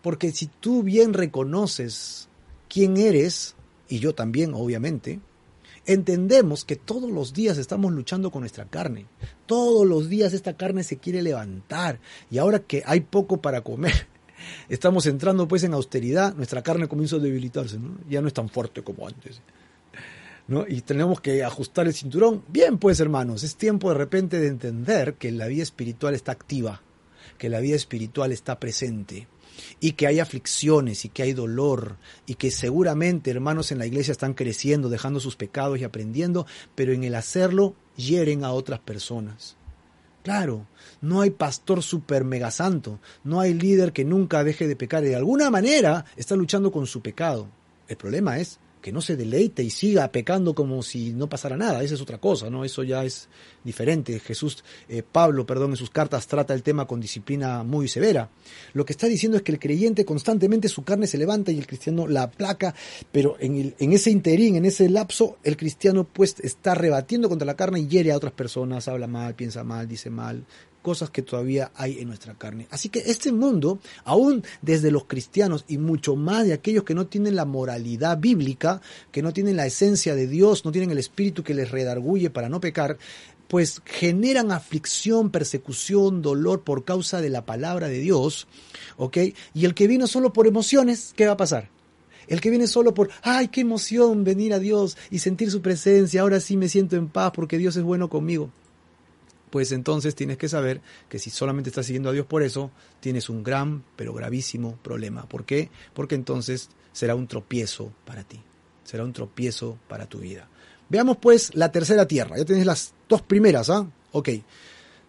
porque 0.01 0.31
si 0.31 0.47
tú 0.47 0.83
bien 0.83 1.13
reconoces 1.13 2.27
quién 2.69 2.97
eres, 2.97 3.55
y 3.89 3.99
yo 3.99 4.13
también, 4.13 4.53
obviamente, 4.53 5.19
entendemos 5.85 6.65
que 6.65 6.75
todos 6.75 7.09
los 7.09 7.33
días 7.33 7.57
estamos 7.57 7.91
luchando 7.91 8.29
con 8.29 8.41
nuestra 8.41 8.65
carne. 8.65 9.07
Todos 9.45 9.87
los 9.87 10.09
días 10.09 10.33
esta 10.33 10.55
carne 10.55 10.83
se 10.83 10.97
quiere 10.97 11.21
levantar. 11.21 11.99
Y 12.29 12.37
ahora 12.37 12.59
que 12.59 12.83
hay 12.85 13.01
poco 13.01 13.41
para 13.41 13.61
comer, 13.61 14.07
estamos 14.69 15.05
entrando 15.05 15.47
pues 15.47 15.63
en 15.63 15.73
austeridad, 15.73 16.35
nuestra 16.35 16.61
carne 16.61 16.87
comienza 16.87 17.15
a 17.15 17.19
debilitarse. 17.19 17.79
Ya 18.09 18.21
no 18.21 18.27
es 18.27 18.33
tan 18.33 18.49
fuerte 18.49 18.83
como 18.83 19.07
antes. 19.07 19.41
Y 20.69 20.81
tenemos 20.81 21.19
que 21.19 21.43
ajustar 21.43 21.87
el 21.87 21.93
cinturón. 21.93 22.43
Bien, 22.47 22.77
pues 22.77 22.99
hermanos, 22.99 23.43
es 23.43 23.57
tiempo 23.57 23.89
de 23.89 23.97
repente 23.97 24.39
de 24.39 24.47
entender 24.47 25.15
que 25.15 25.31
la 25.31 25.47
vida 25.47 25.63
espiritual 25.63 26.15
está 26.15 26.31
activa, 26.31 26.81
que 27.37 27.49
la 27.49 27.59
vida 27.59 27.75
espiritual 27.75 28.31
está 28.31 28.57
presente 28.59 29.27
y 29.79 29.93
que 29.93 30.07
hay 30.07 30.19
aflicciones 30.19 31.03
y 31.03 31.09
que 31.09 31.23
hay 31.23 31.33
dolor 31.33 31.97
y 32.25 32.35
que 32.35 32.51
seguramente 32.51 33.31
hermanos 33.31 33.71
en 33.71 33.79
la 33.79 33.85
iglesia 33.85 34.11
están 34.11 34.33
creciendo, 34.33 34.87
dejando 34.89 35.19
sus 35.19 35.35
pecados 35.35 35.79
y 35.79 35.83
aprendiendo, 35.83 36.45
pero 36.75 36.93
en 36.93 37.03
el 37.03 37.15
hacerlo 37.15 37.75
hieren 37.97 38.43
a 38.43 38.51
otras 38.51 38.79
personas. 38.79 39.57
Claro, 40.23 40.67
no 41.01 41.21
hay 41.21 41.29
pastor 41.29 41.83
super 41.83 42.23
mega 42.23 42.51
santo, 42.51 42.99
no 43.23 43.39
hay 43.39 43.53
líder 43.53 43.93
que 43.93 44.05
nunca 44.05 44.43
deje 44.43 44.67
de 44.67 44.75
pecar 44.75 45.03
y 45.03 45.07
de 45.07 45.15
alguna 45.15 45.49
manera 45.49 46.05
está 46.15 46.35
luchando 46.35 46.71
con 46.71 46.85
su 46.85 47.01
pecado. 47.01 47.49
El 47.87 47.97
problema 47.97 48.37
es 48.37 48.59
que 48.81 48.91
no 48.91 49.01
se 49.01 49.15
deleite 49.15 49.63
y 49.63 49.69
siga 49.69 50.11
pecando 50.11 50.53
como 50.53 50.81
si 50.83 51.13
no 51.13 51.27
pasara 51.27 51.57
nada. 51.57 51.83
Esa 51.83 51.95
es 51.95 52.01
otra 52.01 52.17
cosa, 52.17 52.49
¿no? 52.49 52.63
Eso 52.63 52.83
ya 52.83 53.03
es 53.03 53.29
diferente. 53.63 54.19
Jesús, 54.19 54.63
eh, 54.87 55.03
Pablo, 55.03 55.45
perdón, 55.45 55.71
en 55.71 55.77
sus 55.77 55.89
cartas 55.89 56.27
trata 56.27 56.53
el 56.53 56.63
tema 56.63 56.85
con 56.85 56.99
disciplina 56.99 57.63
muy 57.63 57.87
severa. 57.87 58.29
Lo 58.73 58.85
que 58.85 58.93
está 58.93 59.07
diciendo 59.07 59.37
es 59.37 59.43
que 59.43 59.51
el 59.51 59.59
creyente 59.59 60.05
constantemente 60.05 60.69
su 60.69 60.83
carne 60.83 61.07
se 61.07 61.17
levanta 61.17 61.51
y 61.51 61.57
el 61.57 61.67
cristiano 61.67 62.07
la 62.07 62.23
aplaca, 62.23 62.73
pero 63.11 63.35
en, 63.39 63.75
en 63.77 63.93
ese 63.93 64.11
interín, 64.11 64.55
en 64.55 64.65
ese 64.65 64.89
lapso, 64.89 65.37
el 65.43 65.57
cristiano 65.57 66.05
pues 66.05 66.35
está 66.39 66.75
rebatiendo 66.75 67.29
contra 67.29 67.45
la 67.45 67.55
carne 67.55 67.79
y 67.79 67.87
hiere 67.87 68.11
a 68.11 68.17
otras 68.17 68.33
personas, 68.33 68.87
habla 68.87 69.07
mal, 69.07 69.35
piensa 69.35 69.63
mal, 69.63 69.87
dice 69.87 70.09
mal, 70.09 70.45
cosas 70.87 71.09
que 71.09 71.21
todavía 71.21 71.69
hay 71.75 71.99
en 71.99 72.07
nuestra 72.07 72.33
carne. 72.35 72.65
Así 72.71 72.87
que 72.87 72.99
este 72.99 73.33
mundo, 73.33 73.79
aún 74.05 74.45
desde 74.61 74.89
los 74.89 75.03
cristianos 75.03 75.65
y 75.67 75.77
mucho 75.77 76.15
más 76.15 76.45
de 76.45 76.53
aquellos 76.53 76.85
que 76.85 76.95
no 76.95 77.07
tienen 77.07 77.35
la 77.35 77.43
moralidad 77.43 78.17
bíblica, 78.17 78.79
que 79.11 79.21
no 79.21 79.33
tienen 79.33 79.57
la 79.57 79.65
esencia 79.65 80.15
de 80.15 80.27
Dios, 80.27 80.63
no 80.63 80.71
tienen 80.71 80.91
el 80.91 80.97
espíritu 80.97 81.43
que 81.43 81.53
les 81.53 81.71
redarguye 81.71 82.29
para 82.29 82.47
no 82.47 82.61
pecar, 82.61 82.97
pues 83.49 83.81
generan 83.83 84.53
aflicción, 84.53 85.29
persecución, 85.29 86.21
dolor 86.21 86.63
por 86.63 86.85
causa 86.85 87.19
de 87.19 87.31
la 87.31 87.45
palabra 87.45 87.89
de 87.89 87.99
Dios, 87.99 88.47
¿ok? 88.95 89.17
Y 89.53 89.65
el 89.65 89.73
que 89.73 89.87
vino 89.87 90.07
solo 90.07 90.31
por 90.31 90.47
emociones, 90.47 91.11
¿qué 91.17 91.25
va 91.25 91.33
a 91.33 91.43
pasar? 91.43 91.69
El 92.29 92.39
que 92.39 92.49
viene 92.49 92.67
solo 92.67 92.93
por, 92.93 93.09
ay, 93.23 93.49
qué 93.49 93.59
emoción 93.59 94.23
venir 94.23 94.53
a 94.53 94.59
Dios 94.59 94.95
y 95.11 95.19
sentir 95.19 95.51
su 95.51 95.61
presencia, 95.61 96.21
ahora 96.21 96.39
sí 96.39 96.55
me 96.55 96.69
siento 96.69 96.95
en 96.95 97.09
paz 97.09 97.33
porque 97.35 97.57
Dios 97.57 97.75
es 97.75 97.83
bueno 97.83 98.07
conmigo 98.07 98.51
pues 99.49 99.71
entonces 99.71 100.15
tienes 100.15 100.37
que 100.37 100.49
saber 100.49 100.81
que 101.09 101.19
si 101.19 101.29
solamente 101.29 101.69
estás 101.69 101.85
siguiendo 101.85 102.09
a 102.09 102.13
Dios 102.13 102.25
por 102.25 102.43
eso, 102.43 102.71
tienes 102.99 103.29
un 103.29 103.43
gran 103.43 103.83
pero 103.95 104.13
gravísimo 104.13 104.77
problema. 104.83 105.27
¿Por 105.27 105.45
qué? 105.45 105.69
Porque 105.93 106.15
entonces 106.15 106.69
será 106.91 107.15
un 107.15 107.27
tropiezo 107.27 107.91
para 108.05 108.23
ti, 108.23 108.39
será 108.83 109.03
un 109.03 109.13
tropiezo 109.13 109.77
para 109.87 110.05
tu 110.05 110.19
vida. 110.19 110.49
Veamos 110.89 111.17
pues 111.17 111.53
la 111.55 111.71
tercera 111.71 112.07
tierra, 112.07 112.37
ya 112.37 112.45
tienes 112.45 112.65
las 112.65 112.93
dos 113.07 113.21
primeras, 113.21 113.69
¿ah? 113.69 113.87
Ok, 114.11 114.29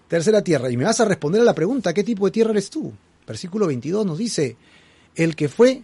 tercera 0.09 0.43
tierra, 0.43 0.71
y 0.71 0.77
me 0.77 0.85
vas 0.85 1.01
a 1.01 1.05
responder 1.05 1.41
a 1.41 1.45
la 1.45 1.55
pregunta, 1.55 1.95
¿qué 1.95 2.05
tipo 2.05 2.27
de 2.27 2.33
tierra 2.33 2.51
eres 2.51 2.71
tú? 2.71 2.93
Versículo 3.27 3.67
22 3.67 4.07
nos 4.07 4.19
dice, 4.19 4.57
el 5.15 5.37
que 5.37 5.49
fue 5.49 5.83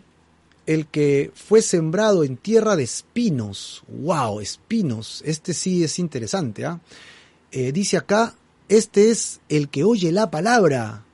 el 0.66 0.86
que 0.86 1.30
fue 1.34 1.60
sembrado 1.62 2.24
en 2.24 2.36
tierra 2.36 2.76
de 2.76 2.84
espinos. 2.84 3.84
¡Wow! 3.88 4.40
Espinos. 4.40 5.22
Este 5.26 5.52
sí 5.52 5.84
es 5.84 5.98
interesante. 5.98 6.64
¿ah? 6.64 6.80
Eh, 7.50 7.72
dice 7.72 7.96
acá, 7.96 8.34
este 8.68 9.10
es 9.10 9.40
el 9.48 9.68
que 9.68 9.84
oye 9.84 10.10
la 10.10 10.30
palabra, 10.30 11.04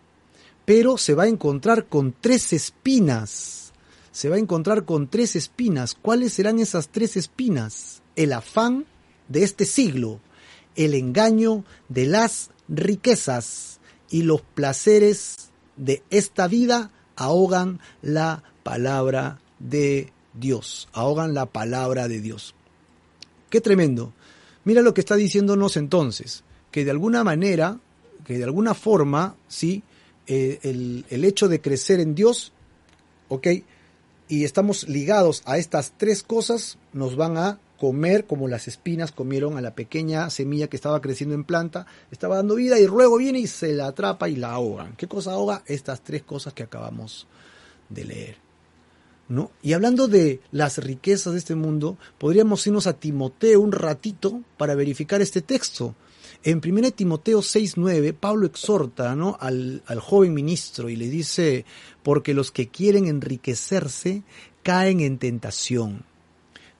pero 0.65 0.99
se 0.99 1.15
va 1.15 1.25
a 1.25 1.29
encontrar 1.29 1.87
con 1.87 2.15
tres 2.19 2.53
espinas. 2.53 3.73
Se 4.13 4.29
va 4.29 4.37
a 4.37 4.41
encontrar 4.41 4.85
con 4.85 5.09
tres 5.09 5.35
espinas. 5.35 5.97
¿Cuáles 6.01 6.33
serán 6.33 6.59
esas 6.61 6.89
tres 6.89 7.17
espinas? 7.17 8.03
El 8.15 8.33
afán 8.33 8.87
de 9.29 9.43
este 9.43 9.65
siglo, 9.65 10.21
el 10.77 10.95
engaño 10.95 11.65
de 11.89 12.07
las 12.07 12.51
riquezas 12.69 13.81
y 14.11 14.23
los 14.23 14.43
placeres 14.43 15.51
de 15.77 16.03
esta 16.11 16.47
vida 16.47 16.91
ahogan 17.17 17.81
la 18.03 18.43
palabra 18.63 19.41
de 19.59 20.13
Dios, 20.35 20.89
ahogan 20.93 21.35
la 21.35 21.47
palabra 21.47 22.07
de 22.07 22.21
Dios. 22.21 22.55
Qué 23.49 23.61
tremendo. 23.61 24.13
Mira 24.65 24.83
lo 24.83 24.95
que 24.95 25.01
está 25.01 25.17
diciéndonos 25.17 25.77
entonces 25.77 26.45
que 26.71 26.85
de 26.85 26.91
alguna 26.91 27.25
manera, 27.25 27.79
que 28.25 28.39
de 28.39 28.45
alguna 28.45 28.75
forma, 28.75 29.37
¿sí? 29.49 29.83
Eh, 30.27 30.61
el, 30.63 31.25
hecho 31.25 31.49
de 31.49 31.61
crecer 31.61 31.99
en 31.99 32.15
Dios, 32.15 32.53
¿ok? 33.29 33.49
Y 34.29 34.45
estamos 34.45 34.89
ligados 34.89 35.43
a 35.45 35.59
estas 35.59 35.95
tres 35.97 36.23
cosas, 36.23 36.79
nos 36.93 37.17
van 37.17 37.37
a 37.37 37.59
comer 37.81 38.27
como 38.27 38.47
las 38.47 38.69
espinas 38.69 39.11
comieron 39.11 39.57
a 39.57 39.63
la 39.63 39.75
pequeña 39.75 40.29
semilla 40.29 40.69
que 40.69 40.77
estaba 40.77 41.01
creciendo 41.01 41.35
en 41.35 41.45
planta, 41.45 41.87
estaba 42.13 42.37
dando 42.37 42.55
vida 42.55 42.79
y 42.79 42.87
luego 42.87 43.17
viene 43.17 43.41
y 43.41 43.47
se 43.47 43.73
la 43.73 43.87
atrapa 43.87 44.29
y 44.29 44.37
la 44.37 44.53
ahogan. 44.53 44.95
¿Qué 44.97 45.09
cosa 45.09 45.33
ahoga? 45.33 45.63
Estas 45.67 46.03
tres 46.03 46.23
cosas 46.23 46.53
que 46.53 46.63
acabamos 46.63 47.27
de 47.89 48.05
leer. 48.05 48.37
¿No? 49.29 49.51
Y 49.63 49.73
hablando 49.73 50.09
de 50.09 50.41
las 50.53 50.79
riquezas 50.79 51.33
de 51.33 51.39
este 51.39 51.55
mundo, 51.55 51.97
podríamos 52.19 52.67
irnos 52.67 52.87
a 52.87 52.93
Timoteo 52.93 53.61
un 53.61 53.73
ratito 53.73 54.43
para 54.59 54.75
verificar 54.75 55.23
este 55.23 55.41
texto. 55.41 55.95
En 56.43 56.63
1 56.65 56.93
Timoteo 56.93 57.41
6.9, 57.41 58.15
Pablo 58.15 58.47
exhorta 58.47 59.13
al 59.13 60.01
joven 60.01 60.33
ministro 60.33 60.89
y 60.89 60.97
le 60.97 61.09
dice, 61.09 61.67
porque 62.03 62.33
los 62.33 62.51
que 62.51 62.69
quieren 62.69 63.09
enriquecerse 63.09 64.23
caen 64.63 65.01
en 65.01 65.19
tentación, 65.19 66.05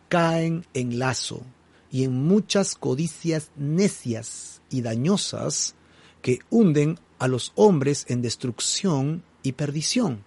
caen 0.09 0.65
en 0.73 0.99
lazo 0.99 1.43
y 1.91 2.05
en 2.05 2.15
muchas 2.15 2.75
codicias 2.75 3.51
necias 3.57 4.63
y 4.71 4.81
dañosas 4.81 5.75
que 6.23 6.39
hunden 6.49 6.99
a 7.19 7.29
los 7.29 7.53
hombres 7.55 8.07
en 8.09 8.23
destrucción 8.23 9.23
y 9.43 9.53
perdición. 9.53 10.25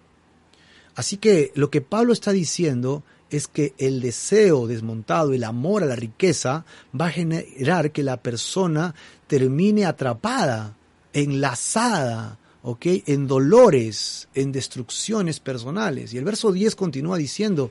Así 0.94 1.16
que 1.16 1.50
lo 1.56 1.70
que 1.70 1.80
Pablo 1.80 2.12
está 2.12 2.30
diciendo 2.30 3.02
es 3.36 3.48
que 3.48 3.74
el 3.78 4.00
deseo 4.00 4.66
desmontado, 4.66 5.32
el 5.32 5.44
amor 5.44 5.82
a 5.82 5.86
la 5.86 5.96
riqueza, 5.96 6.64
va 6.98 7.06
a 7.06 7.12
generar 7.12 7.90
que 7.90 8.02
la 8.02 8.16
persona 8.16 8.94
termine 9.26 9.86
atrapada, 9.86 10.76
enlazada, 11.12 12.38
¿ok? 12.62 12.86
En 13.06 13.26
dolores, 13.26 14.28
en 14.34 14.52
destrucciones 14.52 15.40
personales. 15.40 16.14
Y 16.14 16.18
el 16.18 16.24
verso 16.24 16.52
10 16.52 16.76
continúa 16.76 17.18
diciendo, 17.18 17.70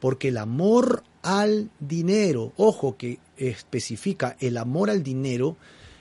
porque 0.00 0.28
el 0.28 0.38
amor 0.38 1.04
al 1.22 1.70
dinero, 1.78 2.52
ojo 2.56 2.96
que 2.96 3.20
especifica, 3.36 4.36
el 4.40 4.56
amor 4.56 4.90
al 4.90 5.02
dinero 5.02 5.56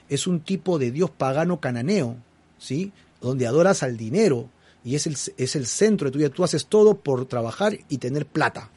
es 0.10 0.26
un 0.28 0.40
tipo 0.40 0.80
de 0.80 0.90
Dios 0.90 1.12
pagano 1.12 1.60
cananeo, 1.60 2.18
¿sí? 2.58 2.92
Donde 3.22 3.46
adoras 3.46 3.84
al 3.84 3.96
dinero 3.96 4.50
y 4.84 4.96
es 4.96 5.08
el, 5.08 5.16
es 5.38 5.56
el 5.56 5.66
centro 5.66 6.08
de 6.08 6.12
tu 6.12 6.18
vida. 6.18 6.30
Tú 6.30 6.44
haces 6.44 6.66
todo 6.66 6.96
por 6.96 7.26
trabajar 7.26 7.78
y 7.90 8.00
tener 8.00 8.26
plata, 8.26 8.70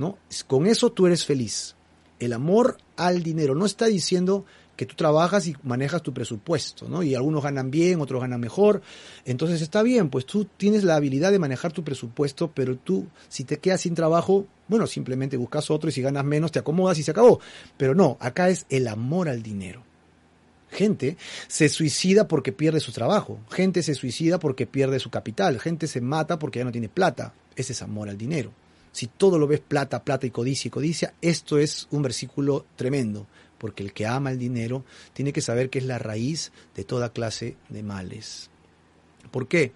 ¿no? 0.00 0.18
Con 0.48 0.66
eso 0.66 0.90
tú 0.90 1.06
eres 1.06 1.24
feliz. 1.24 1.76
El 2.18 2.32
amor 2.32 2.78
al 2.96 3.22
dinero 3.22 3.54
no 3.54 3.66
está 3.66 3.86
diciendo 3.86 4.44
que 4.76 4.86
tú 4.86 4.94
trabajas 4.94 5.46
y 5.46 5.54
manejas 5.62 6.02
tu 6.02 6.14
presupuesto, 6.14 6.88
¿no? 6.88 7.02
Y 7.02 7.14
algunos 7.14 7.42
ganan 7.42 7.70
bien, 7.70 8.00
otros 8.00 8.22
ganan 8.22 8.40
mejor. 8.40 8.80
Entonces 9.26 9.60
está 9.60 9.82
bien, 9.82 10.08
pues 10.08 10.24
tú 10.24 10.46
tienes 10.56 10.84
la 10.84 10.96
habilidad 10.96 11.32
de 11.32 11.38
manejar 11.38 11.72
tu 11.72 11.84
presupuesto, 11.84 12.50
pero 12.54 12.76
tú, 12.76 13.06
si 13.28 13.44
te 13.44 13.58
quedas 13.58 13.82
sin 13.82 13.94
trabajo, 13.94 14.46
bueno, 14.68 14.86
simplemente 14.86 15.36
buscas 15.36 15.70
otro 15.70 15.90
y 15.90 15.92
si 15.92 16.00
ganas 16.00 16.24
menos 16.24 16.50
te 16.50 16.58
acomodas 16.60 16.98
y 16.98 17.02
se 17.02 17.10
acabó. 17.10 17.40
Pero 17.76 17.94
no, 17.94 18.16
acá 18.20 18.48
es 18.48 18.64
el 18.70 18.88
amor 18.88 19.28
al 19.28 19.42
dinero. 19.42 19.82
Gente 20.70 21.18
se 21.46 21.68
suicida 21.68 22.26
porque 22.26 22.52
pierde 22.52 22.80
su 22.80 22.92
trabajo, 22.92 23.38
gente 23.50 23.82
se 23.82 23.94
suicida 23.94 24.38
porque 24.38 24.66
pierde 24.66 24.98
su 24.98 25.10
capital, 25.10 25.60
gente 25.60 25.88
se 25.88 26.00
mata 26.00 26.38
porque 26.38 26.60
ya 26.60 26.64
no 26.64 26.72
tiene 26.72 26.88
plata. 26.88 27.34
Ese 27.54 27.74
es 27.74 27.82
amor 27.82 28.08
al 28.08 28.16
dinero. 28.16 28.50
Si 28.92 29.06
todo 29.06 29.38
lo 29.38 29.46
ves 29.46 29.60
plata, 29.60 30.04
plata 30.04 30.26
y 30.26 30.30
codicia 30.30 30.68
y 30.68 30.70
codicia, 30.70 31.14
esto 31.20 31.58
es 31.58 31.86
un 31.90 32.02
versículo 32.02 32.66
tremendo, 32.76 33.26
porque 33.58 33.82
el 33.82 33.92
que 33.92 34.06
ama 34.06 34.30
el 34.30 34.38
dinero 34.38 34.84
tiene 35.12 35.32
que 35.32 35.40
saber 35.40 35.70
que 35.70 35.78
es 35.78 35.84
la 35.84 35.98
raíz 35.98 36.52
de 36.74 36.84
toda 36.84 37.12
clase 37.12 37.56
de 37.68 37.82
males. 37.82 38.50
¿Por 39.30 39.46
qué? 39.48 39.72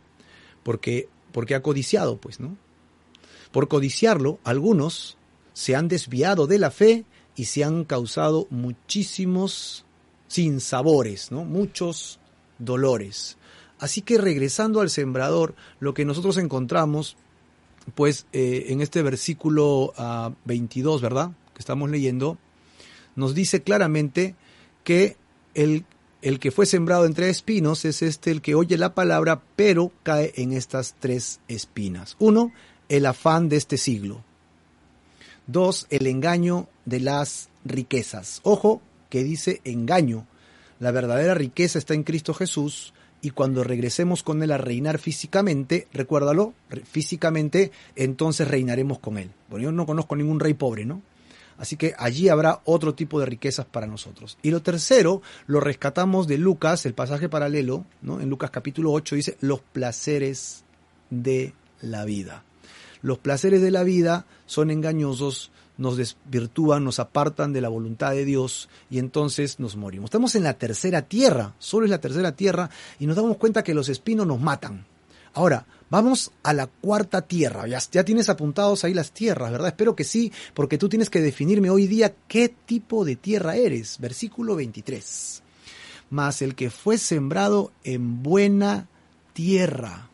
Porque, 0.62 1.08
porque 1.32 1.54
ha 1.54 1.62
codiciado, 1.62 2.18
pues, 2.18 2.40
¿no? 2.40 2.56
Por 3.52 3.68
codiciarlo, 3.68 4.40
algunos 4.42 5.16
se 5.52 5.76
han 5.76 5.86
desviado 5.86 6.46
de 6.46 6.58
la 6.58 6.70
fe 6.70 7.04
y 7.36 7.44
se 7.44 7.62
han 7.62 7.84
causado 7.84 8.46
muchísimos 8.50 9.84
sinsabores, 10.26 11.30
¿no? 11.30 11.44
Muchos 11.44 12.18
dolores. 12.58 13.36
Así 13.78 14.02
que 14.02 14.18
regresando 14.18 14.80
al 14.80 14.90
sembrador, 14.90 15.54
lo 15.78 15.94
que 15.94 16.04
nosotros 16.04 16.38
encontramos, 16.38 17.16
pues 17.94 18.26
eh, 18.32 18.66
en 18.68 18.80
este 18.80 19.02
versículo 19.02 19.92
22, 20.44 21.00
ah, 21.00 21.02
¿verdad? 21.02 21.30
Que 21.52 21.60
estamos 21.60 21.90
leyendo, 21.90 22.38
nos 23.16 23.34
dice 23.34 23.62
claramente 23.62 24.34
que 24.82 25.16
el, 25.54 25.84
el 26.22 26.38
que 26.38 26.50
fue 26.50 26.66
sembrado 26.66 27.06
entre 27.06 27.28
espinos 27.30 27.84
es 27.84 28.02
este 28.02 28.30
el 28.30 28.42
que 28.42 28.54
oye 28.54 28.78
la 28.78 28.94
palabra, 28.94 29.42
pero 29.56 29.92
cae 30.02 30.32
en 30.36 30.52
estas 30.52 30.94
tres 30.98 31.40
espinas. 31.48 32.16
Uno, 32.18 32.52
el 32.88 33.06
afán 33.06 33.48
de 33.48 33.56
este 33.56 33.76
siglo. 33.76 34.24
Dos, 35.46 35.86
el 35.90 36.06
engaño 36.06 36.68
de 36.86 37.00
las 37.00 37.50
riquezas. 37.64 38.40
Ojo 38.42 38.80
que 39.10 39.22
dice 39.22 39.60
engaño. 39.64 40.26
La 40.80 40.90
verdadera 40.90 41.34
riqueza 41.34 41.78
está 41.78 41.94
en 41.94 42.02
Cristo 42.02 42.34
Jesús 42.34 42.93
y 43.24 43.30
cuando 43.30 43.64
regresemos 43.64 44.22
con 44.22 44.42
Él 44.42 44.52
a 44.52 44.58
reinar 44.58 44.98
físicamente, 44.98 45.88
recuérdalo, 45.94 46.52
físicamente, 46.84 47.72
entonces 47.96 48.46
reinaremos 48.46 48.98
con 48.98 49.16
Él. 49.16 49.30
Bueno, 49.48 49.64
yo 49.64 49.72
no 49.72 49.86
conozco 49.86 50.14
ningún 50.14 50.40
rey 50.40 50.52
pobre, 50.52 50.84
¿no? 50.84 51.00
Así 51.56 51.76
que 51.76 51.94
allí 51.96 52.28
habrá 52.28 52.60
otro 52.64 52.94
tipo 52.94 53.18
de 53.18 53.26
riquezas 53.26 53.64
para 53.64 53.86
nosotros. 53.86 54.36
Y 54.42 54.50
lo 54.50 54.60
tercero, 54.60 55.22
lo 55.46 55.60
rescatamos 55.60 56.26
de 56.26 56.36
Lucas, 56.36 56.84
el 56.84 56.92
pasaje 56.92 57.30
paralelo, 57.30 57.86
¿no? 58.02 58.20
En 58.20 58.28
Lucas 58.28 58.50
capítulo 58.50 58.92
8 58.92 59.16
dice, 59.16 59.36
los 59.40 59.60
placeres 59.60 60.64
de 61.08 61.54
la 61.80 62.04
vida. 62.04 62.44
Los 63.00 63.18
placeres 63.18 63.62
de 63.62 63.70
la 63.70 63.84
vida 63.84 64.26
son 64.44 64.70
engañosos, 64.70 65.50
nos 65.76 65.96
desvirtúan, 65.96 66.84
nos 66.84 66.98
apartan 66.98 67.52
de 67.52 67.60
la 67.60 67.68
voluntad 67.68 68.12
de 68.12 68.24
Dios 68.24 68.68
y 68.90 68.98
entonces 68.98 69.58
nos 69.58 69.76
morimos. 69.76 70.08
Estamos 70.08 70.34
en 70.34 70.44
la 70.44 70.54
tercera 70.54 71.02
tierra, 71.02 71.54
solo 71.58 71.86
es 71.86 71.90
la 71.90 72.00
tercera 72.00 72.32
tierra 72.32 72.70
y 72.98 73.06
nos 73.06 73.16
damos 73.16 73.36
cuenta 73.36 73.64
que 73.64 73.74
los 73.74 73.88
espinos 73.88 74.26
nos 74.26 74.40
matan. 74.40 74.86
Ahora, 75.34 75.66
vamos 75.90 76.30
a 76.44 76.52
la 76.52 76.68
cuarta 76.68 77.22
tierra. 77.22 77.66
Ya, 77.66 77.80
ya, 77.90 78.04
tienes 78.04 78.28
apuntados 78.28 78.84
ahí 78.84 78.94
las 78.94 79.10
tierras, 79.10 79.50
¿verdad? 79.50 79.68
Espero 79.68 79.96
que 79.96 80.04
sí, 80.04 80.32
porque 80.54 80.78
tú 80.78 80.88
tienes 80.88 81.10
que 81.10 81.20
definirme 81.20 81.70
hoy 81.70 81.88
día 81.88 82.14
qué 82.28 82.48
tipo 82.48 83.04
de 83.04 83.16
tierra 83.16 83.56
eres. 83.56 83.98
Versículo 83.98 84.54
23. 84.54 85.42
Mas 86.10 86.40
el 86.40 86.54
que 86.54 86.70
fue 86.70 86.98
sembrado 86.98 87.72
en 87.82 88.22
buena 88.22 88.86
tierra 89.32 90.08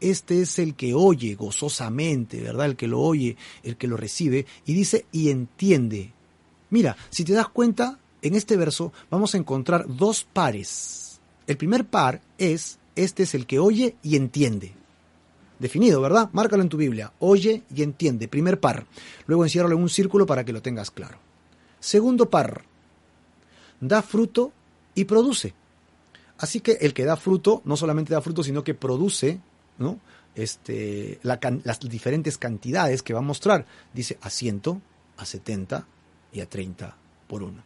este 0.00 0.42
es 0.42 0.58
el 0.58 0.74
que 0.74 0.94
oye 0.94 1.34
gozosamente, 1.34 2.40
¿verdad? 2.40 2.66
El 2.66 2.76
que 2.76 2.88
lo 2.88 3.00
oye, 3.00 3.36
el 3.62 3.76
que 3.76 3.88
lo 3.88 3.96
recibe, 3.96 4.46
y 4.64 4.74
dice, 4.74 5.06
y 5.12 5.30
entiende. 5.30 6.12
Mira, 6.70 6.96
si 7.10 7.24
te 7.24 7.32
das 7.32 7.48
cuenta, 7.48 7.98
en 8.22 8.34
este 8.34 8.56
verso 8.56 8.92
vamos 9.10 9.34
a 9.34 9.38
encontrar 9.38 9.86
dos 9.88 10.24
pares. 10.24 11.20
El 11.46 11.56
primer 11.56 11.86
par 11.86 12.20
es, 12.36 12.78
este 12.94 13.22
es 13.22 13.34
el 13.34 13.46
que 13.46 13.58
oye 13.58 13.96
y 14.02 14.16
entiende. 14.16 14.74
Definido, 15.58 16.00
¿verdad? 16.00 16.28
Márcalo 16.32 16.62
en 16.62 16.68
tu 16.68 16.76
Biblia. 16.76 17.12
Oye 17.18 17.64
y 17.74 17.82
entiende. 17.82 18.28
Primer 18.28 18.60
par. 18.60 18.86
Luego 19.26 19.44
enciérralo 19.44 19.74
en 19.74 19.82
un 19.82 19.88
círculo 19.88 20.24
para 20.24 20.44
que 20.44 20.52
lo 20.52 20.62
tengas 20.62 20.90
claro. 20.90 21.18
Segundo 21.80 22.30
par. 22.30 22.64
Da 23.80 24.02
fruto 24.02 24.52
y 24.94 25.04
produce. 25.04 25.54
Así 26.38 26.60
que 26.60 26.78
el 26.80 26.94
que 26.94 27.04
da 27.04 27.16
fruto 27.16 27.62
no 27.64 27.76
solamente 27.76 28.14
da 28.14 28.20
fruto, 28.20 28.44
sino 28.44 28.62
que 28.62 28.74
produce 28.74 29.40
¿no? 29.78 29.98
Este, 30.34 31.18
las 31.22 31.80
diferentes 31.80 32.38
cantidades 32.38 33.02
que 33.02 33.12
va 33.12 33.18
a 33.20 33.22
mostrar. 33.22 33.66
Dice 33.92 34.18
a 34.20 34.30
100, 34.30 34.82
a 35.16 35.24
70 35.24 35.86
y 36.32 36.40
a 36.40 36.48
30 36.48 36.96
por 37.26 37.42
uno. 37.42 37.62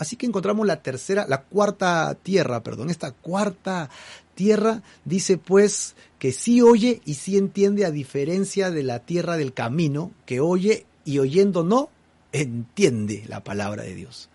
Así 0.00 0.16
que 0.16 0.24
encontramos 0.24 0.66
la 0.66 0.82
tercera, 0.82 1.26
la 1.28 1.42
cuarta 1.42 2.16
tierra, 2.22 2.62
perdón, 2.62 2.88
esta 2.88 3.12
cuarta 3.12 3.90
tierra 4.34 4.82
dice 5.04 5.36
pues 5.36 5.94
que 6.18 6.32
sí 6.32 6.62
oye 6.62 7.02
y 7.04 7.14
sí 7.14 7.36
entiende 7.36 7.84
a 7.84 7.90
diferencia 7.90 8.70
de 8.70 8.82
la 8.82 9.00
tierra 9.00 9.36
del 9.36 9.52
camino, 9.52 10.10
que 10.24 10.40
oye 10.40 10.86
y 11.04 11.18
oyendo 11.18 11.64
no, 11.64 11.90
entiende 12.32 13.24
la 13.28 13.44
palabra 13.44 13.82
de 13.82 13.94
Dios. 13.94 14.30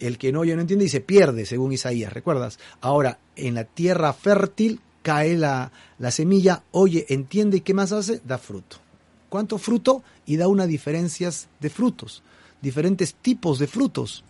El 0.00 0.16
que 0.16 0.32
no 0.32 0.40
oye 0.40 0.54
no 0.54 0.62
entiende 0.62 0.86
y 0.86 0.88
se 0.88 1.02
pierde, 1.02 1.44
según 1.44 1.74
Isaías, 1.74 2.10
¿recuerdas? 2.10 2.58
Ahora, 2.80 3.18
en 3.36 3.54
la 3.54 3.64
tierra 3.64 4.14
fértil 4.14 4.80
cae 5.02 5.36
la, 5.36 5.70
semilla, 6.10 6.62
oye, 6.70 7.06
entiende 7.08 7.58
y 7.58 7.60
qué 7.60 7.74
más 7.74 7.92
hace, 7.92 8.20
da 8.24 8.38
fruto. 8.38 8.76
¿Cuánto 9.28 9.58
fruto? 9.58 10.02
Y 10.26 10.36
da 10.36 10.48
unas 10.48 10.68
diferencias 10.68 11.48
de 11.60 11.70
frutos, 11.70 12.22
diferentes 12.60 13.14
tipos 13.14 13.58
de 13.58 13.66
frutos 13.66 14.24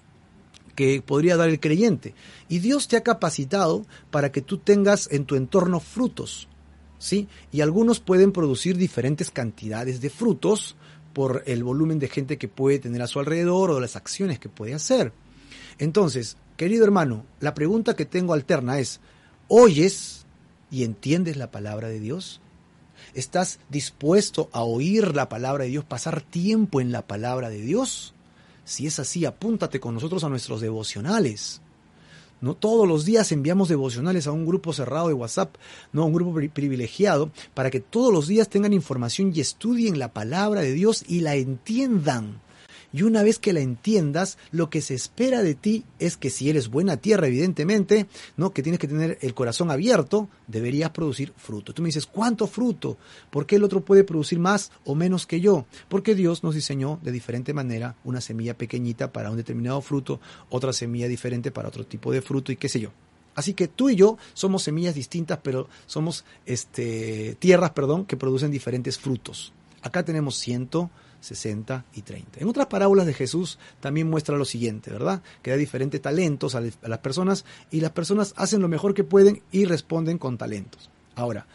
que 0.75 1.03
podría 1.03 1.37
dar 1.37 1.49
el 1.49 1.61
creyente. 1.61 2.15
Y 2.49 2.61
Dios 2.61 2.89
te 2.89 2.97
ha 2.97 3.03
capacitado 3.03 3.85
para 4.11 4.33
que 4.33 4.41
tú 4.41 4.59
tengas 4.59 5.09
en 5.13 5.27
tu 5.27 5.37
entorno 5.37 5.81
frutos, 5.81 6.49
¿sí? 6.99 7.29
Y 7.51 7.61
algunos 7.61 8.01
pueden 8.01 8.33
producir 8.33 8.77
diferentes 8.77 9.31
cantidades 9.31 10.01
de 10.01 10.09
frutos 10.09 10.77
por 11.13 11.43
el 11.47 11.63
volumen 11.63 11.99
de 11.99 12.09
gente 12.09 12.39
que 12.39 12.49
puede 12.49 12.79
tener 12.79 13.03
a 13.03 13.07
su 13.07 13.21
alrededor 13.21 13.71
o 13.71 13.81
las 13.81 13.97
acciones 13.97 14.39
que 14.39 14.49
puede 14.49 14.73
hacer. 14.73 15.13
Entonces, 15.79 16.37
querido 16.57 16.85
hermano, 16.85 17.27
la 17.41 17.55
pregunta 17.55 17.97
que 17.97 18.07
tengo 18.07 18.33
alterna 18.33 18.79
es, 18.79 19.01
¿oyes 19.49 20.22
y 20.73 20.83
entiendes 20.83 21.37
la 21.37 21.53
palabra 21.53 21.89
de 21.89 22.01
Dios? 22.01 22.41
¿Estás 23.15 23.61
dispuesto 23.69 24.49
a 24.53 24.65
oír 24.65 25.15
la 25.15 25.29
palabra 25.29 25.65
de 25.65 25.71
Dios, 25.71 25.85
pasar 25.85 26.23
tiempo 26.23 26.81
en 26.81 26.91
la 26.91 27.07
palabra 27.07 27.51
de 27.51 27.61
Dios? 27.61 28.15
Si 28.65 28.87
es 28.87 28.99
así, 28.99 29.25
apúntate 29.25 29.79
con 29.79 29.95
nosotros 29.95 30.25
a 30.25 30.29
nuestros 30.29 30.61
devocionales. 30.61 31.61
No 32.43 32.55
todos 32.55 32.89
los 32.89 33.05
días 33.05 33.31
enviamos 33.31 33.69
devocionales 33.69 34.27
a 34.27 34.33
un 34.33 34.45
grupo 34.45 34.73
cerrado 34.73 35.07
de 35.07 35.15
WhatsApp, 35.15 35.55
no 35.93 36.03
a 36.03 36.07
un 36.07 36.13
grupo 36.13 36.41
privilegiado, 36.53 37.31
para 37.55 37.71
que 37.71 37.79
todos 37.79 38.13
los 38.13 38.27
días 38.27 38.49
tengan 38.49 38.73
información 38.73 39.31
y 39.33 39.41
estudien 39.41 40.01
la 40.01 40.13
palabra 40.13 40.61
de 40.63 40.73
Dios 40.73 41.05
y 41.07 41.21
la 41.21 41.37
entiendan. 41.37 42.42
Y 42.93 43.03
una 43.03 43.23
vez 43.23 43.39
que 43.39 43.53
la 43.53 43.61
entiendas, 43.61 44.39
lo 44.51 44.69
que 44.69 44.83
se 44.83 44.95
espera 44.95 45.43
de 45.43 45.55
ti 45.55 45.85
es 45.99 46.17
que 46.17 46.31
si 46.31 46.51
eres 46.51 46.69
buena 46.69 46.99
tierra, 46.99 47.27
evidentemente, 47.27 48.07
¿no? 48.37 48.53
Que 48.53 48.63
tienes 48.63 48.79
que 48.79 48.89
tener 48.89 49.19
el 49.21 49.35
corazón 49.35 49.71
abierto, 49.71 50.29
deberías 50.47 50.91
producir 50.91 51.33
fruto. 51.37 51.73
Tú 51.73 51.83
me 51.83 51.89
dices, 51.89 52.07
¿cuánto 52.07 52.47
fruto? 52.47 52.99
¿Por 53.31 53.47
qué 53.47 53.57
el 53.57 53.65
otro 53.65 53.85
puede 53.85 54.05
producir 54.05 54.39
más 54.39 54.73
o 54.85 54.95
menos 54.95 55.27
que 55.27 55.41
yo? 55.41 55.67
Porque 55.89 56.15
Dios 56.15 56.43
nos 56.43 56.55
diseñó 56.55 57.01
de 57.03 57.13
diferente 57.13 57.55
manera 57.55 57.97
una 58.05 58.21
semilla 58.21 58.57
pequeñita 58.57 59.13
para 59.13 59.31
un 59.31 59.37
determinado 59.37 59.81
fruto, 59.81 60.21
otra 60.51 60.73
semilla 60.73 61.09
diferente 61.09 61.51
para 61.51 61.69
otro 61.69 61.87
tipo 61.87 62.13
de 62.13 62.23
fruto 62.23 62.53
y 62.53 62.57
qué 62.57 62.69
sé 62.69 62.81
yo. 62.81 62.91
Así 63.35 63.55
que 63.55 63.69
tú 63.69 63.89
y 63.89 63.97
yo 63.97 64.19
somos 64.35 64.63
semillas 64.63 64.95
distintas, 64.95 65.39
pero 65.43 65.69
somos 65.87 66.25
este, 66.45 67.37
tierras, 67.39 67.71
perdón, 67.71 68.05
que 68.05 68.17
producen 68.17 68.51
diferentes 68.51 68.99
frutos. 68.99 69.53
Acá 69.81 70.05
tenemos 70.05 70.37
ciento 70.37 70.91
60 71.23 71.87
y 71.95 72.03
30. 72.03 72.41
En 72.41 72.49
otras 72.49 72.67
parábolas 72.67 73.07
de 73.07 73.15
Jesús 73.15 73.59
también 73.81 74.11
muestra 74.11 74.37
lo 74.37 74.45
siguiente, 74.45 74.91
¿verdad? 74.91 75.23
Que 75.41 75.53
da 75.53 75.57
diferentes 75.57 76.03
talentos 76.03 76.55
a 76.55 76.61
las 76.61 76.99
personas 76.99 77.45
y 77.71 77.81
las 77.81 77.93
personas 77.93 78.35
hacen 78.37 78.61
lo 78.61 78.69
mejor 78.69 78.93
que 78.93 79.05
pueden 79.05 79.43
y 79.53 79.65
responden 79.65 80.19
con 80.19 80.37
talentos. 80.37 80.91
Ahora, 81.15 81.47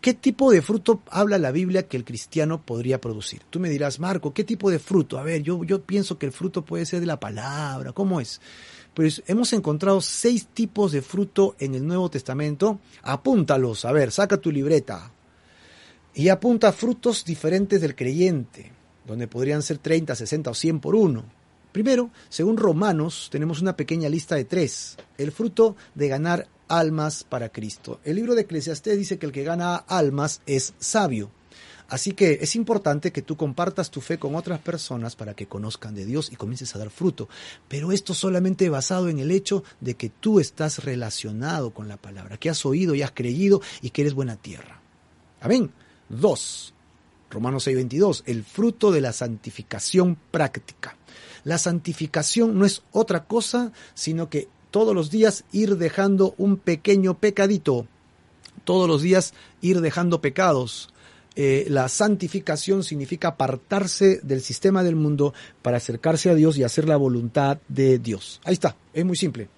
¿qué 0.00 0.14
tipo 0.14 0.52
de 0.52 0.62
fruto 0.62 1.02
habla 1.10 1.38
la 1.38 1.50
Biblia 1.50 1.88
que 1.88 1.96
el 1.96 2.04
cristiano 2.04 2.62
podría 2.64 3.00
producir? 3.00 3.42
Tú 3.50 3.58
me 3.58 3.68
dirás, 3.68 3.98
Marco, 3.98 4.32
¿qué 4.32 4.44
tipo 4.44 4.70
de 4.70 4.78
fruto? 4.78 5.18
A 5.18 5.24
ver, 5.24 5.42
yo, 5.42 5.64
yo 5.64 5.82
pienso 5.82 6.16
que 6.18 6.26
el 6.26 6.32
fruto 6.32 6.64
puede 6.64 6.86
ser 6.86 7.00
de 7.00 7.06
la 7.06 7.20
palabra, 7.20 7.92
¿cómo 7.92 8.20
es? 8.20 8.40
Pues 8.94 9.22
hemos 9.26 9.52
encontrado 9.52 10.00
seis 10.00 10.48
tipos 10.54 10.92
de 10.92 11.02
fruto 11.02 11.56
en 11.58 11.74
el 11.74 11.86
Nuevo 11.86 12.10
Testamento. 12.10 12.80
Apúntalos, 13.02 13.84
a 13.84 13.92
ver, 13.92 14.12
saca 14.12 14.36
tu 14.36 14.50
libreta. 14.50 15.12
Y 16.12 16.28
apunta 16.28 16.72
frutos 16.72 17.24
diferentes 17.24 17.80
del 17.80 17.94
creyente 17.94 18.79
donde 19.06 19.28
podrían 19.28 19.62
ser 19.62 19.78
30, 19.78 20.14
60 20.14 20.50
o 20.50 20.54
100 20.54 20.80
por 20.80 20.94
uno. 20.94 21.24
Primero, 21.72 22.10
según 22.28 22.56
Romanos, 22.56 23.28
tenemos 23.30 23.60
una 23.60 23.76
pequeña 23.76 24.08
lista 24.08 24.34
de 24.34 24.44
tres. 24.44 24.96
El 25.18 25.30
fruto 25.30 25.76
de 25.94 26.08
ganar 26.08 26.48
almas 26.68 27.24
para 27.24 27.50
Cristo. 27.50 28.00
El 28.04 28.16
libro 28.16 28.34
de 28.34 28.42
Eclesiastés 28.42 28.98
dice 28.98 29.18
que 29.18 29.26
el 29.26 29.32
que 29.32 29.44
gana 29.44 29.76
almas 29.76 30.40
es 30.46 30.74
sabio. 30.78 31.30
Así 31.88 32.12
que 32.12 32.38
es 32.40 32.54
importante 32.54 33.10
que 33.10 33.22
tú 33.22 33.36
compartas 33.36 33.90
tu 33.90 34.00
fe 34.00 34.16
con 34.16 34.36
otras 34.36 34.60
personas 34.60 35.16
para 35.16 35.34
que 35.34 35.46
conozcan 35.46 35.92
de 35.92 36.06
Dios 36.06 36.30
y 36.32 36.36
comiences 36.36 36.74
a 36.74 36.78
dar 36.78 36.90
fruto. 36.90 37.28
Pero 37.66 37.90
esto 37.90 38.14
solamente 38.14 38.68
basado 38.68 39.08
en 39.08 39.18
el 39.18 39.32
hecho 39.32 39.64
de 39.80 39.94
que 39.94 40.08
tú 40.08 40.38
estás 40.38 40.84
relacionado 40.84 41.74
con 41.74 41.88
la 41.88 41.96
palabra, 41.96 42.36
que 42.36 42.48
has 42.48 42.64
oído 42.64 42.94
y 42.94 43.02
has 43.02 43.10
creído 43.10 43.60
y 43.82 43.90
que 43.90 44.02
eres 44.02 44.14
buena 44.14 44.36
tierra. 44.36 44.80
Amén. 45.40 45.72
Dos. 46.08 46.72
Romanos 47.30 47.66
6:22, 47.66 48.24
el 48.26 48.44
fruto 48.44 48.90
de 48.90 49.00
la 49.00 49.12
santificación 49.12 50.16
práctica. 50.30 50.96
La 51.44 51.58
santificación 51.58 52.58
no 52.58 52.66
es 52.66 52.82
otra 52.92 53.24
cosa, 53.24 53.72
sino 53.94 54.28
que 54.28 54.48
todos 54.70 54.94
los 54.94 55.10
días 55.10 55.44
ir 55.52 55.76
dejando 55.76 56.34
un 56.38 56.56
pequeño 56.56 57.18
pecadito, 57.18 57.86
todos 58.64 58.88
los 58.88 59.02
días 59.02 59.32
ir 59.60 59.80
dejando 59.80 60.20
pecados. 60.20 60.92
Eh, 61.36 61.66
la 61.68 61.88
santificación 61.88 62.82
significa 62.82 63.28
apartarse 63.28 64.20
del 64.22 64.42
sistema 64.42 64.82
del 64.82 64.96
mundo 64.96 65.32
para 65.62 65.76
acercarse 65.76 66.28
a 66.28 66.34
Dios 66.34 66.58
y 66.58 66.64
hacer 66.64 66.88
la 66.88 66.96
voluntad 66.96 67.58
de 67.68 67.98
Dios. 67.98 68.40
Ahí 68.44 68.54
está, 68.54 68.76
es 68.92 69.04
muy 69.04 69.16
simple. 69.16 69.48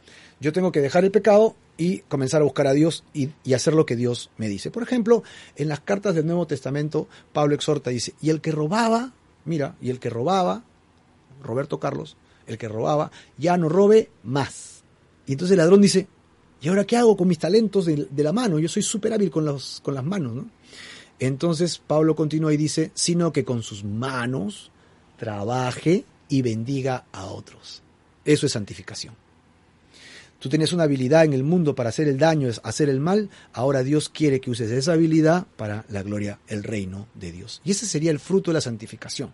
Yo 0.43 0.53
tengo 0.53 0.72
que 0.72 0.80
dejar 0.80 1.05
el 1.05 1.12
pecado 1.12 1.55
y 1.76 1.99
comenzar 2.01 2.40
a 2.40 2.45
buscar 2.45 2.66
a 2.66 2.72
Dios 2.72 3.05
y, 3.14 3.30
y, 3.45 3.55
hacer 3.55 3.74
lo 3.74 3.86
que 3.86 3.95
Dios 3.95 4.28
me 4.38 4.49
dice. 4.49 4.72
Por 4.72 4.82
ejemplo, 4.82 5.22
en 5.55 5.68
las 5.68 5.78
cartas 5.78 6.16
del 6.16 6.26
Nuevo 6.26 6.49
Testamento, 6.49 7.07
Pablo 7.32 7.55
exhorta, 7.55 7.90
dice, 7.90 8.14
y 8.20 8.30
el 8.30 8.40
que 8.40 8.51
robaba, 8.51 9.12
mira, 9.45 9.76
y 9.80 9.90
el 9.90 10.01
que 10.01 10.11
robaba, 10.11 10.64
Roberto 11.45 11.78
Carlos, 11.78 12.16
el 12.49 12.59
que 12.59 12.66
robaba, 12.66 13.12
ya 13.38 13.57
no 13.57 13.68
robe 13.68 14.11
más. 14.24 14.82
Y 15.26 15.32
entonces 15.32 15.53
el 15.53 15.59
ladrón 15.59 15.80
dice, 15.80 16.09
¿y 16.61 16.68
ahora 16.68 16.84
qué 16.84 16.97
hago 16.97 17.16
con 17.16 17.28
mis 17.28 17.38
talentos 17.38 17.86
de, 17.86 18.09
de 18.11 18.22
la 18.24 18.32
mano? 18.32 18.59
Yo 18.59 18.68
soy 18.68 18.82
súper 18.82 19.12
hábil 19.12 19.30
con, 19.30 19.45
los, 19.45 19.80
con 19.80 19.95
las 19.95 20.05
manos, 20.05 20.34
¿no? 20.34 20.51
Entonces 21.20 21.78
Pablo 21.78 22.16
continúa 22.16 22.53
y 22.53 22.57
dice, 22.57 22.90
sino 22.95 23.32
que 23.32 23.45
con 23.45 23.62
sus 23.62 23.84
manos 23.84 24.72
trabaje 25.16 26.05
y 26.28 26.43
bendiga 26.43 27.05
a 27.12 27.26
otros. 27.26 27.80
Eso 28.24 28.47
es 28.47 28.53
santificación. 28.53 29.22
Tú 30.43 30.49
tienes 30.49 30.72
una 30.72 30.82
habilidad 30.82 31.24
en 31.24 31.34
el 31.34 31.45
mundo 31.45 31.76
para 31.76 31.90
hacer 31.90 32.09
el 32.09 32.18
daño, 32.18 32.51
hacer 32.64 32.88
el 32.88 32.99
mal, 32.99 33.30
ahora 33.53 33.84
Dios 33.84 34.09
quiere 34.09 34.40
que 34.40 34.51
uses 34.51 34.72
esa 34.72 34.95
habilidad 34.95 35.47
para 35.57 35.84
la 35.88 36.03
gloria, 36.03 36.40
el 36.49 36.64
reino 36.64 37.07
de 37.14 37.30
Dios. 37.30 37.61
Y 37.64 37.70
ese 37.70 37.86
sería 37.86 38.11
el 38.11 38.18
fruto 38.18 38.51
de 38.51 38.55
la 38.55 38.61
santificación. 38.61 39.32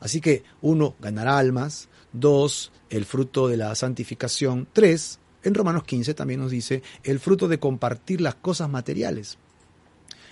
Así 0.00 0.20
que 0.20 0.42
uno, 0.60 0.96
ganar 1.00 1.28
almas, 1.28 1.88
dos, 2.12 2.72
el 2.90 3.06
fruto 3.06 3.48
de 3.48 3.56
la 3.56 3.74
santificación, 3.74 4.68
tres, 4.70 5.18
en 5.44 5.54
Romanos 5.54 5.84
15 5.84 6.12
también 6.12 6.40
nos 6.40 6.50
dice 6.50 6.82
el 7.04 7.20
fruto 7.20 7.48
de 7.48 7.58
compartir 7.58 8.20
las 8.20 8.34
cosas 8.34 8.68
materiales. 8.68 9.38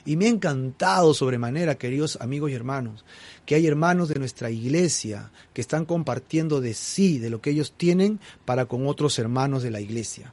Y 0.05 0.16
me 0.16 0.26
ha 0.26 0.30
encantado 0.30 1.14
sobremanera, 1.14 1.76
queridos 1.76 2.18
amigos 2.20 2.50
y 2.50 2.55
hermanos, 2.55 3.05
que 3.46 3.55
hay 3.55 3.66
hermanos 3.66 4.09
de 4.09 4.18
nuestra 4.18 4.50
iglesia 4.50 5.30
que 5.53 5.61
están 5.61 5.84
compartiendo 5.84 6.61
de 6.61 6.74
sí, 6.74 7.18
de 7.18 7.30
lo 7.30 7.40
que 7.40 7.50
ellos 7.50 7.72
tienen, 7.76 8.18
para 8.44 8.66
con 8.66 8.86
otros 8.86 9.18
hermanos 9.18 9.62
de 9.62 9.70
la 9.70 9.80
iglesia. 9.80 10.32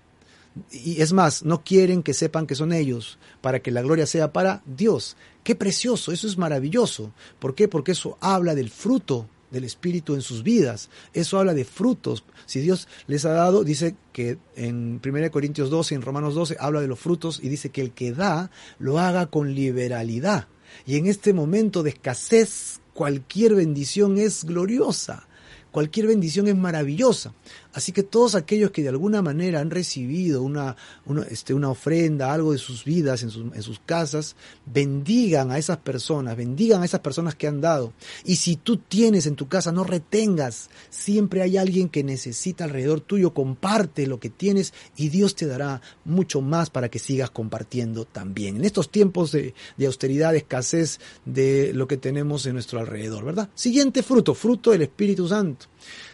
Y 0.71 1.01
es 1.01 1.13
más, 1.13 1.43
no 1.43 1.63
quieren 1.63 2.01
que 2.01 2.13
sepan 2.13 2.47
que 2.47 2.55
son 2.55 2.73
ellos, 2.73 3.19
para 3.41 3.59
que 3.59 3.71
la 3.71 3.81
gloria 3.81 4.05
sea 4.05 4.33
para 4.33 4.61
Dios. 4.65 5.15
Qué 5.43 5.55
precioso, 5.55 6.11
eso 6.11 6.27
es 6.27 6.37
maravilloso. 6.37 7.11
¿Por 7.39 7.55
qué? 7.55 7.67
Porque 7.67 7.91
eso 7.91 8.17
habla 8.19 8.55
del 8.55 8.69
fruto 8.69 9.27
del 9.51 9.63
Espíritu 9.63 10.15
en 10.15 10.21
sus 10.21 10.43
vidas. 10.43 10.89
Eso 11.13 11.39
habla 11.39 11.53
de 11.53 11.65
frutos. 11.65 12.23
Si 12.45 12.59
Dios 12.59 12.87
les 13.07 13.25
ha 13.25 13.31
dado, 13.31 13.63
dice 13.63 13.95
que 14.13 14.37
en 14.55 15.01
1 15.03 15.31
Corintios 15.31 15.69
12, 15.69 15.95
en 15.95 16.01
Romanos 16.01 16.35
12, 16.35 16.57
habla 16.59 16.81
de 16.81 16.87
los 16.87 16.99
frutos 16.99 17.39
y 17.41 17.49
dice 17.49 17.69
que 17.69 17.81
el 17.81 17.91
que 17.91 18.11
da 18.11 18.51
lo 18.77 18.99
haga 18.99 19.27
con 19.27 19.53
liberalidad. 19.53 20.47
Y 20.85 20.97
en 20.97 21.07
este 21.07 21.33
momento 21.33 21.83
de 21.83 21.91
escasez, 21.91 22.79
cualquier 22.93 23.55
bendición 23.55 24.17
es 24.17 24.43
gloriosa. 24.43 25.27
Cualquier 25.71 26.07
bendición 26.07 26.47
es 26.47 26.55
maravillosa. 26.55 27.33
Así 27.79 27.93
que 27.93 28.03
todos 28.03 28.35
aquellos 28.35 28.71
que 28.71 28.83
de 28.83 28.89
alguna 28.89 29.21
manera 29.21 29.61
han 29.61 29.71
recibido 29.71 30.43
una, 30.43 30.75
una, 31.05 31.23
este, 31.23 31.53
una 31.53 31.69
ofrenda, 31.69 32.33
algo 32.33 32.51
de 32.51 32.57
sus 32.57 32.83
vidas 32.83 33.23
en 33.23 33.29
sus, 33.29 33.55
en 33.55 33.61
sus 33.63 33.79
casas, 33.79 34.35
bendigan 34.65 35.49
a 35.49 35.57
esas 35.57 35.77
personas, 35.77 36.35
bendigan 36.35 36.81
a 36.81 36.85
esas 36.85 36.99
personas 36.99 37.35
que 37.35 37.47
han 37.47 37.61
dado. 37.61 37.93
Y 38.25 38.35
si 38.35 38.57
tú 38.57 38.75
tienes 38.75 39.27
en 39.27 39.37
tu 39.37 39.47
casa, 39.47 39.71
no 39.71 39.85
retengas. 39.85 40.69
Siempre 40.89 41.41
hay 41.41 41.55
alguien 41.55 41.87
que 41.87 42.03
necesita 42.03 42.65
alrededor 42.65 42.99
tuyo, 42.99 43.33
comparte 43.33 44.07
lo 44.07 44.19
que 44.19 44.29
tienes 44.29 44.73
y 44.97 45.07
Dios 45.07 45.35
te 45.35 45.45
dará 45.45 45.81
mucho 46.03 46.41
más 46.41 46.69
para 46.69 46.89
que 46.89 46.99
sigas 46.99 47.29
compartiendo 47.29 48.03
también. 48.03 48.57
En 48.57 48.65
estos 48.65 48.91
tiempos 48.91 49.31
de, 49.31 49.53
de 49.77 49.85
austeridad, 49.85 50.35
escasez 50.35 50.99
de 51.23 51.71
lo 51.73 51.87
que 51.87 51.95
tenemos 51.95 52.45
en 52.45 52.55
nuestro 52.55 52.81
alrededor, 52.81 53.23
¿verdad? 53.23 53.47
Siguiente 53.55 54.03
fruto, 54.03 54.33
fruto 54.33 54.71
del 54.71 54.81
Espíritu 54.81 55.29
Santo. 55.29 55.67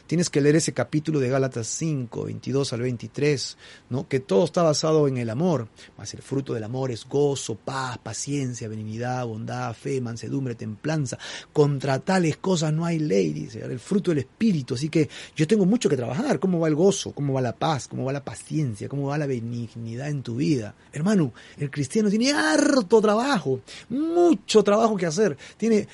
Tienes 0.08 0.30
que 0.30 0.39
leer 0.39 0.58
ese 0.58 0.74
capítulo 0.74 1.20
de 1.20 1.30
Gálatas 1.30 1.66
5, 1.68 2.26
22 2.26 2.74
al 2.74 2.82
23, 2.82 3.58
¿no? 3.89 4.08
Que 4.08 4.20
todo 4.20 4.45
está 4.45 4.62
basado 4.62 5.08
en 5.08 5.18
el 5.18 5.32
amor. 5.32 5.68
Mas 5.97 6.14
el 6.14 6.22
fruto 6.22 6.53
del 6.53 6.64
amor 6.64 6.91
es 6.91 7.06
gozo, 7.06 7.56
paz, 7.56 7.97
paciencia, 7.97 8.68
benignidad, 8.68 9.26
bondad, 9.26 9.74
fe, 9.74 9.99
mansedumbre, 10.01 10.53
templanza. 10.53 11.18
Contra 11.51 11.99
tales 11.99 12.38
cosas 12.38 12.72
no 12.72 12.86
hay 12.86 12.99
ley, 12.99 13.34
dice. 13.34 13.64
El 13.64 13.80
fruto 13.80 14.12
del 14.12 14.20
Espíritu. 14.20 14.76
Así 14.76 14.89
que 14.89 15.10
yo 15.36 15.47
tengo 15.47 15.66
mucho 15.66 15.89
que 15.89 15.97
trabajar. 15.97 16.39
¿Cómo 16.39 16.60
va 16.60 16.68
el 16.68 16.76
gozo? 16.76 17.12
¿Cómo 17.12 17.34
va 17.34 17.41
la 17.41 17.56
paz? 17.56 17.88
¿Cómo 17.88 18.06
va 18.06 18.14
la 18.14 18.24
paciencia? 18.24 18.88
¿Cómo 18.88 19.08
va 19.08 19.18
la 19.18 19.26
benignidad 19.26 20.10
en 20.10 20.22
tu 20.22 20.36
vida? 20.36 20.76
Hermano, 20.93 21.34
el 21.58 21.72
cristiano 21.72 22.10
tiene 22.10 22.32
harto 22.32 23.01
trabajo, 23.01 23.62
mucho 23.89 24.64
trabajo 24.64 24.95
que 24.95 25.08
hacer. 25.08 25.38
Tiene 25.58 25.88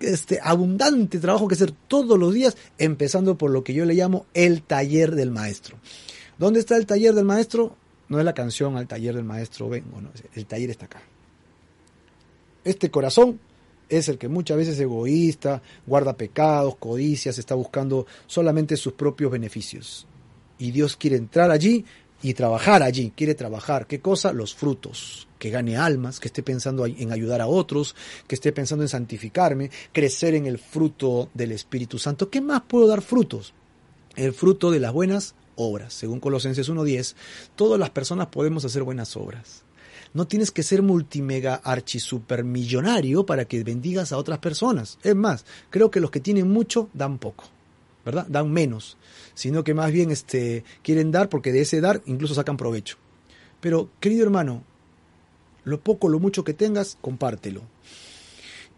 este 0.00 0.38
abundante 0.42 1.18
trabajo 1.18 1.48
que 1.48 1.54
hacer 1.54 1.72
todos 1.88 2.18
los 2.18 2.34
días, 2.34 2.56
empezando 2.78 3.38
por 3.38 3.50
lo 3.50 3.64
que 3.64 3.74
yo 3.74 3.84
le 3.84 3.94
llamo 3.94 4.26
el 4.34 4.62
taller 4.62 5.14
del 5.14 5.30
maestro. 5.30 5.78
¿Dónde 6.38 6.60
está 6.60 6.76
el 6.76 6.86
taller 6.86 7.14
del 7.14 7.24
maestro? 7.24 7.76
No 8.08 8.18
es 8.18 8.24
la 8.24 8.34
canción 8.34 8.76
al 8.76 8.86
taller 8.86 9.14
del 9.14 9.24
maestro 9.24 9.68
vengo, 9.68 10.00
no, 10.00 10.10
el 10.34 10.46
taller 10.46 10.70
está 10.70 10.86
acá. 10.86 11.02
Este 12.64 12.90
corazón 12.90 13.40
es 13.88 14.08
el 14.08 14.18
que 14.18 14.28
muchas 14.28 14.56
veces 14.56 14.74
es 14.74 14.80
egoísta, 14.80 15.62
guarda 15.86 16.16
pecados, 16.16 16.76
codicias, 16.76 17.38
está 17.38 17.54
buscando 17.54 18.06
solamente 18.26 18.76
sus 18.76 18.92
propios 18.92 19.30
beneficios. 19.30 20.06
Y 20.58 20.70
Dios 20.70 20.96
quiere 20.96 21.16
entrar 21.16 21.50
allí 21.50 21.84
y 22.22 22.34
trabajar 22.34 22.82
allí. 22.82 23.12
Quiere 23.16 23.34
trabajar. 23.34 23.86
¿Qué 23.86 24.00
cosa? 24.00 24.32
Los 24.32 24.54
frutos. 24.54 25.28
Que 25.38 25.50
gane 25.50 25.76
almas, 25.76 26.18
que 26.18 26.28
esté 26.28 26.42
pensando 26.42 26.86
en 26.86 27.12
ayudar 27.12 27.40
a 27.40 27.46
otros, 27.46 27.94
que 28.26 28.34
esté 28.34 28.52
pensando 28.52 28.84
en 28.84 28.88
santificarme, 28.88 29.70
crecer 29.92 30.34
en 30.34 30.46
el 30.46 30.58
fruto 30.58 31.28
del 31.34 31.52
Espíritu 31.52 31.98
Santo. 31.98 32.30
¿Qué 32.30 32.40
más 32.40 32.62
puedo 32.62 32.86
dar 32.86 33.02
frutos? 33.02 33.52
El 34.16 34.32
fruto 34.32 34.70
de 34.70 34.80
las 34.80 34.92
buenas 34.92 35.34
obras. 35.56 35.92
Según 35.92 36.20
Colosenses 36.20 36.70
1.10, 36.70 37.14
todas 37.54 37.78
las 37.78 37.90
personas 37.90 38.28
podemos 38.28 38.64
hacer 38.64 38.82
buenas 38.82 39.16
obras. 39.16 39.64
No 40.14 40.26
tienes 40.26 40.50
que 40.50 40.62
ser 40.62 40.82
multimega 40.82 41.56
archi 41.56 41.98
millonario 42.44 43.26
para 43.26 43.44
que 43.44 43.62
bendigas 43.62 44.12
a 44.12 44.18
otras 44.18 44.38
personas. 44.38 44.98
Es 45.02 45.14
más, 45.14 45.44
creo 45.68 45.90
que 45.90 46.00
los 46.00 46.10
que 46.10 46.20
tienen 46.20 46.48
mucho 46.48 46.88
dan 46.94 47.18
poco, 47.18 47.44
¿verdad? 48.06 48.26
Dan 48.28 48.50
menos 48.50 48.96
sino 49.36 49.62
que 49.62 49.74
más 49.74 49.92
bien 49.92 50.10
este, 50.10 50.64
quieren 50.82 51.12
dar 51.12 51.28
porque 51.28 51.52
de 51.52 51.60
ese 51.60 51.80
dar 51.80 52.02
incluso 52.06 52.34
sacan 52.34 52.56
provecho. 52.56 52.96
Pero, 53.60 53.90
querido 54.00 54.24
hermano, 54.24 54.64
lo 55.62 55.78
poco, 55.80 56.08
lo 56.08 56.18
mucho 56.18 56.42
que 56.42 56.54
tengas, 56.54 56.96
compártelo. 57.02 57.62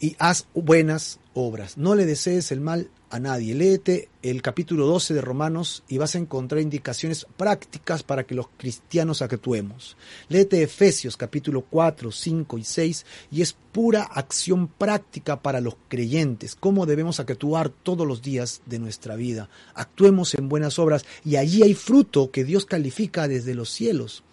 Y 0.00 0.16
haz 0.18 0.46
buenas 0.54 1.20
obras. 1.32 1.78
No 1.78 1.94
le 1.94 2.06
desees 2.06 2.50
el 2.50 2.60
mal 2.60 2.90
a 3.10 3.18
nadie. 3.18 3.54
Léete 3.54 4.08
el 4.22 4.42
capítulo 4.42 4.86
12 4.86 5.14
de 5.14 5.20
Romanos 5.20 5.82
y 5.88 5.98
vas 5.98 6.14
a 6.14 6.18
encontrar 6.18 6.60
indicaciones 6.60 7.26
prácticas 7.36 8.02
para 8.02 8.24
que 8.24 8.34
los 8.34 8.48
cristianos 8.56 9.22
actuemos. 9.22 9.96
Léete 10.28 10.62
Efesios 10.62 11.16
capítulo 11.16 11.62
4, 11.62 12.10
5 12.10 12.58
y 12.58 12.64
6 12.64 13.06
y 13.30 13.42
es 13.42 13.54
pura 13.72 14.02
acción 14.02 14.68
práctica 14.68 15.40
para 15.40 15.60
los 15.60 15.76
creyentes, 15.88 16.54
cómo 16.54 16.86
debemos 16.86 17.20
actuar 17.20 17.68
todos 17.68 18.06
los 18.06 18.22
días 18.22 18.62
de 18.66 18.78
nuestra 18.78 19.16
vida. 19.16 19.48
Actuemos 19.74 20.34
en 20.34 20.48
buenas 20.48 20.78
obras 20.78 21.04
y 21.24 21.36
allí 21.36 21.62
hay 21.62 21.74
fruto 21.74 22.30
que 22.30 22.44
Dios 22.44 22.64
califica 22.64 23.28
desde 23.28 23.54
los 23.54 23.70
cielos. 23.70 24.24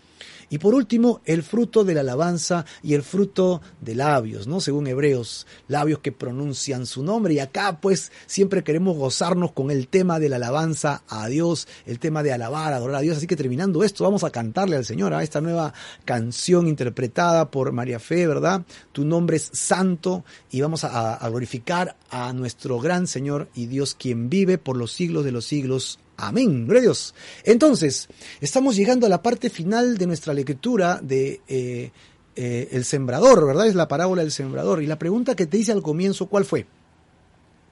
Y 0.49 0.57
por 0.57 0.73
último, 0.73 1.21
el 1.25 1.43
fruto 1.43 1.83
de 1.83 1.93
la 1.93 2.01
alabanza 2.01 2.65
y 2.83 2.93
el 2.93 3.03
fruto 3.03 3.61
de 3.81 3.95
labios, 3.95 4.47
¿no? 4.47 4.61
Según 4.61 4.87
Hebreos, 4.87 5.47
labios 5.67 5.99
que 5.99 6.11
pronuncian 6.11 6.85
su 6.85 7.03
nombre. 7.03 7.33
Y 7.33 7.39
acá, 7.39 7.79
pues, 7.81 8.11
siempre 8.25 8.63
queremos 8.63 8.97
gozarnos 8.97 9.51
con 9.51 9.71
el 9.71 9.87
tema 9.87 10.19
de 10.19 10.29
la 10.29 10.35
alabanza 10.37 11.03
a 11.07 11.27
Dios, 11.27 11.67
el 11.85 11.99
tema 11.99 12.23
de 12.23 12.33
alabar, 12.33 12.73
adorar 12.73 12.97
a 12.97 13.01
Dios. 13.01 13.17
Así 13.17 13.27
que 13.27 13.35
terminando 13.35 13.83
esto, 13.83 14.03
vamos 14.03 14.23
a 14.23 14.31
cantarle 14.31 14.75
al 14.75 14.85
Señor 14.85 15.13
a 15.13 15.23
esta 15.23 15.41
nueva 15.41 15.73
canción 16.03 16.67
interpretada 16.67 17.49
por 17.49 17.71
María 17.71 17.99
Fe, 17.99 18.27
¿verdad? 18.27 18.63
Tu 18.91 19.05
nombre 19.05 19.37
es 19.37 19.49
santo 19.53 20.23
y 20.51 20.61
vamos 20.61 20.83
a, 20.83 21.15
a 21.15 21.29
glorificar 21.29 21.95
a 22.09 22.33
nuestro 22.33 22.79
gran 22.79 23.07
Señor 23.07 23.49
y 23.55 23.67
Dios 23.67 23.95
quien 23.95 24.29
vive 24.29 24.57
por 24.57 24.77
los 24.77 24.91
siglos 24.91 25.25
de 25.25 25.31
los 25.31 25.45
siglos. 25.45 25.99
Amén, 26.17 26.65
gloria 26.65 26.79
a 26.79 26.83
Dios. 26.83 27.13
Entonces, 27.43 28.07
estamos 28.39 28.75
llegando 28.75 29.05
a 29.05 29.09
la 29.09 29.21
parte 29.21 29.49
final 29.49 29.97
de 29.97 30.07
nuestra 30.07 30.33
lectura 30.33 30.99
de 31.01 31.41
eh, 31.47 31.91
eh, 32.35 32.69
el 32.71 32.85
sembrador, 32.85 33.45
¿verdad? 33.45 33.67
Es 33.67 33.75
la 33.75 33.87
parábola 33.87 34.21
del 34.21 34.31
sembrador. 34.31 34.81
Y 34.81 34.87
la 34.87 34.99
pregunta 34.99 35.35
que 35.35 35.45
te 35.45 35.57
hice 35.57 35.71
al 35.71 35.81
comienzo, 35.81 36.27
¿cuál 36.27 36.45
fue? 36.45 36.65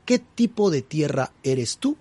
¿Qué 0.05 0.19
tipo 0.19 0.69
de 0.69 0.81
tierra 0.81 1.31
eres 1.43 1.77
tú? 1.77 1.97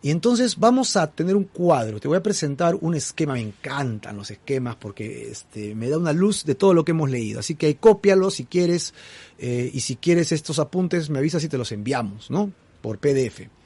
Y 0.00 0.10
entonces 0.10 0.58
vamos 0.58 0.96
a 0.96 1.10
tener 1.10 1.34
un 1.34 1.44
cuadro. 1.44 1.98
Te 1.98 2.06
voy 2.06 2.18
a 2.18 2.22
presentar 2.22 2.76
un 2.76 2.94
esquema. 2.94 3.32
Me 3.32 3.40
encantan 3.40 4.16
los 4.16 4.30
esquemas 4.30 4.76
porque 4.76 5.30
este, 5.30 5.74
me 5.74 5.88
da 5.88 5.98
una 5.98 6.12
luz 6.12 6.44
de 6.44 6.54
todo 6.54 6.72
lo 6.72 6.84
que 6.84 6.92
hemos 6.92 7.10
leído. 7.10 7.40
Así 7.40 7.56
que 7.56 7.76
cópialo 7.76 8.30
si 8.30 8.44
quieres. 8.44 8.94
Eh, 9.38 9.70
y 9.72 9.80
si 9.80 9.96
quieres 9.96 10.30
estos 10.30 10.58
apuntes, 10.58 11.10
me 11.10 11.18
avisas 11.18 11.42
y 11.42 11.48
te 11.48 11.58
los 11.58 11.72
enviamos, 11.72 12.30
¿no? 12.30 12.52
Por 12.80 12.98
PDF. 12.98 13.57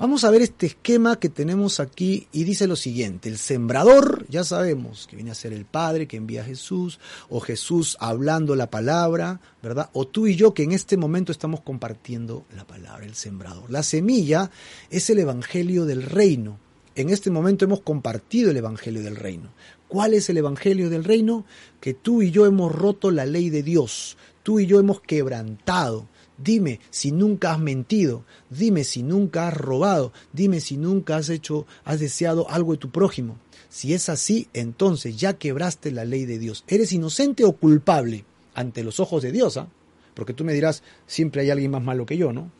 Vamos 0.00 0.24
a 0.24 0.30
ver 0.30 0.40
este 0.40 0.64
esquema 0.64 1.20
que 1.20 1.28
tenemos 1.28 1.78
aquí 1.78 2.26
y 2.32 2.44
dice 2.44 2.66
lo 2.66 2.74
siguiente, 2.74 3.28
el 3.28 3.36
sembrador, 3.36 4.24
ya 4.30 4.44
sabemos 4.44 5.06
que 5.06 5.14
viene 5.14 5.30
a 5.30 5.34
ser 5.34 5.52
el 5.52 5.66
Padre 5.66 6.08
que 6.08 6.16
envía 6.16 6.40
a 6.40 6.46
Jesús, 6.46 6.98
o 7.28 7.38
Jesús 7.38 7.98
hablando 8.00 8.56
la 8.56 8.70
palabra, 8.70 9.42
¿verdad? 9.62 9.90
O 9.92 10.06
tú 10.06 10.26
y 10.26 10.36
yo 10.36 10.54
que 10.54 10.62
en 10.62 10.72
este 10.72 10.96
momento 10.96 11.32
estamos 11.32 11.60
compartiendo 11.60 12.46
la 12.56 12.66
palabra, 12.66 13.04
el 13.04 13.14
sembrador. 13.14 13.70
La 13.70 13.82
semilla 13.82 14.50
es 14.88 15.10
el 15.10 15.18
Evangelio 15.18 15.84
del 15.84 16.02
reino. 16.02 16.58
En 16.94 17.10
este 17.10 17.30
momento 17.30 17.66
hemos 17.66 17.82
compartido 17.82 18.50
el 18.50 18.56
Evangelio 18.56 19.02
del 19.02 19.16
reino. 19.16 19.50
¿Cuál 19.86 20.14
es 20.14 20.30
el 20.30 20.38
Evangelio 20.38 20.88
del 20.88 21.04
reino? 21.04 21.44
Que 21.78 21.92
tú 21.92 22.22
y 22.22 22.30
yo 22.30 22.46
hemos 22.46 22.74
roto 22.74 23.10
la 23.10 23.26
ley 23.26 23.50
de 23.50 23.62
Dios, 23.62 24.16
tú 24.44 24.60
y 24.60 24.66
yo 24.66 24.80
hemos 24.80 25.02
quebrantado 25.02 26.08
Dime 26.42 26.80
si 26.90 27.12
nunca 27.12 27.52
has 27.52 27.60
mentido, 27.60 28.24
dime 28.48 28.84
si 28.84 29.02
nunca 29.02 29.48
has 29.48 29.54
robado, 29.54 30.12
dime 30.32 30.60
si 30.60 30.78
nunca 30.78 31.16
has 31.16 31.28
hecho, 31.28 31.66
has 31.84 32.00
deseado 32.00 32.48
algo 32.48 32.72
de 32.72 32.78
tu 32.78 32.90
prójimo. 32.90 33.36
Si 33.68 33.92
es 33.92 34.08
así, 34.08 34.48
entonces 34.54 35.16
ya 35.16 35.34
quebraste 35.34 35.92
la 35.92 36.04
ley 36.04 36.24
de 36.24 36.38
Dios. 36.38 36.64
¿Eres 36.66 36.92
inocente 36.92 37.44
o 37.44 37.52
culpable 37.52 38.24
ante 38.54 38.82
los 38.82 39.00
ojos 39.00 39.22
de 39.22 39.32
Dios? 39.32 39.58
¿ah? 39.58 39.68
Porque 40.14 40.32
tú 40.32 40.44
me 40.44 40.54
dirás, 40.54 40.82
siempre 41.06 41.42
hay 41.42 41.50
alguien 41.50 41.70
más 41.70 41.82
malo 41.82 42.06
que 42.06 42.16
yo, 42.16 42.32
¿no? 42.32 42.50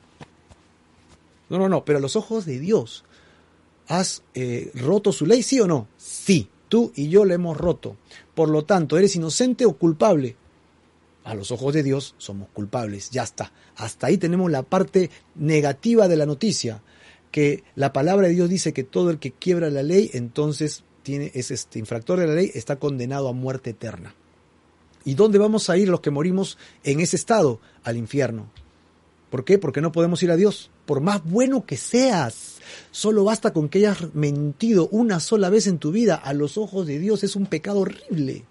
No, 1.49 1.59
no, 1.59 1.69
no, 1.69 1.85
pero 1.85 1.99
a 1.99 2.03
los 2.03 2.17
ojos 2.17 2.45
de 2.45 2.61
Dios, 2.61 3.05
¿has 3.89 4.23
eh, 4.35 4.71
roto 4.75 5.11
su 5.11 5.27
ley, 5.27 5.43
sí 5.43 5.59
o 5.59 5.67
no? 5.67 5.89
Sí, 5.97 6.49
tú 6.69 6.93
y 6.95 7.09
yo 7.09 7.25
la 7.25 7.35
hemos 7.35 7.57
roto. 7.57 7.97
Por 8.35 8.51
lo 8.51 8.65
tanto, 8.65 8.97
¿eres 8.97 9.17
inocente 9.17 9.65
o 9.65 9.73
culpable? 9.73 10.37
A 11.25 11.35
los 11.35 11.51
ojos 11.51 11.75
de 11.75 11.83
Dios 11.83 12.15
somos 12.19 12.49
culpables. 12.49 13.11
Ya 13.11 13.23
está. 13.23 13.53
Hasta 13.77 14.07
ahí 14.07 14.19
tenemos 14.19 14.51
la 14.51 14.63
parte 14.63 15.11
negativa 15.35 16.09
de 16.09 16.17
la 16.17 16.27
noticia, 16.27 16.83
que 17.31 17.63
la 17.77 17.93
palabra 17.93 18.29
de 18.29 18.35
Dios 18.35 18.49
dice 18.49 18.73
que 18.73 18.85
todo 18.85 19.11
el 19.11 19.19
que 19.19 19.33
quiebra 19.33 19.71
la 19.71 19.83
ley, 19.83 20.11
entonces 20.15 20.85
tiene, 21.03 21.31
es 21.35 21.51
este 21.51 21.79
infractor 21.79 22.21
de 22.21 22.27
la 22.27 22.35
ley, 22.35 22.51
está 22.55 22.77
condenado 22.77 23.29
a 23.29 23.33
muerte 23.33 23.71
eterna. 23.71 24.15
¿Y 25.05 25.15
dónde 25.15 25.39
vamos 25.39 25.71
a 25.71 25.77
ir 25.77 25.89
los 25.89 26.01
que 26.01 26.11
morimos 26.11 26.59
en 26.85 27.01
ese 27.01 27.17
estado? 27.17 27.61
Al 27.85 27.97
infierno. 27.97 28.51
¿Por 29.31 29.45
qué? 29.45 29.59
Porque 29.59 29.81
no 29.81 29.93
podemos 29.93 30.23
ir 30.23 30.31
a 30.31 30.37
Dios. 30.37 30.71
Por 30.87 31.01
más 31.01 31.25
bueno 31.25 31.65
que 31.65 31.77
seas, 31.77 32.57
solo 32.91 33.25
basta 33.25 33.53
con 33.53 33.69
que 33.69 33.79
hayas 33.79 34.13
mentido 34.15 34.89
una 34.91 35.21
sola 35.21 35.49
vez 35.49 35.69
en 35.69 35.79
tu 35.79 35.93
vida 35.93 36.17
a 36.17 36.35
los 36.35 36.59
ojos 36.59 36.87
de 36.87 36.99
Dios. 36.99 37.23
Es 37.23 37.37
un 37.37 37.47
pecado 37.47 37.81
horrible. 37.81 38.45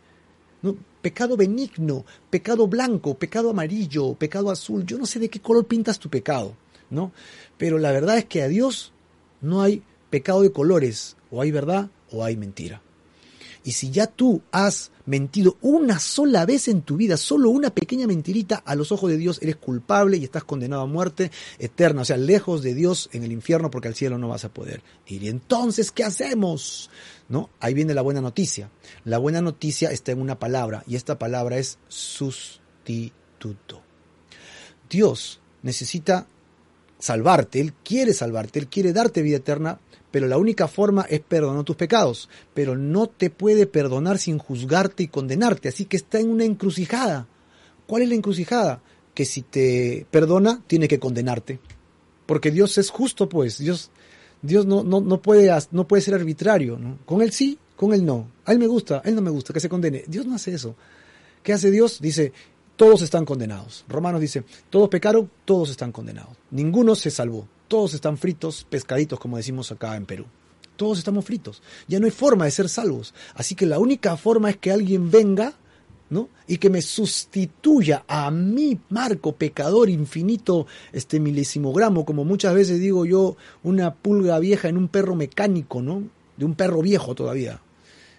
¿No? 0.61 0.75
Pecado 1.01 1.37
benigno, 1.37 2.05
pecado 2.29 2.67
blanco, 2.67 3.15
pecado 3.15 3.49
amarillo, 3.49 4.13
pecado 4.15 4.51
azul. 4.51 4.85
Yo 4.85 4.97
no 4.97 5.05
sé 5.05 5.19
de 5.19 5.29
qué 5.29 5.39
color 5.39 5.65
pintas 5.65 5.99
tu 5.99 6.09
pecado, 6.09 6.55
¿no? 6.89 7.11
Pero 7.57 7.77
la 7.77 7.91
verdad 7.91 8.17
es 8.17 8.25
que 8.25 8.41
a 8.41 8.47
Dios 8.47 8.91
no 9.41 9.61
hay 9.61 9.83
pecado 10.09 10.41
de 10.41 10.51
colores, 10.51 11.15
o 11.31 11.41
hay 11.41 11.51
verdad 11.51 11.89
o 12.11 12.23
hay 12.23 12.35
mentira. 12.35 12.81
Y 13.69 13.73
si 13.73 13.91
ya 13.91 14.07
tú 14.07 14.41
has 14.51 14.89
mentido 15.05 15.59
una 15.61 15.99
sola 15.99 16.47
vez 16.47 16.67
en 16.69 16.81
tu 16.81 16.97
vida, 16.97 17.17
solo 17.17 17.51
una 17.51 17.69
pequeña 17.69 18.07
mentirita, 18.07 18.63
a 18.65 18.73
los 18.73 18.91
ojos 18.91 19.11
de 19.11 19.17
Dios 19.17 19.37
eres 19.43 19.57
culpable 19.57 20.17
y 20.17 20.23
estás 20.23 20.43
condenado 20.43 20.81
a 20.81 20.87
muerte 20.87 21.29
eterna, 21.59 22.01
o 22.01 22.05
sea, 22.05 22.17
lejos 22.17 22.63
de 22.63 22.73
Dios 22.73 23.11
en 23.13 23.23
el 23.23 23.31
infierno 23.31 23.69
porque 23.69 23.87
al 23.87 23.93
cielo 23.93 24.17
no 24.17 24.27
vas 24.27 24.43
a 24.43 24.51
poder 24.51 24.81
ir. 25.05 25.21
Y 25.21 25.27
entonces, 25.27 25.91
¿qué 25.91 26.03
hacemos? 26.03 26.89
¿No? 27.27 27.51
Ahí 27.59 27.75
viene 27.75 27.93
la 27.93 28.01
buena 28.01 28.21
noticia. 28.21 28.71
La 29.05 29.19
buena 29.19 29.39
noticia 29.39 29.91
está 29.91 30.13
en 30.13 30.21
una 30.21 30.39
palabra 30.39 30.83
y 30.87 30.95
esta 30.95 31.19
palabra 31.19 31.59
es 31.59 31.77
sustituto. 31.89 33.83
Dios 34.89 35.41
necesita 35.61 36.25
salvarte, 36.97 37.61
Él 37.61 37.75
quiere 37.83 38.15
salvarte, 38.15 38.57
Él 38.57 38.67
quiere 38.67 38.93
darte 38.93 39.21
vida 39.21 39.37
eterna, 39.37 39.79
pero 40.11 40.27
la 40.27 40.37
única 40.37 40.67
forma 40.67 41.05
es 41.09 41.19
perdonar 41.19 41.63
tus 41.63 41.75
pecados, 41.75 42.29
pero 42.53 42.75
no 42.75 43.07
te 43.07 43.29
puede 43.29 43.67
perdonar 43.67 44.17
sin 44.17 44.37
juzgarte 44.37 45.03
y 45.03 45.07
condenarte, 45.07 45.69
así 45.69 45.85
que 45.85 45.97
está 45.97 46.19
en 46.19 46.29
una 46.29 46.45
encrucijada. 46.45 47.27
¿Cuál 47.85 48.03
es 48.03 48.09
la 48.09 48.15
encrucijada? 48.15 48.81
Que 49.13 49.25
si 49.25 49.41
te 49.41 50.05
perdona, 50.09 50.61
tiene 50.67 50.87
que 50.87 50.99
condenarte. 50.99 51.59
Porque 52.25 52.51
Dios 52.51 52.77
es 52.77 52.89
justo, 52.89 53.27
pues, 53.27 53.57
Dios, 53.57 53.91
Dios 54.41 54.65
no, 54.65 54.83
no, 54.83 55.01
no, 55.01 55.21
puede, 55.21 55.51
no 55.71 55.87
puede 55.87 56.01
ser 56.01 56.13
arbitrario, 56.13 56.77
¿no? 56.77 56.99
Con 57.05 57.21
él 57.21 57.31
sí, 57.31 57.57
con 57.75 57.93
él 57.93 58.05
no. 58.05 58.29
A 58.45 58.51
él 58.51 58.59
me 58.59 58.67
gusta, 58.67 59.01
a 59.03 59.09
él 59.09 59.15
no 59.15 59.21
me 59.21 59.31
gusta, 59.31 59.53
que 59.53 59.59
se 59.59 59.69
condene. 59.69 60.03
Dios 60.07 60.25
no 60.25 60.35
hace 60.35 60.53
eso. 60.53 60.75
¿Qué 61.41 61.53
hace 61.53 61.71
Dios? 61.71 61.99
Dice, 62.01 62.31
todos 62.75 63.01
están 63.01 63.25
condenados. 63.25 63.85
Romanos 63.87 64.21
dice, 64.21 64.43
todos 64.69 64.89
pecaron, 64.89 65.29
todos 65.45 65.69
están 65.69 65.91
condenados. 65.91 66.37
Ninguno 66.51 66.95
se 66.95 67.09
salvó 67.09 67.47
todos 67.69 67.93
están 67.93 68.17
fritos, 68.17 68.65
pescaditos, 68.69 69.19
como 69.19 69.37
decimos 69.37 69.71
acá 69.71 69.95
en 69.95 70.05
Perú. 70.05 70.25
Todos 70.75 70.97
estamos 70.97 71.23
fritos. 71.23 71.61
Ya 71.87 71.99
no 71.99 72.05
hay 72.05 72.11
forma 72.11 72.45
de 72.45 72.51
ser 72.51 72.67
salvos. 72.67 73.13
Así 73.35 73.55
que 73.55 73.65
la 73.65 73.79
única 73.79 74.17
forma 74.17 74.49
es 74.49 74.57
que 74.57 74.71
alguien 74.71 75.11
venga, 75.11 75.53
¿no? 76.09 76.29
Y 76.47 76.57
que 76.57 76.69
me 76.69 76.81
sustituya 76.81 78.03
a 78.07 78.31
mi 78.31 78.79
marco 78.89 79.33
pecador 79.33 79.89
infinito, 79.89 80.67
este 80.91 81.19
milésimo 81.19 81.71
gramo, 81.71 82.05
como 82.05 82.25
muchas 82.25 82.53
veces 82.53 82.79
digo 82.79 83.05
yo, 83.05 83.37
una 83.63 83.93
pulga 83.93 84.39
vieja 84.39 84.67
en 84.67 84.77
un 84.77 84.87
perro 84.87 85.15
mecánico, 85.15 85.81
¿no? 85.81 86.03
De 86.37 86.45
un 86.45 86.55
perro 86.55 86.81
viejo 86.81 87.13
todavía. 87.13 87.61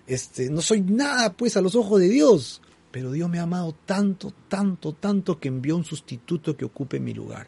Este, 0.06 0.48
no 0.50 0.60
soy 0.60 0.82
nada, 0.82 1.32
pues, 1.32 1.56
a 1.56 1.60
los 1.60 1.74
ojos 1.74 2.00
de 2.00 2.08
Dios. 2.08 2.60
Pero 2.90 3.12
Dios 3.12 3.30
me 3.30 3.38
ha 3.38 3.42
amado 3.42 3.74
tanto, 3.86 4.32
tanto, 4.48 4.92
tanto 4.92 5.38
que 5.38 5.48
envió 5.48 5.76
un 5.76 5.84
sustituto 5.84 6.56
que 6.56 6.64
ocupe 6.64 6.98
mi 6.98 7.14
lugar. 7.14 7.46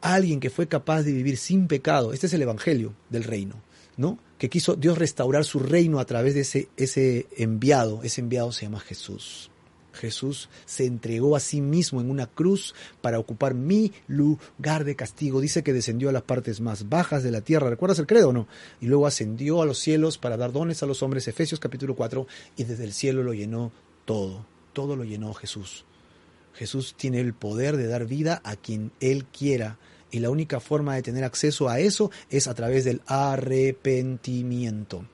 Alguien 0.00 0.40
que 0.40 0.50
fue 0.50 0.66
capaz 0.66 1.02
de 1.02 1.12
vivir 1.12 1.36
sin 1.36 1.66
pecado. 1.68 2.12
Este 2.12 2.26
es 2.26 2.32
el 2.32 2.42
Evangelio 2.42 2.94
del 3.10 3.24
reino, 3.24 3.56
¿no? 3.96 4.18
Que 4.38 4.48
quiso 4.48 4.76
Dios 4.76 4.96
restaurar 4.96 5.44
su 5.44 5.58
reino 5.58 6.00
a 6.00 6.06
través 6.06 6.34
de 6.34 6.40
ese, 6.40 6.68
ese 6.76 7.26
enviado. 7.36 8.02
Ese 8.02 8.22
enviado 8.22 8.50
se 8.52 8.64
llama 8.64 8.80
Jesús. 8.80 9.50
Jesús 9.92 10.48
se 10.64 10.86
entregó 10.86 11.34
a 11.34 11.40
sí 11.40 11.60
mismo 11.60 12.00
en 12.00 12.10
una 12.10 12.26
cruz 12.26 12.74
para 13.02 13.18
ocupar 13.18 13.52
mi 13.52 13.92
lugar 14.06 14.84
de 14.84 14.96
castigo. 14.96 15.40
Dice 15.40 15.62
que 15.62 15.72
descendió 15.72 16.08
a 16.08 16.12
las 16.12 16.22
partes 16.22 16.60
más 16.60 16.88
bajas 16.88 17.22
de 17.22 17.32
la 17.32 17.40
tierra. 17.42 17.68
¿Recuerdas 17.68 17.98
el 17.98 18.06
credo 18.06 18.28
o 18.28 18.32
no? 18.32 18.48
Y 18.80 18.86
luego 18.86 19.06
ascendió 19.06 19.60
a 19.60 19.66
los 19.66 19.78
cielos 19.80 20.16
para 20.16 20.36
dar 20.36 20.52
dones 20.52 20.82
a 20.82 20.86
los 20.86 21.02
hombres. 21.02 21.28
Efesios 21.28 21.60
capítulo 21.60 21.94
4. 21.94 22.26
Y 22.56 22.64
desde 22.64 22.84
el 22.84 22.92
cielo 22.92 23.22
lo 23.22 23.34
llenó 23.34 23.72
todo 24.04 24.46
todo 24.78 24.94
lo 24.94 25.02
llenó 25.02 25.34
Jesús. 25.34 25.84
Jesús 26.54 26.94
tiene 26.96 27.18
el 27.18 27.34
poder 27.34 27.76
de 27.76 27.88
dar 27.88 28.06
vida 28.06 28.40
a 28.44 28.54
quien 28.54 28.92
Él 29.00 29.24
quiera. 29.24 29.76
Y 30.12 30.20
la 30.20 30.30
única 30.30 30.60
forma 30.60 30.94
de 30.94 31.02
tener 31.02 31.24
acceso 31.24 31.68
a 31.68 31.80
eso 31.80 32.12
es 32.30 32.46
a 32.46 32.54
través 32.54 32.84
del 32.84 33.02
arrepentimiento. 33.06 35.04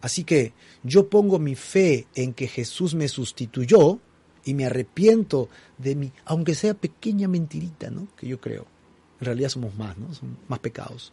Así 0.00 0.22
que 0.22 0.52
yo 0.84 1.08
pongo 1.08 1.40
mi 1.40 1.56
fe 1.56 2.06
en 2.14 2.32
que 2.32 2.46
Jesús 2.46 2.94
me 2.94 3.08
sustituyó 3.08 3.98
y 4.44 4.54
me 4.54 4.66
arrepiento 4.66 5.48
de 5.76 5.96
mi, 5.96 6.12
aunque 6.24 6.54
sea 6.54 6.74
pequeña 6.74 7.26
mentirita, 7.26 7.90
¿no? 7.90 8.06
Que 8.16 8.28
yo 8.28 8.40
creo. 8.40 8.68
En 9.18 9.26
realidad 9.26 9.48
somos 9.48 9.74
más, 9.74 9.98
¿no? 9.98 10.14
Son 10.14 10.38
más 10.46 10.60
pecados. 10.60 11.12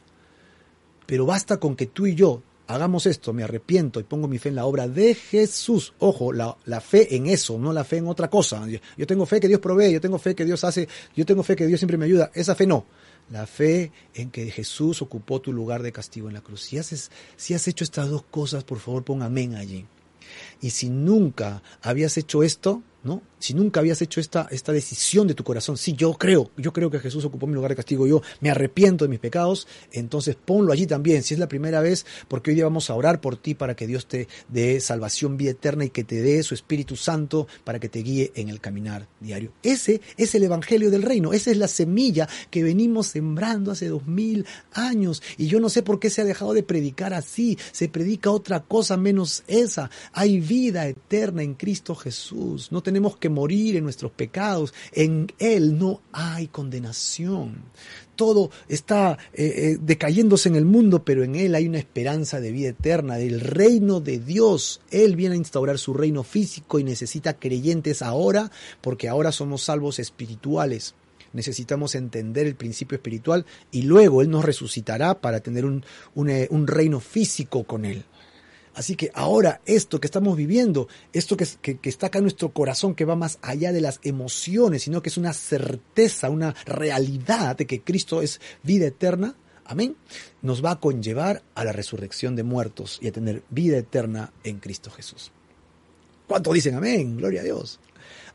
Pero 1.07 1.25
basta 1.25 1.59
con 1.59 1.75
que 1.75 1.87
tú 1.87 2.05
y 2.05 2.13
yo 2.13 2.43
hagamos 2.73 3.05
esto, 3.05 3.33
me 3.33 3.43
arrepiento 3.43 3.99
y 3.99 4.03
pongo 4.03 4.27
mi 4.27 4.37
fe 4.37 4.49
en 4.49 4.55
la 4.55 4.65
obra 4.65 4.87
de 4.87 5.15
Jesús. 5.15 5.93
Ojo, 5.99 6.31
la, 6.33 6.55
fe 6.81 7.15
en 7.15 7.27
eso, 7.27 7.57
no 7.57 7.73
la 7.73 7.83
fe 7.83 7.97
en 7.97 8.07
otra 8.07 8.29
cosa. 8.29 8.65
Yo, 8.67 9.07
tengo 9.07 9.25
fe 9.25 9.39
que 9.39 9.47
Dios 9.47 9.59
provee, 9.59 9.91
yo 9.91 10.01
tengo 10.01 10.17
fe 10.17 10.35
que 10.35 10.45
Dios 10.45 10.63
hace, 10.63 10.87
yo 11.15 11.25
tengo 11.25 11.43
fe 11.43 11.55
que 11.55 11.67
Dios 11.67 11.79
siempre 11.79 11.97
me 11.97 12.05
ayuda. 12.05 12.31
Esa 12.33 12.55
fe 12.55 12.65
no. 12.65 12.85
La 13.29 13.47
fe 13.47 13.91
en 14.13 14.29
que 14.29 14.49
Jesús 14.51 15.01
ocupó 15.01 15.39
tu 15.39 15.53
lugar 15.53 15.83
de 15.83 15.91
castigo 15.91 16.27
en 16.27 16.33
la 16.33 16.41
cruz. 16.41 16.61
Si, 16.61 16.77
si 17.37 17.53
has 17.53 17.67
hecho 17.67 17.83
estas 17.83 18.09
dos 18.09 18.23
cosas, 18.23 18.63
por 18.63 18.79
favor 18.79 19.03
pon 19.03 19.21
amén 19.21 19.55
allí. 19.55 19.85
Y 20.61 20.71
si 20.71 20.89
nunca 20.89 21.61
habías 21.81 22.17
hecho 22.17 22.43
esto, 22.43 22.81
¿no? 23.03 23.21
Si 23.39 23.55
nunca 23.55 23.79
habías 23.79 24.01
hecho 24.01 24.19
esta, 24.19 24.47
esta 24.51 24.71
decisión 24.71 25.27
de 25.27 25.33
tu 25.33 25.43
corazón, 25.43 25.75
sí, 25.75 25.93
yo 25.93 26.13
creo, 26.13 26.51
yo 26.57 26.71
creo 26.71 26.91
que 26.91 26.99
Jesús 26.99 27.25
ocupó 27.25 27.47
mi 27.47 27.55
lugar 27.55 27.71
de 27.71 27.75
castigo, 27.75 28.05
yo 28.05 28.21
me 28.39 28.51
arrepiento 28.51 29.05
de 29.05 29.09
mis 29.09 29.19
pecados, 29.19 29.67
entonces 29.91 30.35
ponlo 30.35 30.71
allí 30.71 30.85
también. 30.85 31.23
Si 31.23 31.33
es 31.33 31.39
la 31.39 31.47
primera 31.47 31.81
vez, 31.81 32.05
porque 32.27 32.51
hoy 32.51 32.55
día 32.55 32.65
vamos 32.65 32.89
a 32.89 32.95
orar 32.95 33.19
por 33.19 33.37
ti 33.37 33.55
para 33.55 33.75
que 33.75 33.87
Dios 33.87 34.05
te 34.05 34.27
dé 34.47 34.79
salvación, 34.79 35.37
vida 35.37 35.51
eterna 35.51 35.85
y 35.85 35.89
que 35.89 36.03
te 36.03 36.21
dé 36.21 36.43
su 36.43 36.53
Espíritu 36.53 36.95
Santo 36.95 37.47
para 37.63 37.79
que 37.79 37.89
te 37.89 37.99
guíe 37.99 38.31
en 38.35 38.49
el 38.49 38.61
caminar 38.61 39.07
diario. 39.19 39.51
Ese 39.63 40.01
es 40.17 40.35
el 40.35 40.43
Evangelio 40.43 40.91
del 40.91 41.01
Reino, 41.01 41.33
esa 41.33 41.49
es 41.49 41.57
la 41.57 41.67
semilla 41.67 42.27
que 42.51 42.63
venimos 42.63 43.07
sembrando 43.07 43.71
hace 43.71 43.87
dos 43.87 44.05
mil 44.05 44.45
años 44.73 45.23
y 45.37 45.47
yo 45.47 45.59
no 45.59 45.69
sé 45.69 45.81
por 45.81 45.99
qué 45.99 46.09
se 46.09 46.21
ha 46.21 46.25
dejado 46.25 46.53
de 46.53 46.63
predicar 46.63 47.13
así, 47.13 47.57
se 47.71 47.89
predica 47.89 48.29
otra 48.29 48.61
cosa 48.61 48.97
menos 48.97 49.43
esa. 49.47 49.89
Hay 50.13 50.39
vida 50.39 50.87
eterna 50.87 51.41
en 51.41 51.55
Cristo 51.55 51.95
Jesús, 51.95 52.71
no 52.71 52.81
tenemos 52.91 53.15
que 53.15 53.29
morir 53.29 53.77
en 53.77 53.85
nuestros 53.85 54.11
pecados. 54.11 54.73
En 54.91 55.31
Él 55.39 55.79
no 55.79 56.01
hay 56.11 56.49
condenación. 56.49 57.63
Todo 58.17 58.51
está 58.67 59.17
eh, 59.33 59.45
eh, 59.45 59.77
decayéndose 59.81 60.49
en 60.49 60.57
el 60.57 60.65
mundo, 60.65 61.05
pero 61.05 61.23
en 61.23 61.35
Él 61.35 61.55
hay 61.55 61.69
una 61.69 61.79
esperanza 61.79 62.41
de 62.41 62.51
vida 62.51 62.67
eterna, 62.67 63.15
del 63.15 63.39
reino 63.39 64.01
de 64.01 64.19
Dios. 64.19 64.81
Él 64.91 65.15
viene 65.15 65.35
a 65.35 65.37
instaurar 65.37 65.77
su 65.77 65.93
reino 65.93 66.23
físico 66.23 66.79
y 66.79 66.83
necesita 66.83 67.39
creyentes 67.39 68.01
ahora, 68.01 68.51
porque 68.81 69.07
ahora 69.07 69.31
somos 69.31 69.63
salvos 69.63 69.97
espirituales 69.99 70.95
necesitamos 71.33 71.95
entender 71.95 72.45
el 72.45 72.55
principio 72.55 72.97
espiritual 72.97 73.45
y 73.71 73.83
luego 73.83 74.21
Él 74.21 74.29
nos 74.29 74.43
resucitará 74.43 75.21
para 75.21 75.39
tener 75.39 75.63
un, 75.63 75.85
un, 76.13 76.29
eh, 76.29 76.49
un, 76.51 76.67
reino 76.67 76.99
físico 76.99 77.63
con 77.63 77.85
Él. 77.85 78.03
Así 78.73 78.95
que 78.95 79.11
ahora 79.13 79.61
esto 79.65 79.99
que 79.99 80.07
estamos 80.07 80.37
viviendo, 80.37 80.87
esto 81.11 81.35
que, 81.35 81.45
está 81.83 82.07
acá 82.07 82.19
en 82.19 82.25
nuestro 82.25 82.53
corazón, 82.53 82.95
que 82.95 83.05
va 83.05 83.15
más 83.15 83.37
allá 83.41 83.73
de 83.73 83.81
las 83.81 83.99
emociones, 84.03 84.83
sino 84.83 85.01
que 85.01 85.09
es 85.09 85.17
una 85.17 85.33
certeza, 85.33 86.29
una 86.29 86.55
realidad 86.65 87.57
de 87.57 87.67
que 87.67 87.81
Cristo 87.81 88.21
es 88.21 88.39
vida 88.63 88.87
eterna, 88.87 89.35
amén, 89.65 89.95
nos 90.41 90.63
va 90.63 90.71
a 90.71 90.79
conllevar 90.79 91.43
a 91.53 91.65
la 91.65 91.73
resurrección 91.73 92.35
de 92.35 92.43
muertos 92.43 92.97
y 93.01 93.07
a 93.07 93.11
tener 93.11 93.43
vida 93.49 93.77
eterna 93.77 94.31
en 94.43 94.59
Cristo 94.59 94.89
Jesús. 94.89 95.31
¿Cuánto 96.27 96.53
dicen 96.53 96.75
amén? 96.75 97.17
Gloria 97.17 97.41
a 97.41 97.43
Dios. 97.43 97.79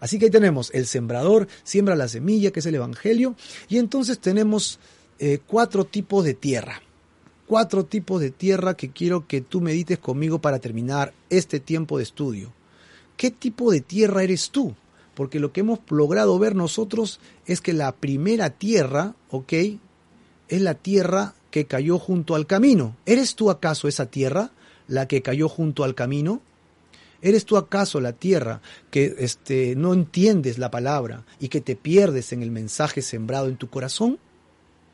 Así 0.00 0.18
que 0.18 0.26
ahí 0.26 0.30
tenemos 0.30 0.70
el 0.74 0.86
sembrador, 0.86 1.48
siembra 1.64 1.96
la 1.96 2.08
semilla, 2.08 2.50
que 2.50 2.60
es 2.60 2.66
el 2.66 2.74
Evangelio, 2.74 3.36
y 3.68 3.78
entonces 3.78 4.18
tenemos 4.18 4.78
eh, 5.18 5.38
cuatro 5.46 5.86
tipos 5.86 6.24
de 6.24 6.34
tierra 6.34 6.82
cuatro 7.46 7.84
tipos 7.84 8.20
de 8.20 8.30
tierra 8.30 8.76
que 8.76 8.90
quiero 8.90 9.26
que 9.26 9.40
tú 9.40 9.60
medites 9.60 9.98
conmigo 9.98 10.40
para 10.40 10.58
terminar 10.58 11.12
este 11.30 11.60
tiempo 11.60 11.96
de 11.96 12.04
estudio. 12.04 12.52
¿Qué 13.16 13.30
tipo 13.30 13.70
de 13.70 13.80
tierra 13.80 14.22
eres 14.22 14.50
tú? 14.50 14.74
Porque 15.14 15.40
lo 15.40 15.52
que 15.52 15.60
hemos 15.60 15.80
logrado 15.88 16.38
ver 16.38 16.54
nosotros 16.54 17.20
es 17.46 17.60
que 17.60 17.72
la 17.72 17.92
primera 17.92 18.50
tierra, 18.50 19.14
¿ok? 19.30 19.52
Es 20.48 20.60
la 20.60 20.74
tierra 20.74 21.34
que 21.50 21.66
cayó 21.66 21.98
junto 21.98 22.34
al 22.34 22.46
camino. 22.46 22.96
¿Eres 23.06 23.34
tú 23.34 23.50
acaso 23.50 23.88
esa 23.88 24.06
tierra, 24.06 24.50
la 24.88 25.08
que 25.08 25.22
cayó 25.22 25.48
junto 25.48 25.84
al 25.84 25.94
camino? 25.94 26.42
¿Eres 27.22 27.46
tú 27.46 27.56
acaso 27.56 28.00
la 28.00 28.12
tierra 28.12 28.60
que 28.90 29.14
este, 29.18 29.74
no 29.74 29.94
entiendes 29.94 30.58
la 30.58 30.70
palabra 30.70 31.24
y 31.40 31.48
que 31.48 31.62
te 31.62 31.74
pierdes 31.74 32.32
en 32.32 32.42
el 32.42 32.50
mensaje 32.50 33.00
sembrado 33.00 33.48
en 33.48 33.56
tu 33.56 33.70
corazón? 33.70 34.18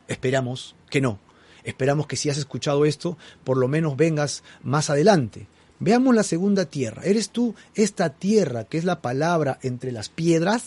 Esperamos 0.07 0.77
que 0.89 1.01
no. 1.01 1.19
Esperamos 1.65 2.07
que 2.07 2.17
si 2.17 2.31
has 2.31 2.39
escuchado 2.39 2.85
esto, 2.85 3.17
por 3.45 3.57
lo 3.57 3.69
menos 3.69 3.97
vengas 3.97 4.43
más 4.63 4.91
adelante. 4.91 5.47
Veamos 5.79 6.15
la 6.15 6.23
segunda 6.23 6.67
tierra. 6.67 7.03
¿Eres 7.05 7.31
tú 7.31 7.55
esta 7.75 8.11
tierra 8.11 8.65
que 8.65 8.79
es 8.79 8.85
la 8.85 9.01
palabra 9.01 9.59
entre 9.63 9.91
las 9.93 10.09
piedras? 10.09 10.63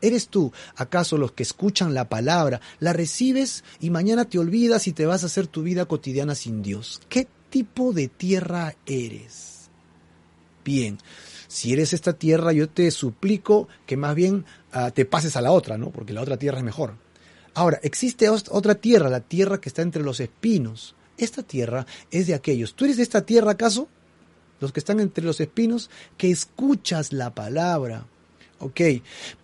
¿Eres 0.00 0.28
tú 0.28 0.52
acaso 0.76 1.18
los 1.18 1.32
que 1.32 1.42
escuchan 1.42 1.92
la 1.92 2.08
palabra, 2.08 2.60
la 2.78 2.92
recibes 2.92 3.64
y 3.80 3.90
mañana 3.90 4.24
te 4.26 4.38
olvidas 4.38 4.86
y 4.86 4.92
te 4.92 5.06
vas 5.06 5.24
a 5.24 5.26
hacer 5.26 5.46
tu 5.46 5.62
vida 5.62 5.86
cotidiana 5.86 6.34
sin 6.34 6.62
Dios? 6.62 7.00
¿Qué 7.08 7.26
tipo 7.50 7.92
de 7.92 8.08
tierra 8.08 8.76
eres? 8.86 9.68
Bien, 10.64 10.98
si 11.48 11.72
eres 11.72 11.92
esta 11.92 12.12
tierra, 12.12 12.52
yo 12.52 12.68
te 12.68 12.90
suplico 12.90 13.68
que 13.86 13.96
más 13.96 14.14
bien 14.14 14.44
uh, 14.74 14.90
te 14.90 15.04
pases 15.04 15.36
a 15.36 15.40
la 15.40 15.50
otra, 15.50 15.78
¿no? 15.78 15.90
Porque 15.90 16.12
la 16.12 16.20
otra 16.20 16.36
tierra 16.36 16.58
es 16.58 16.64
mejor. 16.64 16.94
Ahora, 17.54 17.80
existe 17.82 18.28
otra 18.28 18.74
tierra, 18.76 19.08
la 19.08 19.20
tierra 19.20 19.60
que 19.60 19.68
está 19.68 19.82
entre 19.82 20.02
los 20.02 20.20
espinos. 20.20 20.94
Esta 21.16 21.42
tierra 21.42 21.86
es 22.10 22.26
de 22.26 22.34
aquellos. 22.34 22.74
¿Tú 22.74 22.84
eres 22.84 22.96
de 22.96 23.02
esta 23.02 23.22
tierra 23.22 23.52
acaso? 23.52 23.88
Los 24.60 24.72
que 24.72 24.80
están 24.80 25.00
entre 25.00 25.24
los 25.24 25.40
espinos, 25.40 25.90
que 26.16 26.30
escuchas 26.30 27.12
la 27.12 27.34
palabra. 27.34 28.06
Ok, 28.60 28.80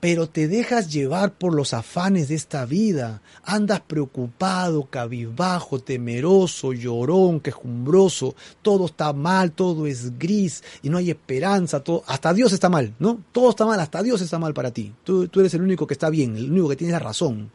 pero 0.01 0.29
te 0.29 0.49
dejas 0.49 0.93
llevar 0.93 1.35
por 1.35 1.55
los 1.55 1.73
afanes 1.73 2.27
de 2.29 2.35
esta 2.35 2.67
vida. 2.67 3.23
Andas 3.45 3.81
preocupado, 3.81 4.87
cabizbajo, 4.87 5.79
temeroso, 5.79 6.73
llorón, 6.73 7.39
quejumbroso. 7.39 8.35
Todo 8.61 8.87
está 8.87 9.13
mal, 9.13 9.53
todo 9.53 9.87
es 9.87 10.19
gris 10.19 10.65
y 10.83 10.89
no 10.89 10.99
hay 10.99 11.11
esperanza. 11.11 11.79
Todo, 11.79 12.03
hasta 12.09 12.35
Dios 12.35 12.53
está 12.53 12.69
mal, 12.69 12.93
¿no? 12.99 13.21
Todo 13.31 13.51
está 13.51 13.65
mal, 13.65 13.79
hasta 13.79 14.03
Dios 14.03 14.21
está 14.21 14.41
mal 14.41 14.53
para 14.53 14.73
ti. 14.73 14.93
Tú, 15.05 15.29
tú 15.29 15.39
eres 15.39 15.55
el 15.55 15.63
único 15.63 15.87
que 15.87 15.95
está 15.95 16.11
bien, 16.11 16.37
el 16.37 16.51
único 16.51 16.71
que 16.71 16.77
tiene 16.77 16.93
la 16.93 16.99
razón. 16.99 17.53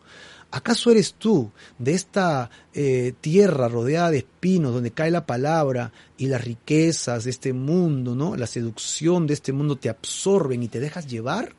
¿Acaso 0.51 0.89
eres 0.89 1.13
tú 1.13 1.51
de 1.77 1.93
esta 1.93 2.49
eh, 2.73 3.13
tierra 3.21 3.67
rodeada 3.67 4.09
de 4.09 4.19
espinos 4.19 4.73
donde 4.73 4.91
cae 4.91 5.11
la 5.11 5.27
palabra 5.27 5.91
y 6.17 6.25
las 6.25 6.43
riquezas 6.43 7.25
de 7.25 7.29
este 7.29 7.53
mundo, 7.53 8.15
¿no? 8.15 8.35
La 8.35 8.47
seducción 8.47 9.27
de 9.27 9.35
este 9.35 9.53
mundo 9.53 9.75
te 9.75 9.89
absorben 9.89 10.63
y 10.63 10.67
te 10.67 10.79
dejas 10.79 11.05
llevar? 11.05 11.53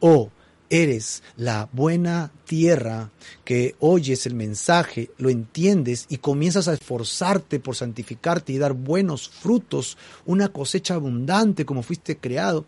¿O 0.00 0.30
eres 0.70 1.22
la 1.36 1.68
buena 1.72 2.32
tierra 2.46 3.10
que 3.44 3.76
oyes 3.80 4.24
el 4.26 4.34
mensaje, 4.34 5.10
lo 5.18 5.28
entiendes 5.28 6.06
y 6.08 6.16
comienzas 6.16 6.68
a 6.68 6.74
esforzarte 6.74 7.60
por 7.60 7.76
santificarte 7.76 8.52
y 8.52 8.58
dar 8.58 8.72
buenos 8.72 9.28
frutos, 9.28 9.98
una 10.24 10.48
cosecha 10.48 10.94
abundante 10.94 11.66
como 11.66 11.82
fuiste 11.82 12.16
creado? 12.16 12.64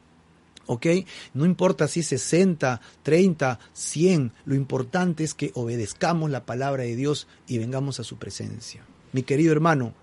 ¿Ok? 0.69 0.87
No 1.35 1.45
importa 1.45 1.89
si 1.89 2.01
es 2.01 2.07
60, 2.07 2.81
30, 3.03 3.59
100, 3.73 4.33
lo 4.45 4.55
importante 4.55 5.25
es 5.25 5.35
que 5.35 5.51
obedezcamos 5.55 6.31
la 6.31 6.47
palabra 6.47 6.85
de 6.85 6.95
Dios 6.95 7.27
y 7.49 7.59
vengamos 7.59 7.99
a 7.99 8.05
su 8.05 8.17
presencia. 8.19 8.85
Mi 9.13 9.25
querido 9.25 9.51
hermano, 9.51 9.95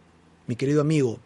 mi 0.47 0.55
querido 0.55 0.81
amigo, 0.81 1.19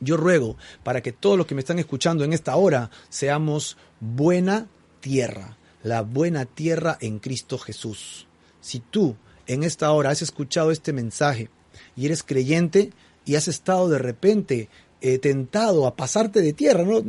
yo 0.00 0.16
ruego 0.16 0.56
para 0.82 1.02
que 1.02 1.12
todos 1.12 1.38
los 1.38 1.46
que 1.46 1.54
me 1.54 1.60
están 1.60 1.78
escuchando 1.78 2.24
en 2.24 2.32
esta 2.32 2.56
hora 2.56 2.90
seamos 3.08 3.76
buena 4.00 4.66
tierra, 5.00 5.56
la 5.82 6.02
buena 6.02 6.46
tierra 6.46 6.98
en 7.00 7.18
Cristo 7.18 7.58
Jesús. 7.58 8.26
Si 8.60 8.80
tú 8.80 9.16
en 9.46 9.62
esta 9.62 9.92
hora 9.92 10.10
has 10.10 10.22
escuchado 10.22 10.70
este 10.70 10.92
mensaje 10.92 11.50
y 11.94 12.06
eres 12.06 12.22
creyente 12.22 12.92
y 13.26 13.34
has 13.34 13.48
estado 13.48 13.88
de 13.88 13.98
repente 13.98 14.68
eh, 15.00 15.18
tentado 15.18 15.86
a 15.86 15.94
pasarte 15.94 16.40
de 16.40 16.52
tierra, 16.52 16.84
¿no? 16.84 17.02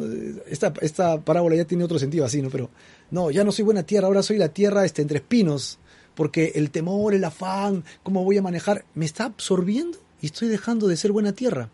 Esta, 0.47 0.73
esta 0.81 1.21
parábola 1.21 1.55
ya 1.55 1.65
tiene 1.65 1.83
otro 1.83 1.99
sentido 1.99 2.25
así, 2.25 2.41
¿no? 2.41 2.49
Pero 2.49 2.69
no, 3.11 3.31
ya 3.31 3.43
no 3.43 3.51
soy 3.51 3.65
buena 3.65 3.83
tierra, 3.83 4.07
ahora 4.07 4.23
soy 4.23 4.37
la 4.37 4.49
tierra 4.49 4.85
este, 4.85 5.01
entre 5.01 5.19
espinos, 5.19 5.79
porque 6.15 6.53
el 6.55 6.71
temor, 6.71 7.13
el 7.13 7.23
afán, 7.23 7.83
cómo 8.03 8.23
voy 8.23 8.37
a 8.37 8.41
manejar, 8.41 8.85
me 8.93 9.05
está 9.05 9.25
absorbiendo 9.25 9.99
y 10.21 10.27
estoy 10.27 10.47
dejando 10.47 10.87
de 10.87 10.97
ser 10.97 11.11
buena 11.11 11.31
tierra. 11.31 11.69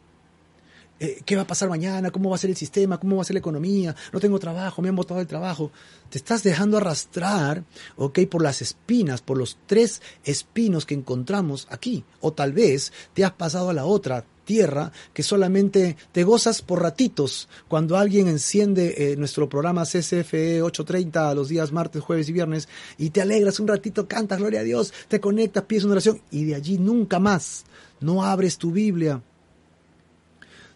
Eh, 0.99 1.21
¿Qué 1.25 1.35
va 1.35 1.41
a 1.41 1.47
pasar 1.47 1.67
mañana? 1.69 2.11
¿Cómo 2.11 2.29
va 2.29 2.35
a 2.35 2.39
ser 2.39 2.49
el 2.49 2.55
sistema? 2.55 2.99
¿Cómo 2.99 3.15
va 3.15 3.23
a 3.23 3.25
ser 3.25 3.33
la 3.33 3.39
economía? 3.39 3.95
No 4.11 4.19
tengo 4.19 4.39
trabajo, 4.39 4.81
me 4.81 4.89
han 4.89 4.95
botado 4.95 5.19
el 5.19 5.27
trabajo. 5.27 5.71
Te 6.09 6.17
estás 6.17 6.43
dejando 6.43 6.77
arrastrar, 6.77 7.63
¿ok? 7.97 8.19
Por 8.29 8.43
las 8.43 8.61
espinas, 8.61 9.21
por 9.21 9.37
los 9.37 9.57
tres 9.65 10.01
espinos 10.23 10.85
que 10.85 10.93
encontramos 10.93 11.67
aquí. 11.71 12.05
O 12.21 12.31
tal 12.31 12.53
vez 12.53 12.93
te 13.13 13.25
has 13.25 13.31
pasado 13.31 13.69
a 13.69 13.73
la 13.73 13.85
otra, 13.85 14.25
tierra 14.45 14.91
que 15.13 15.23
solamente 15.23 15.97
te 16.11 16.23
gozas 16.23 16.61
por 16.61 16.81
ratitos 16.81 17.47
cuando 17.67 17.97
alguien 17.97 18.27
enciende 18.27 18.95
eh, 18.97 19.15
nuestro 19.17 19.49
programa 19.49 19.83
CCFE 19.83 20.61
830 20.61 21.33
los 21.35 21.49
días 21.49 21.71
martes, 21.71 22.01
jueves 22.01 22.29
y 22.29 22.33
viernes 22.33 22.67
y 22.97 23.09
te 23.09 23.21
alegras 23.21 23.59
un 23.59 23.67
ratito, 23.67 24.07
cantas 24.07 24.39
gloria 24.39 24.61
a 24.61 24.63
Dios, 24.63 24.93
te 25.07 25.19
conectas, 25.19 25.63
pides 25.63 25.83
una 25.83 25.93
oración 25.93 26.21
y 26.31 26.45
de 26.45 26.55
allí 26.55 26.77
nunca 26.77 27.19
más. 27.19 27.65
No 27.99 28.23
abres 28.23 28.57
tu 28.57 28.71
Biblia, 28.71 29.21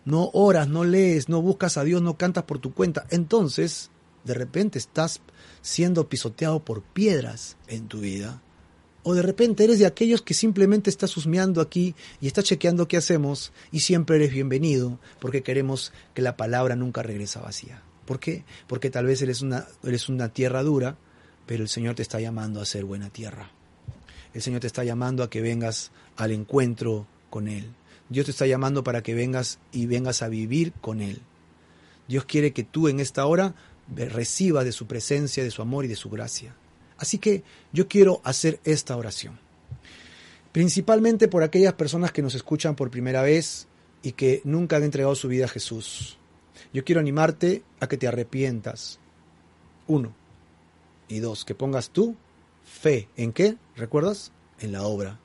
no 0.05 0.29
oras, 0.33 0.67
no 0.67 0.83
lees, 0.83 1.27
no 1.27 1.41
buscas 1.41 1.77
a 1.77 1.83
Dios, 1.83 2.01
no 2.01 2.17
cantas 2.17 2.45
por 2.45 2.59
tu 2.59 2.73
cuenta. 2.73 3.05
Entonces, 3.09 3.91
de 4.23 4.33
repente 4.33 4.79
estás 4.79 5.21
siendo 5.61 6.07
pisoteado 6.07 6.63
por 6.63 6.81
piedras 6.81 7.57
en 7.67 7.87
tu 7.87 7.99
vida 7.99 8.41
o 9.09 9.13
de 9.15 9.21
repente 9.21 9.63
eres 9.63 9.79
de 9.79 9.85
aquellos 9.85 10.21
que 10.21 10.33
simplemente 10.33 10.89
estás 10.89 11.15
husmeando 11.15 11.61
aquí 11.61 11.95
y 12.19 12.27
estás 12.27 12.43
chequeando 12.43 12.89
qué 12.89 12.97
hacemos 12.97 13.53
y 13.71 13.79
siempre 13.79 14.17
eres 14.17 14.33
bienvenido 14.33 14.99
porque 15.21 15.43
queremos 15.43 15.93
que 16.13 16.21
la 16.21 16.35
palabra 16.35 16.75
nunca 16.75 17.03
regresa 17.03 17.39
vacía. 17.39 17.81
¿Por 18.05 18.19
qué? 18.19 18.43
Porque 18.67 18.89
tal 18.89 19.05
vez 19.05 19.21
eres 19.21 19.41
una, 19.41 19.65
eres 19.85 20.09
una 20.09 20.27
tierra 20.27 20.61
dura, 20.61 20.97
pero 21.45 21.63
el 21.63 21.69
Señor 21.69 21.95
te 21.95 22.01
está 22.01 22.19
llamando 22.19 22.59
a 22.59 22.65
ser 22.65 22.83
buena 22.83 23.09
tierra. 23.09 23.49
El 24.33 24.41
Señor 24.41 24.59
te 24.59 24.67
está 24.67 24.83
llamando 24.83 25.23
a 25.23 25.29
que 25.29 25.41
vengas 25.41 25.91
al 26.17 26.33
encuentro 26.33 27.07
con 27.29 27.47
Él. 27.47 27.63
Dios 28.09 28.25
te 28.25 28.31
está 28.31 28.45
llamando 28.45 28.83
para 28.83 29.03
que 29.03 29.13
vengas 29.13 29.59
y 29.71 29.85
vengas 29.85 30.21
a 30.21 30.27
vivir 30.27 30.73
con 30.81 30.99
Él. 30.99 31.21
Dios 32.09 32.25
quiere 32.25 32.51
que 32.51 32.65
tú 32.65 32.89
en 32.89 32.99
esta 32.99 33.25
hora 33.25 33.55
reciba 33.87 34.65
de 34.65 34.73
su 34.73 34.85
presencia, 34.85 35.45
de 35.45 35.51
su 35.51 35.61
amor 35.61 35.85
y 35.85 35.87
de 35.87 35.95
su 35.95 36.09
gracia. 36.09 36.53
Así 36.97 37.17
que 37.17 37.43
yo 37.71 37.87
quiero 37.87 38.21
hacer 38.23 38.59
esta 38.63 38.95
oración. 38.95 39.39
Principalmente 40.51 41.27
por 41.27 41.43
aquellas 41.43 41.73
personas 41.73 42.11
que 42.11 42.21
nos 42.21 42.35
escuchan 42.35 42.75
por 42.75 42.89
primera 42.89 43.21
vez 43.21 43.67
y 44.01 44.13
que 44.13 44.41
nunca 44.43 44.77
han 44.77 44.83
entregado 44.83 45.15
su 45.15 45.27
vida 45.27 45.45
a 45.45 45.49
Jesús. 45.49 46.17
Yo 46.73 46.83
quiero 46.83 47.01
animarte 47.01 47.63
a 47.79 47.87
que 47.87 47.97
te 47.97 48.07
arrepientas. 48.07 48.99
Uno. 49.87 50.13
Y 51.07 51.19
dos, 51.19 51.45
que 51.45 51.55
pongas 51.55 51.91
tú 51.91 52.15
fe. 52.63 53.07
¿En 53.15 53.33
qué? 53.33 53.57
¿Recuerdas? 53.75 54.31
En 54.59 54.71
la 54.71 54.83
obra 54.83 55.19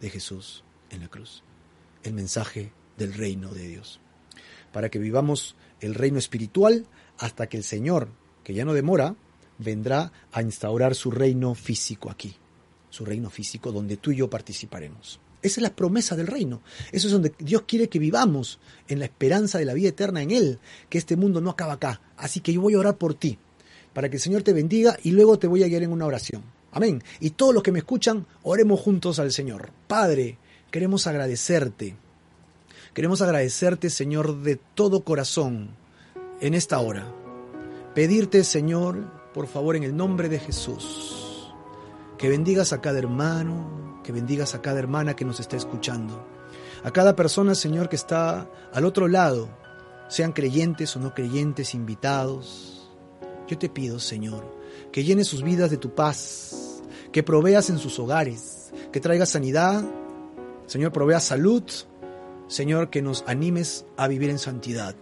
de 0.00 0.10
Jesús 0.10 0.64
en 0.92 1.00
la 1.00 1.08
cruz. 1.08 1.42
El 2.04 2.14
mensaje 2.14 2.72
del 2.96 3.14
reino 3.14 3.52
de 3.52 3.66
Dios. 3.66 4.00
Para 4.72 4.90
que 4.90 4.98
vivamos 4.98 5.56
el 5.80 5.94
reino 5.94 6.18
espiritual 6.18 6.86
hasta 7.18 7.48
que 7.48 7.56
el 7.56 7.64
Señor, 7.64 8.08
que 8.44 8.54
ya 8.54 8.64
no 8.64 8.74
demora, 8.74 9.16
vendrá 9.62 10.12
a 10.32 10.42
instaurar 10.42 10.94
su 10.94 11.10
reino 11.10 11.54
físico 11.54 12.10
aquí. 12.10 12.34
Su 12.90 13.04
reino 13.04 13.30
físico 13.30 13.72
donde 13.72 13.96
tú 13.96 14.10
y 14.10 14.16
yo 14.16 14.28
participaremos. 14.28 15.20
Esa 15.42 15.60
es 15.60 15.62
la 15.62 15.74
promesa 15.74 16.14
del 16.14 16.28
reino. 16.28 16.62
Eso 16.92 17.08
es 17.08 17.12
donde 17.12 17.32
Dios 17.38 17.62
quiere 17.66 17.88
que 17.88 17.98
vivamos 17.98 18.60
en 18.86 19.00
la 19.00 19.06
esperanza 19.06 19.58
de 19.58 19.64
la 19.64 19.74
vida 19.74 19.88
eterna 19.88 20.22
en 20.22 20.30
Él, 20.30 20.58
que 20.88 20.98
este 20.98 21.16
mundo 21.16 21.40
no 21.40 21.50
acaba 21.50 21.74
acá. 21.74 22.00
Así 22.16 22.40
que 22.40 22.52
yo 22.52 22.60
voy 22.60 22.74
a 22.74 22.78
orar 22.78 22.96
por 22.96 23.14
ti, 23.14 23.38
para 23.92 24.08
que 24.08 24.16
el 24.16 24.22
Señor 24.22 24.42
te 24.42 24.52
bendiga 24.52 24.96
y 25.02 25.10
luego 25.10 25.38
te 25.38 25.48
voy 25.48 25.64
a 25.64 25.68
guiar 25.68 25.82
en 25.82 25.92
una 25.92 26.06
oración. 26.06 26.44
Amén. 26.70 27.02
Y 27.18 27.30
todos 27.30 27.52
los 27.52 27.62
que 27.62 27.72
me 27.72 27.80
escuchan, 27.80 28.26
oremos 28.44 28.80
juntos 28.80 29.18
al 29.18 29.32
Señor. 29.32 29.70
Padre, 29.88 30.38
queremos 30.70 31.06
agradecerte. 31.06 31.96
Queremos 32.94 33.20
agradecerte, 33.20 33.90
Señor, 33.90 34.42
de 34.42 34.56
todo 34.74 35.02
corazón 35.02 35.70
en 36.40 36.54
esta 36.54 36.78
hora. 36.78 37.12
Pedirte, 37.94 38.44
Señor, 38.44 39.21
por 39.32 39.46
favor, 39.46 39.76
en 39.76 39.82
el 39.82 39.96
nombre 39.96 40.28
de 40.28 40.38
Jesús, 40.38 41.52
que 42.18 42.28
bendigas 42.28 42.72
a 42.72 42.80
cada 42.80 42.98
hermano, 42.98 44.00
que 44.04 44.12
bendigas 44.12 44.54
a 44.54 44.62
cada 44.62 44.78
hermana 44.78 45.16
que 45.16 45.24
nos 45.24 45.40
está 45.40 45.56
escuchando. 45.56 46.26
A 46.84 46.90
cada 46.90 47.16
persona, 47.16 47.54
Señor, 47.54 47.88
que 47.88 47.96
está 47.96 48.50
al 48.72 48.84
otro 48.84 49.08
lado, 49.08 49.48
sean 50.08 50.32
creyentes 50.32 50.94
o 50.96 51.00
no 51.00 51.14
creyentes, 51.14 51.74
invitados. 51.74 52.90
Yo 53.48 53.58
te 53.58 53.68
pido, 53.68 53.98
Señor, 53.98 54.44
que 54.90 55.04
llenes 55.04 55.28
sus 55.28 55.42
vidas 55.42 55.70
de 55.70 55.78
tu 55.78 55.94
paz, 55.94 56.82
que 57.12 57.22
proveas 57.22 57.70
en 57.70 57.78
sus 57.78 57.98
hogares, 57.98 58.72
que 58.92 59.00
traigas 59.00 59.30
sanidad, 59.30 59.84
Señor, 60.66 60.92
provea 60.92 61.20
salud, 61.20 61.64
Señor, 62.48 62.90
que 62.90 63.02
nos 63.02 63.24
animes 63.26 63.84
a 63.96 64.08
vivir 64.08 64.30
en 64.30 64.38
santidad. 64.38 64.94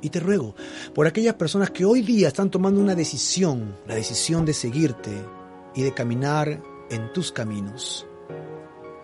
Y 0.00 0.10
te 0.10 0.20
ruego 0.20 0.54
por 0.94 1.06
aquellas 1.06 1.34
personas 1.34 1.70
que 1.70 1.84
hoy 1.84 2.02
día 2.02 2.28
están 2.28 2.50
tomando 2.50 2.80
una 2.80 2.94
decisión, 2.94 3.76
la 3.86 3.94
decisión 3.94 4.44
de 4.44 4.54
seguirte 4.54 5.10
y 5.74 5.82
de 5.82 5.92
caminar 5.92 6.62
en 6.90 7.12
tus 7.12 7.32
caminos. 7.32 8.06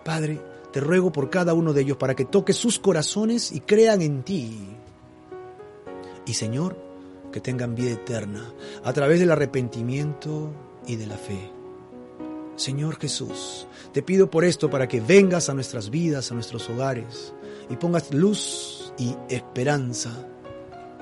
Padre, 0.03 0.41
te 0.71 0.79
ruego 0.79 1.11
por 1.11 1.29
cada 1.29 1.53
uno 1.53 1.73
de 1.73 1.81
ellos 1.81 1.97
para 1.97 2.15
que 2.15 2.25
toques 2.25 2.55
sus 2.55 2.79
corazones 2.79 3.51
y 3.51 3.61
crean 3.61 4.01
en 4.01 4.23
ti. 4.23 4.69
Y 6.25 6.33
Señor, 6.33 6.77
que 7.31 7.41
tengan 7.41 7.75
vida 7.75 7.91
eterna 7.91 8.53
a 8.83 8.93
través 8.93 9.19
del 9.19 9.31
arrepentimiento 9.31 10.53
y 10.87 10.95
de 10.95 11.07
la 11.07 11.17
fe. 11.17 11.51
Señor 12.55 12.97
Jesús, 12.97 13.67
te 13.91 14.01
pido 14.01 14.29
por 14.29 14.45
esto 14.45 14.69
para 14.69 14.87
que 14.87 15.01
vengas 15.01 15.49
a 15.49 15.53
nuestras 15.53 15.89
vidas, 15.89 16.31
a 16.31 16.35
nuestros 16.35 16.69
hogares 16.69 17.33
y 17.69 17.75
pongas 17.75 18.13
luz 18.13 18.93
y 18.97 19.15
esperanza 19.29 20.11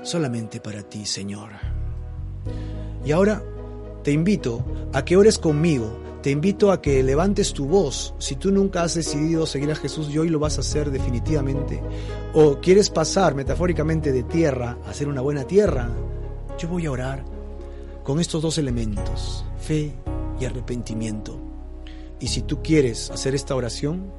solamente 0.04 0.60
para 0.60 0.84
ti, 0.84 1.06
Señor. 1.06 1.49
Y 3.06 3.12
ahora 3.12 3.43
te 4.04 4.12
invito 4.12 4.64
a 4.93 5.04
que 5.04 5.18
ores 5.18 5.39
conmigo, 5.39 5.91
te 6.22 6.32
invito 6.32 6.72
a 6.72 6.82
que 6.82 7.04
levantes 7.04 7.54
tu 7.54 7.66
voz. 7.66 8.14
Si 8.18 8.36
tú 8.36 8.51
nunca 8.51 8.84
has 8.84 8.93
decidido 8.93 9.45
seguir 9.45 9.72
a 9.72 9.76
Jesús 9.76 10.10
y 10.10 10.18
hoy 10.18 10.30
lo 10.30 10.39
vas 10.39 10.58
a 10.58 10.62
hacer 10.62 10.91
definitivamente, 10.91 11.82
o 12.34 12.60
quieres 12.60 12.89
pasar 12.89 13.36
metafóricamente 13.36 14.12
de 14.12 14.24
tierra 14.24 14.78
a 14.86 14.93
ser 14.93 15.08
una 15.08 15.22
buena 15.22 15.45
tierra, 15.45 15.89
yo 16.58 16.68
voy 16.68 16.86
a 16.86 16.91
orar 16.91 17.26
con 18.04 18.20
estos 18.20 18.41
dos 18.41 18.58
elementos, 18.58 19.45
fe 19.60 19.93
y 20.39 20.45
arrepentimiento. 20.45 21.39
Y 22.20 22.28
si 22.28 22.41
tú 22.41 22.62
quieres 22.62 23.10
hacer 23.12 23.36
esta 23.36 23.56
oración, 23.56 24.12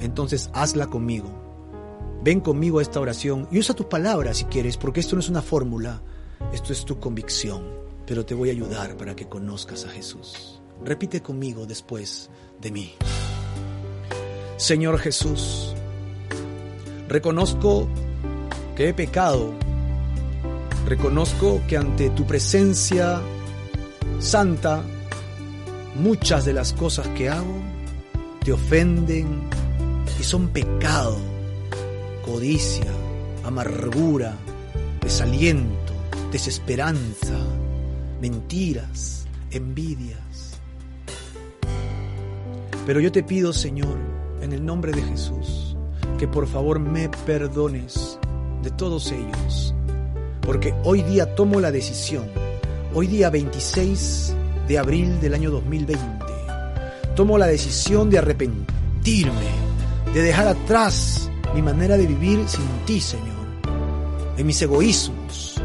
entonces 0.00 0.50
hazla 0.52 0.86
conmigo. 0.86 1.45
Ven 2.22 2.40
conmigo 2.40 2.78
a 2.78 2.82
esta 2.82 3.00
oración 3.00 3.48
y 3.50 3.58
usa 3.58 3.74
tus 3.74 3.86
palabras 3.86 4.38
si 4.38 4.44
quieres, 4.46 4.76
porque 4.76 5.00
esto 5.00 5.16
no 5.16 5.20
es 5.20 5.28
una 5.28 5.42
fórmula, 5.42 6.02
esto 6.52 6.72
es 6.72 6.84
tu 6.84 6.98
convicción, 6.98 7.64
pero 8.06 8.24
te 8.24 8.34
voy 8.34 8.48
a 8.48 8.52
ayudar 8.52 8.96
para 8.96 9.14
que 9.14 9.28
conozcas 9.28 9.84
a 9.84 9.88
Jesús. 9.88 10.60
Repite 10.84 11.22
conmigo 11.22 11.66
después 11.66 12.30
de 12.60 12.70
mí. 12.70 12.94
Señor 14.56 14.98
Jesús, 14.98 15.74
reconozco 17.08 17.88
que 18.74 18.88
he 18.88 18.94
pecado, 18.94 19.52
reconozco 20.86 21.60
que 21.68 21.76
ante 21.76 22.10
tu 22.10 22.26
presencia 22.26 23.20
santa, 24.18 24.82
muchas 25.96 26.44
de 26.44 26.52
las 26.52 26.72
cosas 26.72 27.08
que 27.08 27.28
hago 27.28 27.60
te 28.44 28.52
ofenden 28.52 29.48
y 30.18 30.22
son 30.22 30.48
pecado, 30.48 31.18
codicia, 32.26 32.90
amargura, 33.44 34.34
desaliento, 35.00 35.92
desesperanza, 36.32 37.38
mentiras, 38.20 39.26
envidias. 39.52 40.58
Pero 42.84 43.00
yo 43.00 43.12
te 43.12 43.22
pido, 43.22 43.52
Señor, 43.52 43.96
en 44.42 44.52
el 44.52 44.64
nombre 44.64 44.92
de 44.92 45.02
Jesús, 45.02 45.76
que 46.18 46.26
por 46.26 46.46
favor 46.48 46.80
me 46.80 47.08
perdones 47.08 48.18
de 48.62 48.70
todos 48.72 49.12
ellos, 49.12 49.74
porque 50.42 50.74
hoy 50.84 51.02
día 51.02 51.34
tomo 51.36 51.60
la 51.60 51.70
decisión, 51.70 52.26
hoy 52.92 53.06
día 53.06 53.30
26 53.30 54.34
de 54.66 54.78
abril 54.78 55.20
del 55.20 55.34
año 55.34 55.50
2020, 55.52 56.24
tomo 57.14 57.38
la 57.38 57.46
decisión 57.46 58.10
de 58.10 58.18
arrepentirme, 58.18 59.32
de 60.12 60.22
dejar 60.22 60.48
atrás 60.48 61.30
mi 61.54 61.62
manera 61.62 61.96
de 61.96 62.06
vivir 62.06 62.46
sin 62.48 62.66
ti, 62.84 63.00
Señor, 63.00 63.46
en 64.36 64.46
mis 64.46 64.60
egoísmos, 64.62 65.60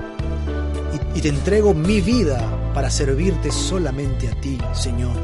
y, 1.16 1.22
te 1.22 1.30
entrego 1.30 1.74
mi 1.74 2.02
vida 2.02 2.42
para 2.74 2.90
servirte 2.90 3.52
solamente 3.52 4.28
a 4.28 4.42
ti, 4.42 4.58
Señor. 4.74 5.16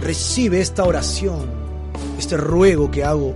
Recibe 0.00 0.60
esta 0.60 0.84
oración, 0.84 1.46
este 2.18 2.36
ruego 2.36 2.90
que 2.90 3.04
hago, 3.04 3.34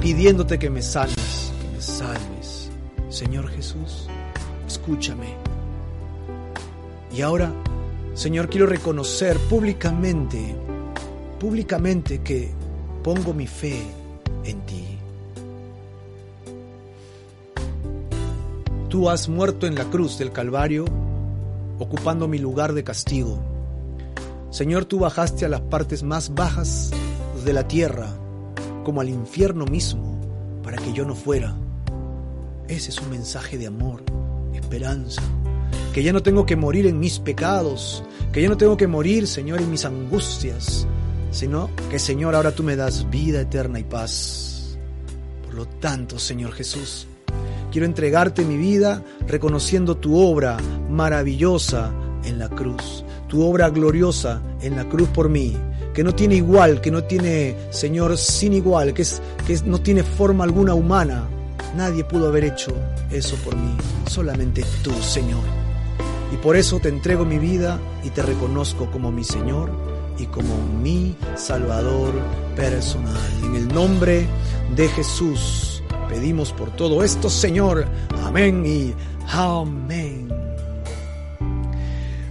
pidiéndote 0.00 0.58
que 0.58 0.70
me 0.70 0.82
salves, 0.82 1.52
que 1.60 1.76
me 1.76 1.82
salves. 1.82 2.70
Señor 3.08 3.48
Jesús, 3.48 4.08
escúchame. 4.66 5.36
Y 7.14 7.22
ahora, 7.22 7.52
Señor, 8.14 8.48
quiero 8.48 8.66
reconocer 8.66 9.38
públicamente, 9.50 10.56
públicamente 11.38 12.22
que 12.22 12.52
pongo 13.02 13.34
mi 13.34 13.46
fe 13.46 13.82
en 14.44 14.60
ti. 14.62 14.83
Tú 18.94 19.10
has 19.10 19.28
muerto 19.28 19.66
en 19.66 19.74
la 19.74 19.90
cruz 19.90 20.18
del 20.18 20.30
Calvario, 20.30 20.84
ocupando 21.80 22.28
mi 22.28 22.38
lugar 22.38 22.74
de 22.74 22.84
castigo. 22.84 23.42
Señor, 24.50 24.84
tú 24.84 25.00
bajaste 25.00 25.44
a 25.44 25.48
las 25.48 25.62
partes 25.62 26.04
más 26.04 26.32
bajas 26.32 26.92
de 27.44 27.52
la 27.52 27.66
tierra, 27.66 28.16
como 28.84 29.00
al 29.00 29.08
infierno 29.08 29.64
mismo, 29.64 30.20
para 30.62 30.76
que 30.76 30.92
yo 30.92 31.04
no 31.04 31.16
fuera. 31.16 31.56
Ese 32.68 32.90
es 32.90 33.00
un 33.00 33.10
mensaje 33.10 33.58
de 33.58 33.66
amor, 33.66 34.04
esperanza, 34.54 35.22
que 35.92 36.04
ya 36.04 36.12
no 36.12 36.22
tengo 36.22 36.46
que 36.46 36.54
morir 36.54 36.86
en 36.86 37.00
mis 37.00 37.18
pecados, 37.18 38.04
que 38.32 38.42
ya 38.42 38.48
no 38.48 38.56
tengo 38.56 38.76
que 38.76 38.86
morir, 38.86 39.26
Señor, 39.26 39.60
en 39.60 39.72
mis 39.72 39.84
angustias, 39.84 40.86
sino 41.32 41.68
que, 41.90 41.98
Señor, 41.98 42.36
ahora 42.36 42.54
tú 42.54 42.62
me 42.62 42.76
das 42.76 43.10
vida 43.10 43.40
eterna 43.40 43.80
y 43.80 43.84
paz. 43.84 44.78
Por 45.46 45.54
lo 45.54 45.66
tanto, 45.66 46.20
Señor 46.20 46.52
Jesús, 46.52 47.08
quiero 47.74 47.86
entregarte 47.86 48.44
mi 48.44 48.56
vida 48.56 49.02
reconociendo 49.26 49.96
tu 49.96 50.16
obra 50.16 50.58
maravillosa 50.88 51.92
en 52.22 52.38
la 52.38 52.48
cruz, 52.48 53.04
tu 53.26 53.44
obra 53.44 53.68
gloriosa 53.68 54.40
en 54.60 54.76
la 54.76 54.84
cruz 54.88 55.08
por 55.08 55.28
mí, 55.28 55.56
que 55.92 56.04
no 56.04 56.14
tiene 56.14 56.36
igual, 56.36 56.80
que 56.80 56.92
no 56.92 57.02
tiene, 57.02 57.56
Señor, 57.70 58.16
sin 58.16 58.52
igual, 58.52 58.94
que, 58.94 59.02
es, 59.02 59.20
que 59.44 59.58
no 59.64 59.80
tiene 59.80 60.04
forma 60.04 60.44
alguna 60.44 60.74
humana. 60.74 61.24
Nadie 61.76 62.04
pudo 62.04 62.28
haber 62.28 62.44
hecho 62.44 62.72
eso 63.10 63.34
por 63.38 63.56
mí, 63.56 63.74
solamente 64.06 64.64
tú, 64.84 64.92
Señor. 65.02 65.42
Y 66.32 66.36
por 66.36 66.54
eso 66.54 66.78
te 66.78 66.90
entrego 66.90 67.24
mi 67.24 67.40
vida 67.40 67.80
y 68.04 68.10
te 68.10 68.22
reconozco 68.22 68.88
como 68.92 69.10
mi 69.10 69.24
Señor 69.24 69.72
y 70.16 70.26
como 70.26 70.56
mi 70.80 71.16
Salvador 71.34 72.12
personal. 72.54 73.18
En 73.42 73.56
el 73.56 73.66
nombre 73.66 74.28
de 74.76 74.86
Jesús 74.90 75.73
pedimos 76.08 76.52
por 76.52 76.70
todo 76.70 77.02
esto, 77.02 77.28
Señor. 77.30 77.86
Amén 78.24 78.64
y 78.66 78.94
amén. 79.28 80.34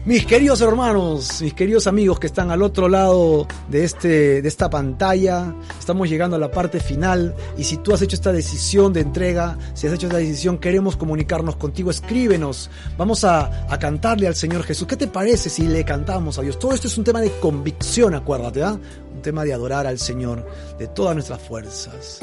Mis 0.05 0.25
queridos 0.25 0.59
hermanos, 0.59 1.41
mis 1.41 1.53
queridos 1.53 1.87
amigos 1.87 2.19
que 2.19 2.27
están 2.27 2.51
al 2.51 2.61
otro 2.61 2.89
lado 2.89 3.47
de, 3.69 3.85
este, 3.85 4.41
de 4.41 4.47
esta 4.49 4.69
pantalla, 4.69 5.55
estamos 5.79 6.09
llegando 6.09 6.35
a 6.35 6.39
la 6.39 6.51
parte 6.51 6.81
final 6.81 7.33
y 7.57 7.63
si 7.63 7.77
tú 7.77 7.93
has 7.93 8.01
hecho 8.01 8.17
esta 8.17 8.33
decisión 8.33 8.91
de 8.91 8.99
entrega, 8.99 9.57
si 9.73 9.87
has 9.87 9.93
hecho 9.93 10.07
esta 10.07 10.17
decisión, 10.17 10.57
queremos 10.57 10.97
comunicarnos 10.97 11.55
contigo, 11.55 11.89
escríbenos, 11.89 12.69
vamos 12.97 13.23
a, 13.23 13.65
a 13.71 13.79
cantarle 13.79 14.27
al 14.27 14.35
Señor 14.35 14.63
Jesús. 14.63 14.89
¿Qué 14.89 14.97
te 14.97 15.07
parece 15.07 15.49
si 15.49 15.67
le 15.67 15.85
cantamos 15.85 16.37
a 16.37 16.41
Dios? 16.41 16.59
Todo 16.59 16.73
esto 16.73 16.87
es 16.87 16.97
un 16.97 17.05
tema 17.05 17.21
de 17.21 17.31
convicción, 17.39 18.13
acuérdate, 18.13 18.61
¿ah? 18.61 18.77
Un 19.15 19.21
tema 19.21 19.45
de 19.45 19.53
adorar 19.53 19.87
al 19.87 19.99
Señor 19.99 20.45
de 20.77 20.87
todas 20.87 21.15
nuestras 21.15 21.41
fuerzas. 21.41 22.19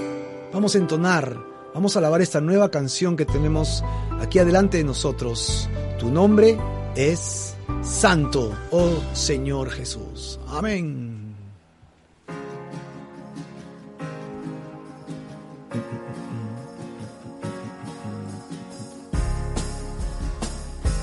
Vamos 0.53 0.75
a 0.75 0.79
entonar, 0.79 1.39
vamos 1.75 1.95
a 1.95 2.01
alabar 2.01 2.21
esta 2.21 2.41
nueva 2.41 2.71
canción 2.71 3.17
que 3.17 3.25
tenemos 3.25 3.85
aquí 4.21 4.41
adelante 4.41 4.79
de 4.79 4.85
nosotros. 4.85 5.69
Tu 5.99 6.11
nombre 6.11 6.59
es 6.97 7.55
Santo, 7.83 8.53
oh 8.73 9.01
Señor 9.13 9.71
Jesús. 9.71 10.41
Amén. 10.49 11.37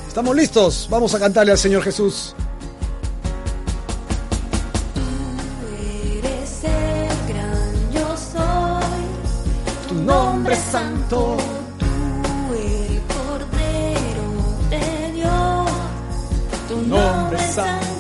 Estamos 0.10 0.36
listos, 0.36 0.88
vamos 0.92 1.14
a 1.16 1.20
cantarle 1.20 1.54
al 1.54 1.58
Señor 1.58 1.84
Jesús. 1.84 2.36
Nombre 10.58 10.66
es 10.66 10.72
santo, 10.72 11.38
tú 11.78 12.54
el 12.54 13.02
Cordero 13.14 14.30
de 14.70 15.12
Dios, 15.14 15.70
tu 16.68 16.82
nombre 16.82 17.38
es 17.38 17.54
santo. 17.54 17.97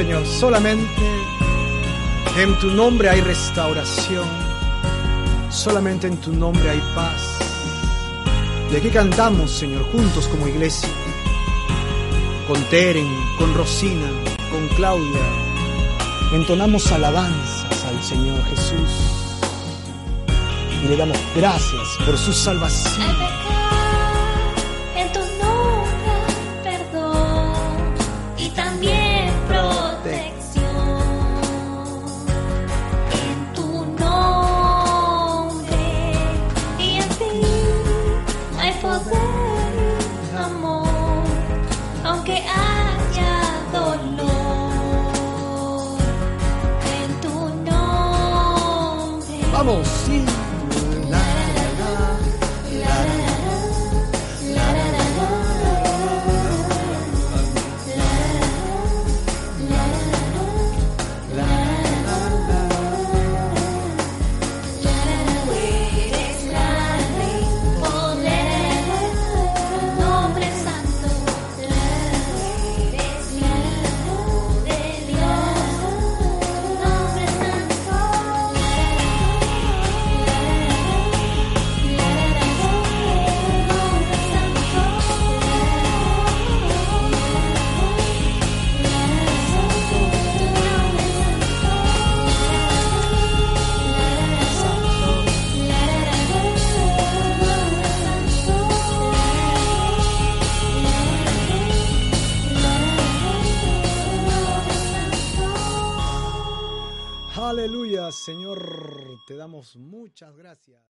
Señor. 0.00 0.26
Solamente 0.26 1.02
en 2.38 2.58
tu 2.58 2.70
nombre 2.70 3.10
hay 3.10 3.20
restauración. 3.20 4.26
Solamente 5.50 6.06
en 6.06 6.16
tu 6.16 6.32
nombre 6.32 6.70
hay 6.70 6.80
paz. 6.94 7.38
De 8.70 8.78
aquí 8.78 8.88
cantamos, 8.88 9.50
Señor, 9.50 9.82
juntos 9.92 10.26
como 10.28 10.48
iglesia. 10.48 10.88
Con 12.48 12.62
Teren, 12.70 13.06
con 13.36 13.52
Rosina, 13.52 14.08
con 14.50 14.68
Claudia. 14.68 15.20
Entonamos 16.32 16.90
alabanzas 16.92 17.84
al 17.84 18.02
Señor 18.02 18.42
Jesús. 18.44 18.92
Y 20.82 20.88
le 20.88 20.96
damos 20.96 21.18
gracias 21.36 21.98
por 22.06 22.16
su 22.16 22.32
salvación. 22.32 23.29